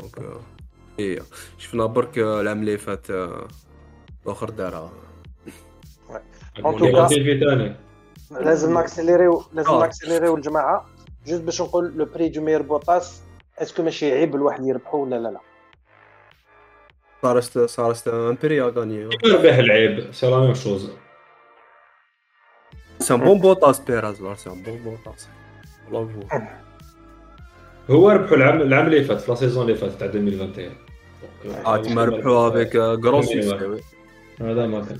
دونك 0.00 0.36
هي 0.98 1.18
شفنا 1.58 1.86
برك 1.86 2.18
العام 2.18 2.60
اللي 2.60 2.78
فات 2.78 3.10
آه، 3.10 3.48
الآخر 4.26 4.50
دارها 4.50 4.92
نيجاتيفي 6.58 7.40
ثاني 7.40 7.76
لازم 8.30 8.74
ناكسيليريو 8.74 9.42
لازم 9.52 9.70
آه. 9.70 9.80
ناكسيليريو 9.80 10.36
الجماعة. 10.36 10.86
جوست 11.26 11.42
باش 11.42 11.62
نقول 11.62 11.92
لو 11.96 12.04
بري 12.04 12.28
دو 12.28 12.42
مير 12.42 12.62
بوتاس 12.62 13.22
اسكو 13.58 13.82
ماشي 13.82 14.12
عيب 14.12 14.34
الواحد 14.34 14.66
يربحو 14.66 14.98
ولا 15.04 15.16
لا؟ 15.16 15.28
لا. 15.28 15.40
صارت 17.22 17.58
صارت 17.58 18.08
ان 18.08 18.38
بري 18.42 18.60
غاني 18.60 19.04
ربح 19.04 19.56
العيب 19.58 20.12
سي 20.12 20.30
لا 20.30 20.40
ميم 20.40 20.54
شوز 20.54 20.90
سي 22.98 23.14
ان 23.14 23.20
بون 23.20 23.38
بوتاس 23.40 23.80
بيريز 23.80 24.16
سي 24.36 24.50
ان 24.50 24.62
بون 24.62 24.98
والله 25.92 26.20
هو 27.90 28.10
ربحوا 28.10 28.36
العام 28.36 28.60
العام 28.62 28.86
اللي 28.86 29.04
فات 29.04 29.20
في 29.20 29.30
لا 29.30 29.36
سيزون 29.36 29.62
اللي 29.62 29.74
فاتت 29.74 30.00
تاع 30.00 30.06
2021 30.06 30.74
آه 31.66 31.76
تما 31.76 32.04
ربحوا 32.04 32.48
افيك 32.48 32.76
غران 32.76 33.22
سوسي 33.22 33.82
هذا 34.40 34.66
ما 34.66 34.84
كان. 34.84 34.98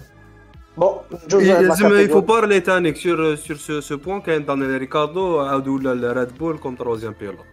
بون 0.77 0.99
على 1.35 1.69
لازم 1.69 1.93
يفو. 1.93 2.21
بارلي 2.21 2.61
تانيك 2.61 2.97
سور 2.97 3.35
سور 3.35 3.57
سو 3.57 3.81
سو 3.81 3.97
بوان 3.97 4.21
كاين 4.21 4.45
دانيل 4.45 4.79
ريكاردو 4.79 5.41
عاود 5.41 5.69
ولا 5.69 5.93
الريد 5.93 6.39
بول 6.39 6.59
كوم 6.59 6.75
تروزيام 6.77 7.15
بيلوت 7.21 7.45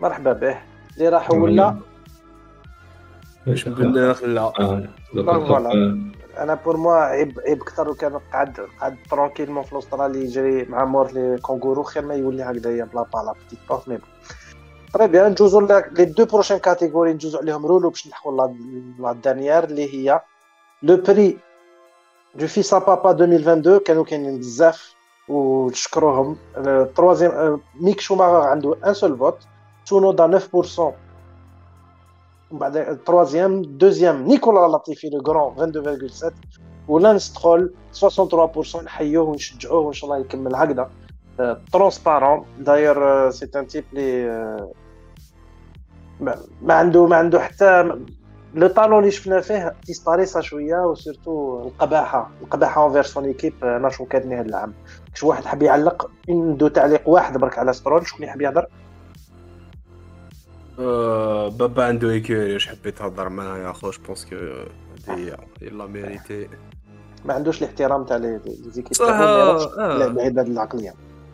مرحبا 0.00 0.32
به. 0.32 0.58
اللي 0.96 1.08
راح 1.08 1.30
ولا 1.30 1.78
بن 3.66 4.12
خلا 4.12 4.40
آه، 4.40 4.88
فوالا. 5.14 5.72
آه، 5.72 5.98
أنا 6.42 6.54
بور 6.54 6.76
موا 6.76 6.94
عيب 6.96 7.40
عيب 7.46 7.62
أكثر 7.62 7.88
وكان 7.88 8.18
قعد 8.32 8.60
قعد 8.80 8.96
ترونكيلمون 9.10 9.62
في 9.64 9.72
الأسترالي 9.72 10.24
يجري 10.24 10.64
مع 10.64 10.84
مور 10.84 11.12
لي 11.12 11.38
كونغورو. 11.42 11.82
خير 11.82 12.04
ما 12.04 12.14
يولي 12.14 12.42
هكذايا 12.42 12.84
بلا 12.84 13.02
با 13.02 13.18
لا 13.18 13.32
بتيت 13.46 13.58
باف 13.70 13.88
مي 13.88 13.96
بون 13.96 14.08
très 14.92 15.06
bien 15.06 15.30
ندوزو 15.30 15.60
les 15.60 16.04
deux 16.04 16.24
prochaines 16.24 16.58
catégories 16.58 17.12
ندوزو 17.12 17.38
عليهم. 17.38 17.66
رولو 17.66 17.90
باش 17.90 18.08
نحكوا 18.08 18.48
la 18.98 19.12
dernière 19.12 19.64
اللي 19.64 19.94
هي 19.94 20.20
le 20.82 20.96
prix 20.96 21.38
de 22.34 22.46
fils 22.46 22.74
à 22.74 22.78
papa 22.78 23.10
2022 23.10 23.78
كانوا 23.78 24.04
كاينين 24.04 24.38
بزاف 24.38 24.94
ونشكروهم. 25.28 26.36
ال 26.56 26.66
troisième 26.66 27.60
ميك 27.80 28.00
شوماغر 28.00 28.40
عنده 28.40 28.76
un 28.86 28.94
seul 28.94 29.18
vote 29.18 29.38
تسونودا 29.86 30.38
9% 30.38 30.78
ومن 32.50 32.58
بعد 32.58 32.76
ال 32.76 32.85
troisième 32.85 33.62
deuxième 33.62 34.26
نيكولا 34.26 34.68
لاتيفي 34.68 35.10
le 35.10 35.20
grand 35.20 35.72
22,7 36.10 36.32
ولانس 36.88 37.32
سترول 37.32 37.74
63% 37.92 38.82
نحيوه 38.84 39.28
ونشجعوه 39.28 39.80
وإن 39.80 39.92
شاء 39.92 40.10
الله 40.10 40.20
يكمل 40.20 40.54
هكذا. 40.54 40.90
Transparent. 41.72 42.44
داير 42.58 43.30
c'est 43.30 43.48
un 43.56 43.66
type 43.66 43.84
لي 43.92 44.30
آه، 44.30 44.72
ما 46.62 46.74
عنده 46.74 47.06
ما 47.06 47.16
عنده 47.16 47.40
حتى 47.40 47.92
le 48.54 48.66
talent 48.68 48.98
اللي 48.98 49.10
شفنا 49.10 49.40
فيه 49.40 49.74
ديسباريسا 49.86 50.40
شوية 50.40 50.76
و 50.76 50.87
surtout 50.87 51.62
القباحه 51.62 52.30
القباحة 52.42 52.82
envers 52.82 53.02
son 53.02 53.24
équipe 53.24 53.54
أنا 53.62 53.88
شو 53.88 54.04
كان 54.04 54.32
هذا 54.32 54.48
العام. 54.48 54.74
كش 55.14 55.22
واحد 55.22 55.44
حاب 55.44 55.62
يعلق 55.62 56.10
عنده 56.28 56.68
تعليق 56.68 57.08
واحد 57.08 57.38
برك 57.38 57.58
على 57.58 57.72
سترول 57.72 58.06
شكون 58.06 58.22
يحب 58.26 58.40
يهضر؟ 58.40 58.66
بابا 61.58 61.84
عنده 61.84 62.10
écurie 62.10 62.52
واش 62.52 62.68
حبيت 62.68 62.98
تهضر 62.98 63.28
معاه 63.28 63.58
يا 63.58 63.72
خو 63.72 63.90
je 63.90 64.02
pense 64.06 64.26
que 64.26 64.36
هادي 65.08 65.32
هي 65.62 65.68
l'a 65.70 65.86
mérité. 65.86 66.48
ما 67.24 67.34
عندوش 67.34 67.62
الاحترام 67.62 68.04
تاع 68.04 68.16
لي 68.16 68.40
زيكيب 68.46 68.94
صح، 68.94 69.06
تاعو، 69.06 69.58
ما 70.08 70.68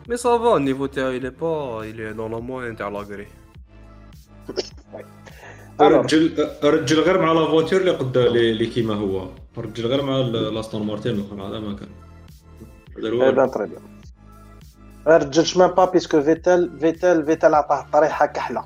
يروحش 0.08 0.26
آه. 0.26 0.30
للعباد 0.30 0.46
العقليه 0.46 0.50
مي 0.50 0.50
سافا 0.50 0.56
النيفو 0.56 0.86
تاعو 0.86 1.12
il 1.18 1.22
est 1.24 1.36
pas 1.40 1.84
il 1.92 2.00
est 2.00 2.14
dans 2.16 2.28
la 2.34 2.40
moyenne 2.40 2.76
تاع 2.78 2.88
لاغري 2.88 3.26
رجل 5.80 6.48
رجل 6.64 7.00
غير 7.00 7.18
مع 7.22 7.32
لا 7.32 7.46
فواتور 7.46 7.80
اللي 7.80 7.90
قد 7.90 8.16
اللي 8.16 8.50
اللي 8.50 8.66
كيما 8.66 8.94
هو 8.94 9.28
رجل 9.58 9.86
غير 9.86 10.02
مع 10.02 10.16
ال- 10.20 10.54
لاستون 10.54 10.86
مارتين 10.86 11.14
الاخر 11.14 11.34
هذا 11.48 11.60
ما 11.60 11.74
كان 11.76 11.88
هذا 12.98 13.06
اي 13.06 13.08
الوالد 13.08 13.34
بان 13.36 13.50
تري 13.50 13.66
بيان 13.66 13.82
ما 15.06 15.16
رجلش 15.16 15.56
ميم 15.56 15.66
با 15.68 15.84
بيسكو 15.84 16.22
فيتال 16.22 16.78
فيتال 16.80 17.26
فيتال 17.26 17.54
عطاه 17.54 17.80
الطريحه 17.80 18.26
كحله 18.26 18.64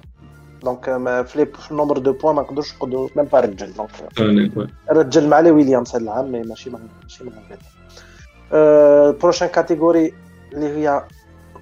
دونك 0.63 0.89
ما 0.89 1.23
في 1.23 1.39
لي- 1.39 1.47
في 1.47 1.71
النومبر 1.71 1.99
دو 1.99 2.13
بوان 2.13 2.35
ما 2.35 2.43
نقدرش 2.43 2.75
نقولوا 2.75 3.09
ميم 3.17 3.25
با 3.27 3.41
رجل 3.41 3.73
دونك 3.73 3.91
ثاني 4.17 4.51
خويا. 4.55 4.69
رجل 4.91 5.29
مع 5.29 5.41
لي 5.41 5.51
ويليامز 5.51 5.91
هذا 5.91 5.99
العام 6.05 6.33
مي 6.33 6.43
ماشي 6.43 6.71
مع 6.71 6.79
ماشي 7.03 7.25
مع 7.25 7.31
فيتال 7.49 7.67
البروشان 8.53 9.49
كاتيجوري 9.49 10.15
اللي 10.53 10.67
هي 10.67 11.05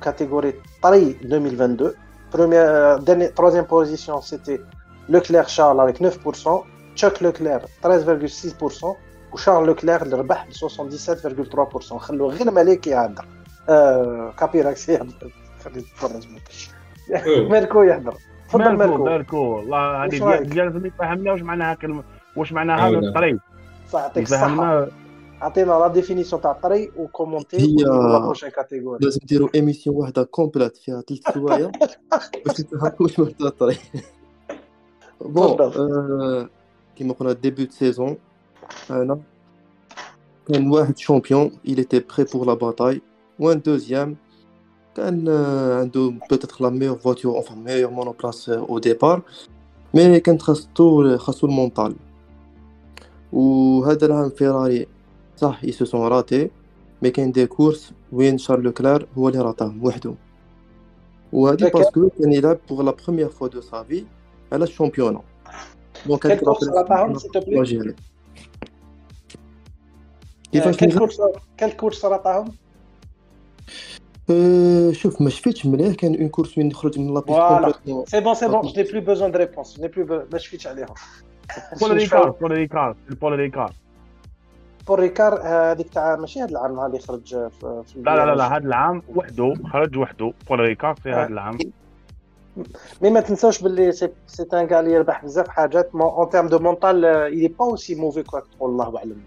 كاتيجوري 0.02 0.54
طري 0.82 1.16
2022 1.22 1.92
première 2.32 2.98
dernier 3.00 3.30
troisième 3.30 3.66
position 3.66 4.20
c'était 4.20 4.60
Leclerc 5.08 5.48
Charles 5.48 5.80
avec 5.80 6.00
9% 6.00 6.62
Chuck 6.96 7.20
Leclerc 7.20 7.62
13,6% 7.82 8.86
وشارل 9.32 9.66
لوكلير 9.66 10.02
اللي 10.02 10.16
ربح 10.16 10.46
ب 10.46 10.52
77,3% 10.52 11.96
خلوه 11.96 12.34
غير 12.34 12.50
ملك 12.50 12.86
يهدر 12.86 13.24
آه 13.68 14.32
كابيراكس 14.38 14.88
يهدر 14.88 15.32
خلي 15.64 15.78
يتفرج 15.78 16.26
أوه. 17.10 17.48
ميركو 17.48 17.82
يهدر 17.82 18.14
تفضل 18.48 18.76
ميركو 18.76 18.86
ميركو 18.86 19.04
ميركو 19.04 19.36
والله 19.36 20.06
وش 20.06 20.14
هذه 20.14 20.24
رأيك؟ 20.24 20.42
ديال 20.42 20.66
لازم 20.66 20.86
يفهمنا 20.86 21.32
واش 21.32 21.42
معناها 21.42 21.74
كلمه 21.74 22.02
واش 22.36 22.52
معناها 22.52 22.86
أولا. 22.86 22.98
هذا 22.98 23.08
الطريق 23.08 23.38
صح 23.90 24.00
يعطيك 24.00 24.22
الصحة 24.22 24.46
يفهمنا 24.46 24.88
عطينا 25.40 25.66
لا 25.72 25.88
ديفينيسيون 25.88 26.42
تاع 26.42 26.50
الطري 26.50 26.90
وكومونتي 26.96 27.56
هي- 27.56 27.84
لا 27.84 28.18
بروشين 28.18 28.48
كاتيجوري 28.48 28.98
لازم 29.04 29.20
نديرو 29.22 29.48
ايميسيون 29.54 29.96
واحده 29.96 30.22
كومبليت 30.22 30.76
فيها 30.76 31.00
ثلاث 31.00 31.34
سوايع 31.34 31.70
باش 32.46 32.60
نفهموا 32.60 32.92
واش 33.00 33.18
معناتها 33.20 33.46
الطريق 33.48 33.78
بون 35.20 35.56
تفضل. 35.56 35.92
آه، 35.92 36.48
كيما 36.96 37.12
قلنا 37.14 37.32
ديبي 37.32 37.64
دو 37.64 37.70
سيزون 37.72 38.16
انا 38.90 39.20
كان 40.48 40.70
واحد 40.70 40.98
شامبيون 40.98 41.50
il 41.68 41.78
était 41.80 42.00
prêt 42.00 42.24
pour 42.24 42.44
la 42.46 42.56
bataille 42.56 43.00
وان 43.38 43.60
دوزيام 43.60 44.16
كان 44.96 45.28
آه، 45.28 45.80
عنده 45.80 46.12
بوتيتر 46.30 46.56
لا 46.64 46.70
ميور 46.70 46.98
فواتور 46.98 47.42
enfin 47.42 47.52
ميور 47.52 47.90
مونوبلاس 47.90 48.48
او 48.48 48.78
ديبار 48.78 49.22
مي 49.94 50.20
كانت 50.20 50.42
خاصو 50.42 51.16
خاصو 51.18 51.46
المونطال 51.46 51.94
وهذا 53.32 54.06
العام 54.06 54.30
فيراري 54.30 54.86
صح 55.36 55.60
ils 55.64 55.74
se 55.74 55.84
sont 55.84 56.08
ratés 56.08 56.48
مي 57.02 57.10
كاين 57.10 57.32
دي 57.32 57.46
كورس 57.46 57.92
وين 58.12 58.38
شارل 58.38 58.62
لوكلير 58.62 59.06
هو 59.18 59.28
اللي 59.28 59.40
راتاهم 59.40 59.84
وحده 59.84 60.14
وهادي 61.32 61.64
لكن- 61.64 61.78
باسكو 61.78 62.08
كان 62.08 62.32
يلعب 62.32 62.58
بوغ 62.68 62.82
لا 62.82 62.90
بروميير 63.04 63.28
فوا 63.28 63.48
دو 63.48 63.60
سافي 63.60 64.04
على 64.52 64.64
الشامبيونا 64.64 65.22
دونك 66.06 66.26
كيل 66.26 66.38
كورس 66.38 66.68
راتاهم 66.68 67.18
سي 67.18 67.28
تو 67.28 67.40
بلي 67.40 67.62
جيري 67.62 67.94
كيفاش 70.52 70.76
كيل 70.76 70.88
نزل 70.88 70.98
كورس 70.98 71.20
كيل 71.56 71.70
كورس 71.72 72.04
راتاهم 72.04 72.52
أه 74.30 74.92
شوف 74.92 75.22
ما 75.22 75.30
شفتش 75.30 75.66
مليح 75.66 75.94
كان 75.94 76.14
اون 76.14 76.28
كورس 76.28 76.58
وين 76.58 76.72
خرج 76.72 76.98
من 76.98 77.14
لابيس 77.14 77.36
فوالا. 77.36 77.48
كومبليتمون 77.48 78.06
سي 78.06 78.20
بون 78.20 78.34
سي 78.34 78.48
بون 78.48 78.60
جو 78.62 78.72
ني 78.76 78.82
بلو 78.82 79.00
بوزون 79.00 79.30
دو 79.32 79.38
ريبونس 79.38 79.80
ني 79.80 79.88
بلو 79.88 80.26
ما 80.32 80.38
شفتش 80.38 80.66
عليهم 80.66 80.86
بول 81.80 81.90
ريكار 81.92 82.30
بول 82.30 82.50
ريكار 82.50 82.96
بول 83.20 83.32
ريكار 83.32 83.72
بور 84.87 84.99
ريكار 84.99 85.41
هذيك 85.43 85.89
تاع 85.89 86.15
ماشي 86.15 86.41
هذا 86.41 86.49
العام 86.49 86.85
اللي 86.85 86.99
خرج 86.99 87.27
في 87.27 87.83
في 87.87 87.99
لا 87.99 88.15
لا 88.15 88.25
لا 88.25 88.35
لا 88.35 88.57
هذا 88.57 88.65
العام 88.65 89.01
وحده 89.15 89.53
خرج 89.73 89.97
وحده. 89.97 90.33
بول 90.49 90.59
ريكار 90.59 90.95
في 90.95 91.11
هذا 91.11 91.27
العام. 91.27 91.57
مي 93.01 93.09
ما 93.09 93.19
تنساوش 93.19 93.61
باللي 93.61 93.91
سي 93.91 94.09
ان 94.53 94.67
كاع 94.67 94.79
اللي 94.79 94.91
يربح 94.91 95.25
بزاف 95.25 95.47
حاجات 95.47 95.89
اون 95.95 96.29
تيرم 96.29 96.47
دو 96.47 96.59
مونتال 96.59 97.01
il 97.33 97.57
با 97.59 97.65
اوسي 97.65 97.95
موفي 97.95 98.23
كوا 98.23 98.39
تقول 98.39 98.71
الله 98.71 98.97
أعلم. 98.97 99.21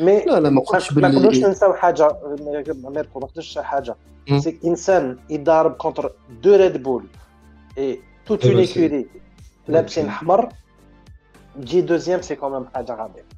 مي 0.00 0.24
لا 0.24 0.40
لا 0.40 0.50
ما 0.50 0.60
قلتش 0.60 0.92
ما 0.92 1.08
نقدروش 1.08 1.34
باللي 1.34 1.48
ننساو 1.48 1.72
حاجة 1.74 2.16
ميركو 2.84 3.18
ما 3.18 3.26
نقدرش 3.26 3.58
حاجة. 3.58 3.96
سي 4.38 4.58
انسان 4.64 5.18
يضارب 5.30 5.72
كونتر 5.72 6.12
دو 6.42 6.54
ريد 6.54 6.82
بول 6.82 7.04
اي 7.78 8.00
توت 8.26 8.46
اون 8.46 8.56
ايكوري 8.56 9.06
لابسين 9.68 10.06
احمر 10.06 10.48
تجي 11.60 11.80
دوزيام 11.80 12.20
سي 12.20 12.36
كوميم 12.36 12.66
حاجة 12.74 12.94
غاديه 12.94 13.37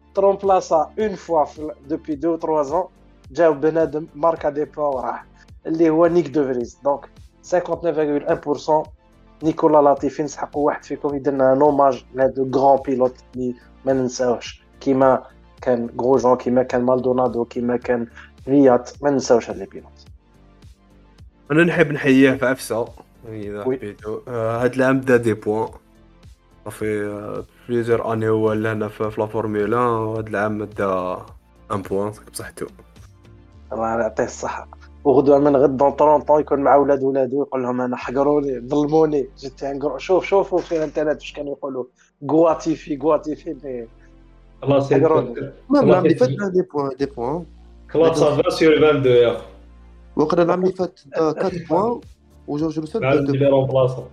Latifi, 0.10 0.14
Bidon 0.14 0.30
remplacé. 0.30 0.74
Bidon 0.74 0.80
Latifi, 0.80 0.82
remplacé 0.82 1.06
une 1.06 1.16
fois 1.16 1.44
f- 1.44 1.88
depuis 1.88 2.16
deux 2.16 2.28
ou 2.28 2.36
trois 2.38 2.72
ans. 2.74 2.90
جاو 3.32 3.54
بنادم 3.54 4.06
ماركا 4.14 4.50
دي 4.50 4.64
بوا 4.64 4.84
وراح 4.84 5.24
اللي 5.66 5.90
هو 5.90 6.06
نيك 6.06 6.28
دو 6.28 6.44
فريز 6.44 6.78
دونك 6.84 7.08
59.1% 7.44 8.88
نيكولا 9.42 9.82
لاتيفي 9.82 10.22
نسحقوا 10.22 10.66
واحد 10.66 10.84
فيكم 10.84 11.14
يدير 11.14 11.32
لنا 11.32 11.54
نوماج 11.54 12.04
لهذا 12.14 12.46
غران 12.54 12.82
بيلوت 12.86 13.14
اللي 13.36 13.54
ما 13.84 13.92
ننساوش 13.92 14.62
كيما 14.80 15.22
كان 15.62 15.90
غروجون 16.00 16.36
كيما 16.36 16.62
كان 16.62 16.82
مالدونادو 16.82 17.44
كيما 17.44 17.76
كان 17.76 18.06
فيات 18.44 18.90
ما 19.02 19.10
ننساوش 19.10 19.50
هاد 19.50 19.56
لي 19.56 19.64
بيلوت 19.66 20.04
انا 21.50 21.64
نحب 21.64 21.92
نحييه 21.92 22.30
في 22.32 22.52
افسا 22.52 22.84
اذا 23.28 23.64
وي. 23.64 23.76
حبيتو 23.76 24.20
آه، 24.28 24.64
هاد 24.64 24.74
العام 24.74 25.00
دا 25.00 25.16
دي 25.16 25.34
بوان 25.34 25.68
صافي 26.64 27.44
بليزيور 27.71 28.13
اني 28.13 28.29
هو 28.29 28.53
لهنا 28.53 28.87
في 28.87 29.11
في 29.11 29.21
لا 29.21 29.27
فورمولا 29.27 29.79
وهاد 29.79 30.27
العام 30.27 30.63
دا 30.63 31.17
ان 31.71 31.81
بوان 31.81 32.11
بصحتو. 32.33 32.65
الله 33.73 33.87
يعطيه 33.87 34.23
الصحة. 34.23 34.67
وغدوة 35.03 35.39
من 35.39 35.55
غد 35.55 35.77
دون 35.77 35.95
30 35.95 36.21
طون 36.21 36.41
يكون 36.41 36.59
مع 36.59 36.75
ولاد 36.75 37.03
ولادو 37.03 37.41
يقول 37.41 37.63
لهم 37.63 37.81
أنا 37.81 37.97
حقروني 37.97 38.59
ظلموني. 38.59 39.27
جيت 39.37 39.61
شوف 39.97 40.25
شوفوا 40.25 40.59
في 40.59 40.77
الإنترنت 40.77 41.21
واش 41.21 41.33
كانوا 41.33 41.51
يقولوا. 41.51 41.85
غواتيفي 42.31 42.99
غواتيفي 43.03 43.55
مي. 43.63 43.87
خلاص 44.61 44.93
حقروني. 44.93 45.33
ما 45.69 45.79
الله 45.79 45.83
العام 45.83 46.05
اللي 46.05 46.15
فات 46.15 46.29
دي 46.29 46.61
بوان 46.73 46.95
دي 46.99 47.05
بوان. 47.05 47.45
خلاص 47.89 48.19
صافا 48.19 48.49
سير 48.49 48.77
22 48.77 49.15
يا 49.15 49.31
اخو 49.31 49.45
وقرا 50.15 50.43
العام 50.43 50.61
اللي 50.61 50.73
فات 50.73 50.99
دا 51.05 51.21
4 51.21 51.51
بوان 51.69 52.01
وجورج 52.47 52.79
عاود 53.03 53.23
2 53.23 53.39
لي 53.39 53.49
رومبلاسون 53.49 54.05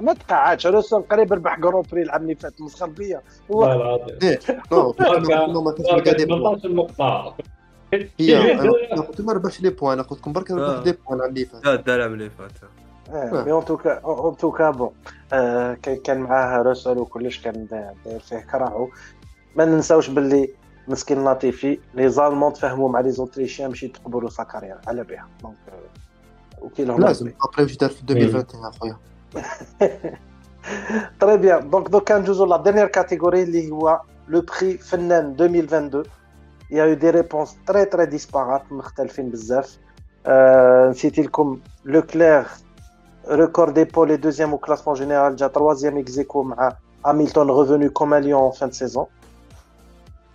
ما 0.00 0.12
تقعدش. 0.12 0.66
روسون 0.66 1.02
قريب 1.02 1.32
ربح 1.32 1.60
جرون 1.60 1.82
بري 1.92 2.02
العام 2.02 2.22
اللي 2.22 2.34
فات 2.34 2.60
مسخر 2.60 2.86
بيا 2.86 3.22
والله 3.48 3.74
هو 4.72 4.94
العظيم 5.00 5.52
نو 5.52 5.62
ماركا 5.62 5.82
ما 5.82 6.00
كانش 6.00 6.04
دا 6.04 6.12
دي 6.16 6.24
بوان 6.26 6.58
18 6.60 6.68
نقطة 6.74 7.34
هي 8.20 8.52
أنا 8.92 9.02
قلت 9.08 9.20
ما 9.20 9.32
ربحش 9.32 9.60
لي 9.60 9.70
بوان 9.70 10.02
قلت 10.02 10.18
لكم 10.20 10.32
برك 10.32 10.50
ربح 10.50 10.62
آه. 10.78 10.82
دي 10.82 10.92
بوان 10.92 11.18
العام 11.18 11.30
اللي 11.30 11.44
فات. 11.44 11.62
دا 11.86 11.94
العام 11.94 12.12
اللي 12.14 12.30
فات. 12.30 12.52
مي 13.46 13.52
اون 13.52 13.64
توكا 13.64 13.98
اون 13.98 14.36
توكا 14.36 14.70
بون 14.70 14.90
آه، 15.32 15.74
كان 15.74 16.18
معاه 16.20 16.62
روسول 16.62 16.98
وكلش 16.98 17.38
كان 17.40 17.66
دا- 17.66 17.94
داير 18.04 18.20
فيه 18.20 18.36
كراهو. 18.38 18.88
ما 19.56 19.64
ننساوش 19.64 20.10
باللي 20.10 20.48
مسكين 20.88 21.24
لاتيفي 21.24 21.78
لي 21.94 22.08
زالمون 22.08 22.52
تفاهموا 22.52 22.88
مع 22.88 23.00
لي 23.00 23.10
زوتريشيان 23.10 23.68
باش 23.68 23.82
يتقبلوا 23.82 24.30
سا 24.30 24.42
كارير 24.42 24.76
على 24.86 25.04
بها 25.04 25.28
دونك 25.42 25.54
آه، 25.68 26.64
وكيلهم 26.64 27.00
لازم. 27.00 27.26
ابري 27.42 27.62
واش 27.62 27.76
دار 27.76 27.90
في 27.90 28.02
2021 28.02 28.64
أخويا. 28.66 28.96
Très 31.18 31.38
bien. 31.38 31.60
Donc, 31.60 31.90
donc 31.90 32.08
la 32.08 32.58
dernière 32.58 32.90
catégorie, 32.90 33.46
le 34.26 34.42
prix 34.42 34.78
Fennen 34.78 35.34
2022. 35.34 36.02
Il 36.70 36.76
y 36.76 36.80
a 36.80 36.88
eu 36.88 36.96
des 36.96 37.10
réponses 37.10 37.56
très 37.64 37.86
très 37.86 38.06
disparates, 38.06 38.66
euh, 40.26 40.92
C'était 40.92 41.24
comme 41.24 41.60
Leclerc, 41.84 42.58
record 43.26 43.72
d'épaule 43.72 44.10
et 44.10 44.18
deuxième 44.18 44.52
au 44.52 44.58
classement 44.58 44.94
général, 44.94 45.32
déjà 45.32 45.48
troisième 45.48 45.96
ex 45.96 46.18
Hamilton 47.04 47.50
revenu 47.50 47.90
comme 47.90 48.12
un 48.12 48.20
lion 48.20 48.38
en 48.38 48.52
fin 48.52 48.68
de 48.68 48.74
saison. 48.74 49.08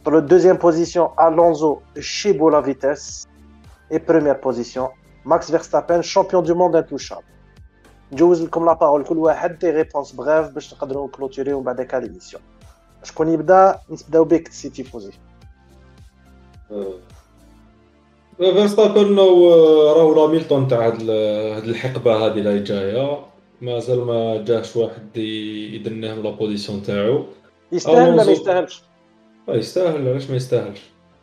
Dans 0.04 0.12
la 0.12 0.22
deuxième 0.22 0.58
position, 0.58 1.12
Alonso 1.18 1.82
Chibo 2.00 2.50
la 2.50 2.62
vitesse. 2.62 3.26
Et 3.92 4.00
première 4.00 4.40
position, 4.40 4.90
Max 5.24 5.52
Verstappen, 5.52 6.02
champion 6.02 6.42
du 6.42 6.54
monde 6.54 6.76
intouchable. 6.76 7.24
نجوز 8.14 8.44
لكم 8.44 8.66
la 8.66 8.74
parole 8.74 9.04
كل 9.04 9.18
واحد 9.18 9.60
des 9.60 9.70
réponses 9.72 10.12
brèves 10.12 10.48
باش 10.48 10.74
نقدروا 10.74 11.08
نكلوتيريو 11.08 11.62
بعد 11.62 11.80
هكا 11.82 11.98
l'émission 11.98 12.42
شكون 13.04 13.30
يبدا؟ 13.34 13.80
نبداو 13.90 14.24
بك 14.26 14.48
سي 14.48 14.70
تيفوزي. 14.70 15.12
فيرستابن 18.38 19.20
راهو 19.20 20.14
راه 20.14 20.28
هاميلتون 20.28 20.68
تاع 20.68 20.88
هاد 20.88 21.02
ال- 21.02 21.54
هاد 21.56 21.64
الحقبة 21.64 22.16
هادي 22.26 22.40
اللي 22.40 22.60
جاية 22.64 23.20
مازال 23.62 24.06
ما 24.06 24.44
جاش 24.44 24.76
واحد 24.76 25.18
ي- 25.18 25.76
يدنهم 25.76 26.24
la 26.24 26.30
position 26.30 26.84
تاعو. 26.84 27.26
يستاهل 27.72 28.14
ولا 28.14 28.26
ما. 28.26 28.32
يستاهلش؟ 28.32 28.84
يستاهل. 29.50 30.08
علاش 30.10 30.30
ما 30.30 30.36
يستاهلش؟ 30.36 30.82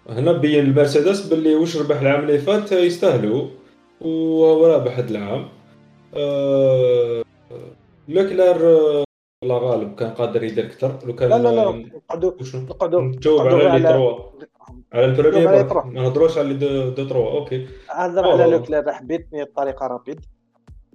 هنا 0.09 0.32
بين 0.32 0.59
المرسيدس 0.64 1.20
باللي 1.26 1.55
واش 1.55 1.76
ربح 1.76 2.01
العام 2.01 2.20
اللي 2.20 2.38
فات 2.38 2.72
يستاهلوا. 2.72 3.47
ورابح 4.01 4.99
هذا 4.99 5.11
العام. 5.11 5.41
آه، 5.43 5.49
لوكلير 8.09 8.57
آه، 8.57 9.05
لا 9.45 9.55
غالب 9.59 9.95
كان 9.95 10.11
قادر 10.11 10.45
يدير 10.45 10.65
أكثر 10.67 10.99
لو 11.07 11.15
كان 11.15 11.31
لا 11.31 11.39
لا 11.39 11.49
لا 11.49 11.71
نقعدوا 11.97 12.33
وشنو؟ 12.41 12.61
نقعدوا 12.63 13.03
نجاوب 13.03 13.41
على 13.41 13.79
les 13.78 13.89
trois 13.89 14.18
على. 14.93 15.65
trois. 15.64 15.85
ما 15.85 15.93
نهضروش 16.03 16.39
على 16.39 16.49
les 16.49 16.91
deux, 16.91 17.05
trois 17.05 17.31
OK 17.31 17.66
هضر. 17.89 18.29
على 18.31 18.51
لوكلير 18.51 18.93
حبيتني 18.93 19.45
بطريقه 19.45 19.87
rapide 19.87 20.20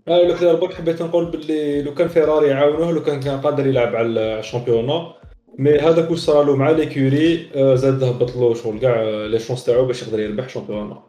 آه 0.07 0.23
لوكلير 0.27 0.55
برك 0.55 0.73
حبيت 0.73 1.01
نقول 1.01 1.25
باللي 1.25 1.81
لو 1.81 1.93
كان 1.93 2.07
فيراري 2.07 2.47
يعاونوه 2.47 2.91
لو 2.91 3.03
كان 3.03 3.19
كان 3.19 3.41
قادر 3.41 3.67
يلعب 3.67 3.95
على 3.95 4.39
ال 4.39 4.45
championnat 4.45 5.13
mais 5.57 5.79
هذاك 5.79 6.11
واش 6.11 6.19
صرا 6.19 6.43
له 6.43 6.55
مع 6.55 6.69
l'écurie 6.71 7.49
آه، 7.55 7.75
زاد 7.75 8.03
هبط 8.03 8.35
له 8.35 8.53
شغل 8.53 8.79
كاع 8.79 9.01
les 9.03 9.39
chances 9.39 9.65
تاعو 9.65 9.85
باش 9.85 10.03
يقدر 10.03 10.19
يربح 10.19 10.49
championnat 10.49 11.03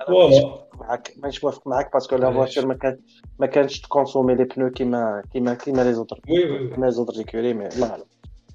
أنا 0.00 0.06
voilà. 0.08 0.28
مانيش 0.28 0.42
موافق 0.44 0.76
معاك 0.80 1.12
مانيش 1.16 1.44
موافق 1.44 1.68
معاك 1.68 1.92
parce 1.92 2.07
que 2.07 2.16
la. 2.16 2.30
voiture 2.32 2.66
ما 2.66 2.74
كان 2.74 2.98
ما 3.38 3.46
كانش 3.46 3.80
ت 3.80 3.85
consommer 3.85 4.34
les 4.34 4.44
pneus 4.44 4.70
كيما 4.70 5.22
كيما 5.32 5.54
كيما 5.54 5.82
les 5.82 5.92
autres 5.92 6.20
oui 6.30 6.68
كيما 6.68 6.86
les 6.86 6.92
autres 6.92 7.12
l'écurie 7.12 7.54
mais 7.54 7.66
الله 7.68 7.90
اعلم 7.90 8.04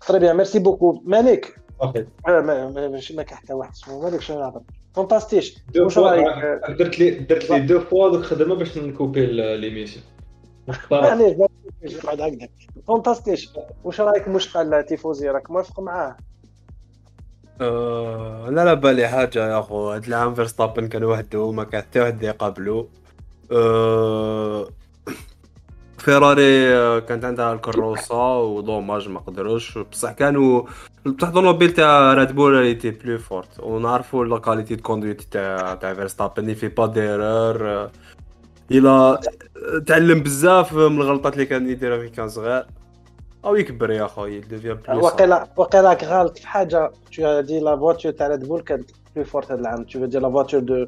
très 0.08 0.20
bien 0.20 0.36
merci 0.38 0.60
beaucoup 0.60 1.02
مالك 1.06 1.56
صافي 1.80 2.06
ما 2.28 2.42
ما- 2.42 2.88
ماشي 2.88 3.16
ما 3.16 3.24
كان 3.24 3.38
حتى 3.38 3.54
واحد 3.54 3.72
اسمه 3.72 4.04
مالك 4.04 4.22
شنو 4.22 4.40
نهضر 4.40 4.62
فانتاستيش 4.96 5.58
دو 5.70 5.84
واش 5.84 5.98
رايك 5.98 6.26
درت 6.80 7.00
لي 7.00 7.10
درت 7.10 7.50
les 7.50 7.60
deux 7.60 7.80
fois 7.80 8.10
دوك 8.10 8.22
خدمه 8.24 8.56
باش 8.56 8.78
ن 8.78 8.85
couper 8.85 9.26
l'émission 9.58 10.04
معليش 10.92 11.34
بعد 12.06 12.22
هكذاك 12.22 12.52
فانتاستيش 12.88 13.50
واش 13.84 14.02
رايك 14.02 14.28
مشقى 14.28 14.62
التيفوزي 14.62 15.30
راك 15.30 15.52
موافق 15.52 15.80
معاه 15.80 16.18
آه، 17.62 18.50
لا 18.50 18.66
لا 18.66 18.74
بالي 18.74 19.08
حاجة 19.08 19.40
يا 19.50 19.60
أخو. 19.60 19.92
هاد 19.92 20.06
العام 20.08 20.36
فيرستابن 20.36 20.88
كان 20.88 21.04
وحده 21.04 21.52
ما 21.52 21.64
كان 21.64 21.82
حتى 21.82 22.00
واحد 22.00 22.24
يقابلو 22.24 22.90
آه، 23.52 24.70
فيراري 25.98 26.76
آه، 26.76 27.00
كانت 27.00 27.26
عندها 27.26 27.54
الكروسة 27.54 28.40
و 28.40 28.48
dommage 28.48 29.10
ما 29.10 29.20
قدروش. 29.20 29.78
بصح 29.78 30.12
كانوا 30.12 30.62
بصح 31.06 31.28
الطوموبيل 31.28 31.74
تاع 31.74 32.14
ريد 32.14 32.32
بول 32.32 32.56
était 32.56 32.92
plus 32.92 33.18
forte 33.18 33.60
ونعرفوا 33.60 34.26
la 34.26 34.38
qualité 34.40 34.76
de 34.76 34.84
conduite 34.84 35.22
تاع 35.22 35.76
تاع 35.76 35.94
فيرستابن 35.94 36.54
fait 36.54 36.68
pas 36.68 36.86
d'erreurs 36.88 37.90
إلى 38.72 39.20
تعلم 39.88 40.20
بزاف 40.24 40.74
من 40.74 41.02
الغلطات 41.02 41.34
اللي 41.34 41.46
كان 41.46 41.70
يديرها 41.70 42.00
في 42.00 42.10
كان 42.10 42.30
صغير. 42.30 42.66
أو 43.46 43.56
يكبر 43.56 43.92
يا 43.92 44.06
اخويا 44.06 44.40
devient 44.42 44.76
plus 44.76 45.06
وقيلا 45.06 45.48
وقيلا 45.58 45.94
غلط 45.94 46.38
في 46.38 46.48
حاجة. 46.48 46.92
tu 47.16 47.42
dis 47.42 47.60
la 47.60 47.78
voiture 47.78 48.12
تاع 48.12 48.28
ريد 48.28 48.48
بول 48.48 48.62
كانت 48.62 48.92
plus 49.16 49.24
forte 49.26 49.52
هذا 49.52 49.62
العام. 49.62 49.84
tu 49.84 50.06
dis 50.06 50.20
la 50.20 50.30
voiture 50.30 50.60
de 50.60 50.88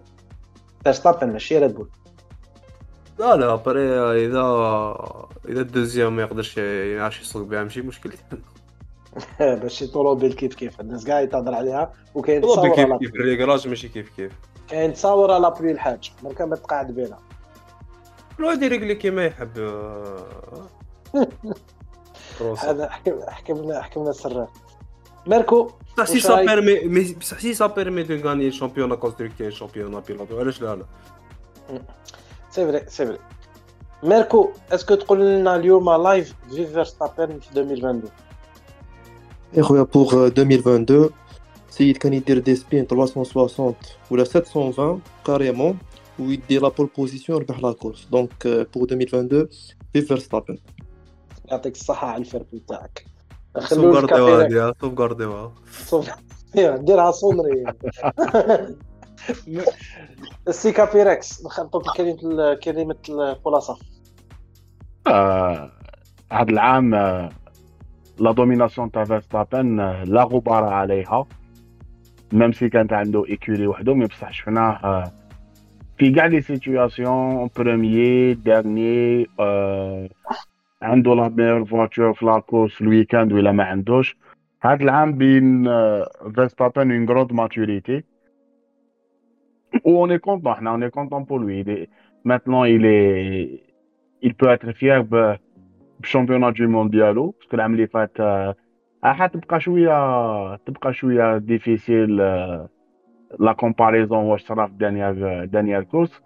فيرستابن 0.83 1.31
ماشي 1.31 1.57
ريد 1.59 1.75
بول 1.75 1.89
لا 3.19 3.35
لا 3.35 3.55
après 3.55 3.81
اذا 4.25 4.41
إذا 5.49 5.61
ال 5.61 5.67
deuxième 5.67 6.15
ما 6.15 6.21
يقدرش 6.23 6.57
يعرفش 6.57 7.21
يسوق 7.21 7.47
بها 7.47 7.63
ماشي 7.63 7.81
مشكل 7.81 8.11
ماشي 9.39 9.87
طوموبيل 9.93 10.33
كيف 10.33 10.55
كيف. 10.55 10.81
الناس 10.81 11.05
كاع 11.05 11.21
يتهضر 11.21 11.53
عليها 11.53 11.93
وكاين 12.15 12.41
تصاور 12.41 12.75
كيف 12.75 12.89
كيف 12.99 13.15
الريكراج 13.15 13.67
ماشي 13.67 13.87
كيف 13.87 14.09
كيف. 14.15 14.31
كاين 14.69 14.93
تصاور 14.93 15.31
على 15.31 15.53
بلي 15.59 15.71
الحاج. 15.71 16.11
كان 16.37 16.49
ما 16.49 16.55
تقاعد 16.55 16.91
بينا. 16.91 17.17
الواحد 18.39 18.63
يريقلي 18.63 18.95
كيما 18.95 19.25
يحب. 19.25 19.49
آه. 22.32 22.38
كروسة. 22.38 22.70
هذا 22.70 22.88
حكم- 22.90 23.20
حكمنا 23.28 23.82
حكمنا 23.82 24.10
السرار 24.10 24.48
ماركو 25.26 25.70
بصح 25.96 26.04
سي 26.04 26.12
واش 26.14 26.22
سا 26.22 26.34
رايك؟ 26.34 26.48
بيرمي 26.48 26.80
مي- 26.80 27.14
بصح 27.20 27.38
سي 27.38 27.54
سا 27.54 27.66
بيرمي 27.66 28.02
دو 28.02 28.28
غاني 28.28 28.48
الشامبيون 28.48 28.94
كونستركتير 28.94 29.46
الشامبيون 29.46 30.00
بيلوتو 30.00 30.38
علاش 30.38 30.62
لا 30.62 30.76
لا 30.76 30.84
سي 32.50 32.66
فري 32.66 32.84
سي 32.88 33.06
فري 33.06 33.18
ماركو 34.02 34.50
اسكو 34.72 34.94
تقول 34.94 35.20
لنا 35.20 35.56
اليوم 35.56 35.90
لايف 36.02 36.34
في 36.50 36.66
فيرستابن 36.66 37.38
في 37.40 37.60
2022 37.60 38.02
يا 39.54 39.62
خويا 39.62 39.82
بوغ 39.82 40.26
2022 40.26 41.10
سيد 41.70 41.96
كان 41.96 42.12
يدير 42.12 42.38
دي 42.38 42.54
سبين 42.56 42.86
360 42.86 43.74
ولا 44.10 44.24
720 44.24 45.00
كاريمون 45.26 45.78
ويدي 46.18 46.58
لا 46.58 46.68
بول 46.68 46.88
بوزيسيون 46.96 47.40
ربح 47.40 47.58
لا 47.58 47.72
كورس 47.72 48.08
دونك 48.12 48.46
بوغ 48.74 48.84
2022 48.84 49.48
في 49.92 50.00
فيرستابن 50.02 50.58
يعطيك 51.53 51.75
الصحة 51.75 52.07
على 52.07 52.17
الفيربل 52.21 52.59
تاعك 52.67 53.05
غارديوها 53.57 53.99
الكافي 53.99 54.21
هادي 54.57 54.73
سوف 54.81 54.99
غارديوها 54.99 55.51
صوف- 55.71 56.09
ديرها 56.55 57.11
صونري 57.11 57.63
السي 60.47 60.71
كابيركس 60.77 61.45
نخلطوا 61.45 61.81
في 61.83 61.89
كلمة 61.97 62.53
كلمة 62.53 62.95
الخلاصة. 63.09 63.77
آه، 65.07 65.71
هذا 66.31 66.49
العام 66.51 66.93
آه، 66.95 67.29
لا 68.19 68.31
دوميناسيون 68.31 68.91
تاع 68.91 69.03
فيرستابن 69.03 69.79
آه، 69.79 70.03
لا 70.03 70.23
غبار 70.23 70.63
عليها. 70.63 71.25
ميم 72.33 72.51
سي 72.51 72.69
كانت 72.69 72.93
عنده 72.93 73.25
ايكولي 73.29 73.67
وحده 73.67 73.93
مي 73.93 74.05
بصح 74.05 74.31
شفناه 74.33 74.79
آه، 74.83 75.11
في 75.97 76.11
كاع 76.11 76.25
لي 76.25 76.41
سيتوياسيون 76.41 77.49
بروميي 77.57 78.33
ديرني 78.33 79.27
آه، 79.39 80.09
عنده 80.82 81.14
لا 81.14 81.28
ميور 81.28 81.64
فواتور 81.64 82.12
في 82.12 82.26
لا 82.26 82.38
كورس 82.38 82.80
الويكاند 82.80 83.32
ولا 83.32 83.52
ما 83.52 83.64
عندوش 83.64 84.16
هذا 84.62 84.82
العام 84.84 85.12
بين 85.18 85.68
آه، 85.68 86.08
فيرستابن 86.34 86.92
اون 86.92 87.08
غروند 87.08 87.32
ماتوريتي 87.32 88.04
و 89.84 90.06
on 90.06 90.10
est 90.10 90.20
content 90.20 90.48
حنا 90.48 90.76
on 90.76 90.80
est 90.90 90.94
content 90.94 91.24
pour 91.24 91.38
lui 91.38 91.60
il 91.60 91.68
est 91.70 91.88
maintenant 92.24 92.64
il 92.64 92.84
est 92.84 93.60
il 94.22 94.34
peut 94.34 94.48
être 94.56 94.72
fier 94.72 94.98
ب- 95.02 95.36
بالشامبيونات 96.00 96.54
دو 96.56 96.68
موند 96.68 96.90
ديالو 96.90 97.30
باسكو 97.30 97.56
العام 97.56 97.72
اللي 97.72 97.86
فات 97.86 98.20
آه، 98.20 98.54
راح 99.04 99.26
تبقى 99.26 99.60
شويه 99.60 100.56
تبقى 100.56 100.92
شويه 100.92 101.38
ديفيسيل 101.38 102.20
آه، 102.20 102.68
لا 103.40 103.52
كومباريزون 103.52 104.18
واش 104.24 104.42
صرا 104.46 104.66
في 104.66 104.72
دانيير 104.74 105.44
دانيير 105.44 105.82
كورس 105.82 106.22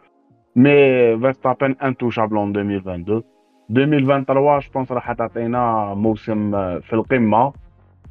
مي 0.57 0.70
فيرستابن 1.18 1.72
انتوشابل 1.82 2.38
ان 2.38 2.57
2022 2.57 3.22
2023 3.72 4.59
جو 4.59 4.70
بونس 4.74 4.91
راح 4.91 5.11
تعطينا 5.11 5.93
موسم 5.93 6.55
آه، 6.55 6.80
في 6.80 6.93
القمة. 6.93 7.53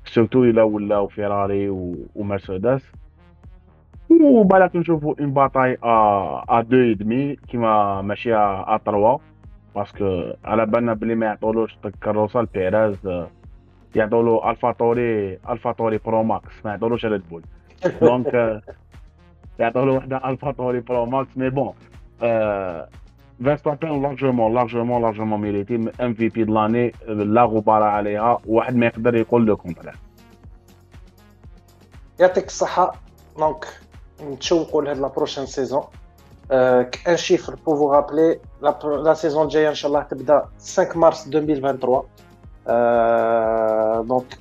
سورتو 0.04 0.44
إلى 0.44 0.62
ولاو 0.62 1.06
فيراري 1.06 1.68
و- 1.68 2.06
ومرسيدس. 2.14 2.92
وبالك 4.22 4.76
نشوفوا 4.76 5.14
une 5.20 5.32
bataille 5.32 5.76
à 5.82 6.60
deux 6.60 6.76
et 6.76 6.94
demi 6.94 7.36
كيما 7.36 8.02
ماشي 8.02 8.34
à 8.34 8.78
3 8.84 9.20
parce 9.74 10.11
que 10.11 10.32
على 10.44 10.66
بالنا 10.66 10.94
بلي 10.94 11.14
ما 11.14 11.26
يعطولوش 11.26 11.78
الكروسه 11.84 12.40
لبيريز 12.40 13.06
آه، 13.06 13.30
يعطولو 13.94 14.50
ألفا 14.50 14.72
توري 14.72 15.38
ألفا 15.48 15.72
توري 15.72 15.98
pro 15.98 16.22
Max 16.22 16.64
ما 16.64 16.70
يعطولوش 16.70 17.06
ريد 17.06 17.28
بول. 17.30 17.42
donc 18.00 18.34
آه، 18.34 18.62
يعطولو 19.58 19.96
وحدة 19.96 20.16
ألفا 20.30 20.52
توري 20.52 20.80
pro 20.80 21.06
Max 21.06 21.36
مي 21.38 21.50
بون 21.50 21.72
فيرستابن 23.43 24.01
لارجومون 24.01 24.53
لارجومون 24.53 25.01
لارجومون 25.01 25.41
ميريتي 25.41 25.75
ام 26.01 26.13
في 26.13 26.29
بي 26.29 26.43
دلاني 26.43 26.93
لا 27.07 27.43
غبار 27.43 27.83
عليها 27.83 28.37
واحد 28.45 28.75
ما 28.75 28.85
يقدر 28.85 29.15
يقول 29.15 29.45
لو 29.45 29.57
كونترير 29.57 29.95
يعطيك 32.19 32.47
الصحة 32.47 32.95
دونك 33.37 33.67
نتشوقوا 34.23 34.81
لهاد 34.81 34.97
لا 34.97 35.07
بروشين 35.07 35.45
سيزون 35.45 35.83
ان 36.51 37.17
شيفر 37.17 37.55
بو 37.55 37.75
فو 37.75 37.93
رابلي 37.93 38.39
لا 38.61 39.13
سيزون 39.13 39.43
الجاية 39.43 39.69
ان 39.69 39.75
شاء 39.75 39.89
الله 39.89 40.03
تبدا 40.03 40.45
5 40.59 40.99
مارس 40.99 41.27
2023 41.27 42.03
دونك 44.07 44.37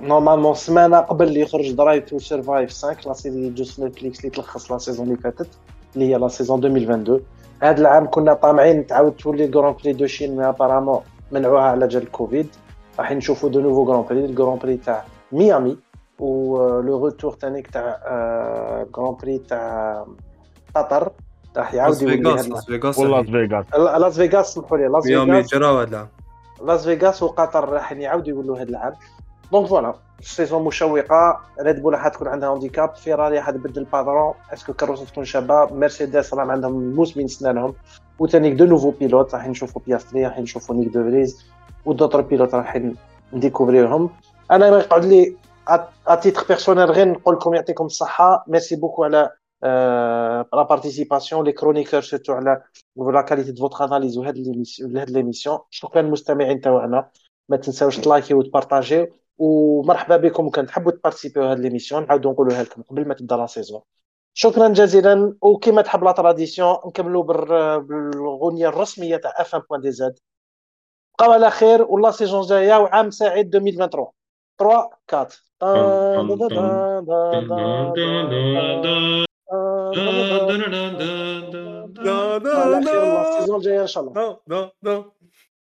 نورمالمون 0.00 0.54
سمانة 0.54 0.98
قبل 0.98 1.28
اللي 1.28 1.40
يخرج 1.40 1.72
درايف 1.72 2.04
تو 2.04 2.18
سيرفايف 2.18 2.70
5 2.70 2.96
لا 3.06 3.12
سيري 3.12 3.50
جوست 3.50 3.80
نتفليكس 3.80 4.20
اللي 4.20 4.30
تلخص 4.30 4.72
لا 4.72 4.78
سيزون 4.78 5.06
اللي 5.06 5.18
فاتت 5.18 5.48
اللي 5.94 6.08
هي 6.08 6.18
لا 6.18 6.28
سيزون 6.28 6.64
2022 6.64 7.20
هذا 7.61 7.81
العام 7.81 8.09
كنا 8.09 8.33
طامعين 8.33 8.87
تعاود 8.87 9.11
تولي 9.11 9.45
الجران 9.45 9.75
بري 9.83 9.93
دو 9.93 10.07
شين 10.07 10.37
مي 10.37 10.49
ابارامون 10.49 10.99
منعوها 11.31 11.61
على 11.61 11.87
جال 11.87 12.01
الكوفيد 12.01 12.47
راح 12.99 13.11
نشوفوا 13.11 13.49
de 13.49 13.61
nouveaux 13.61 13.85
grands 13.85 14.03
prix 14.09 14.25
ال 14.25 14.30
grand 14.30 14.57
prix 14.57 14.77
تاع 14.77 15.03
ميامي 15.31 15.77
و 16.19 16.48
le 16.48 17.05
retour 17.05 17.33
تانيك 17.33 17.67
تاع 17.67 17.99
grand 18.95 19.15
prix 19.21 19.37
تاع 19.37 20.05
قطر. 20.75 21.11
راح 21.57 21.73
لاس 21.73 21.73
يعاود 21.73 22.01
يولي 22.01 22.15
لاس 22.15 22.65
فيغاس 22.65 22.99
ولاس 22.99 23.25
فيغاس 23.25 23.65
لاس 23.75 24.15
فيغاس 24.15 24.53
سمحوا 24.53 24.77
لي 24.77 24.87
لاس 24.87 25.05
ميامي 25.05 25.31
فيغاس 25.31 25.53
جراو 25.53 25.77
هاد 25.77 25.87
العام. 25.87 26.07
لاس 26.65 26.83
فيغاس 26.83 27.23
وقطر 27.23 27.69
راح 27.69 27.91
يعاودوا 27.91 28.29
يولوا 28.33 28.57
هذا 28.57 28.69
العام. 28.69 28.93
donc 29.51 29.67
voilà 29.67 29.93
ال 30.19 30.25
saison 30.25 30.63
مشوقة 30.63 31.39
ريد 31.61 31.81
بول 31.81 31.93
راح 31.93 32.07
تكون 32.07 32.27
عندها 32.27 32.49
handicap 32.49 32.95
فيراري 32.95 33.37
راح 33.37 33.49
تبدل 33.49 33.83
patron 33.83 34.33
est-ce 34.53 34.66
que 34.66 34.73
كروسه 34.73 35.05
تكون 35.05 35.25
شابة 35.25 35.65
مرسيدس 35.65 36.33
راهم 36.33 36.51
عندهم 36.51 36.95
موسمين 36.95 37.27
سنانهم 37.27 37.73
وثاني 38.19 38.53
de 38.53 38.65
nouveaux 38.65 38.91
pilotes 38.91 39.35
راح 39.35 39.47
نشوفوا 39.47 39.81
بياستري 39.87 40.25
راح 40.25 40.39
نشوفوا 40.39 40.75
نيك 40.75 40.87
دو 40.87 41.25
و 41.85 41.89
d'autres 41.89 42.21
pilotes 42.21 42.55
راح 42.55 42.81
نديكوفريهم 43.33 44.09
أنا 44.51 44.71
ما 44.71 44.79
يقعد 44.79 45.05
à 45.05 45.35
titre 46.07 46.45
personnel 46.47 46.91
غير 46.91 47.07
نقول 47.07 47.35
لكم 47.35 47.53
يعطيكم 47.53 47.85
الصحة. 47.85 48.45
merci 48.47 48.75
beaucoup 48.75 49.03
على 49.03 49.29
la 50.53 50.63
participation 50.69 51.45
les 51.45 51.51
chroniqueurs 51.51 52.01
surtout 52.01 52.33
على 52.33 52.61
la 53.13 53.21
qualité 53.21 53.51
de 53.51 53.61
votre 53.67 53.85
analyse 53.85 54.17
وهاد 54.17 54.63
هاد 54.95 55.09
l'émission 55.09 55.59
شكرا 55.69 56.01
للمستمعين 56.01 56.61
تاعنا 56.61 57.09
ما 57.49 57.57
تنساوش 57.57 57.97
تلايكي 57.97 58.33
وتبارطاجيو 58.33 59.07
ومرحبا 59.41 60.17
بكم 60.17 60.49
كان 60.49 60.65
تحبوا 60.65 60.91
تبارتيسيبيو 60.91 61.43
هاد 61.43 61.59
l'émission 61.59 62.05
نعاودو 62.05 62.31
نقولوها 62.31 62.63
لكم 62.63 62.81
قبل 62.81 63.07
ما 63.07 63.13
تبدا 63.13 63.37
la 63.37 63.45
saison 63.45 63.81
شكرا 64.33 64.67
جزيلا 64.67 65.35
وكما 65.41 65.81
تحب 65.81 66.03
la 66.03 66.11
tradition 66.11 66.77
نكملوا 66.85 67.23
بالغنيه 67.23 68.67
الرسميه 68.67 69.17
تاع 69.17 69.33
F 69.37 69.53
1 69.53 69.63
point 69.69 69.81
DZ 69.81 70.19
بقاو 71.17 71.31
على 71.31 71.49
خير 71.49 71.81
والله 71.81 72.11
saison 72.11 72.41
جاية 72.41 72.77
وعام 72.77 73.09
سعيد 73.11 73.55
2023 73.55 74.07
3 74.59 74.89
4 75.09 75.41
ال 83.21 83.26
saison 83.26 83.57
الجايه 83.57 83.81
ان 83.81 83.87
شاء 83.87 84.03
الله 84.03 84.39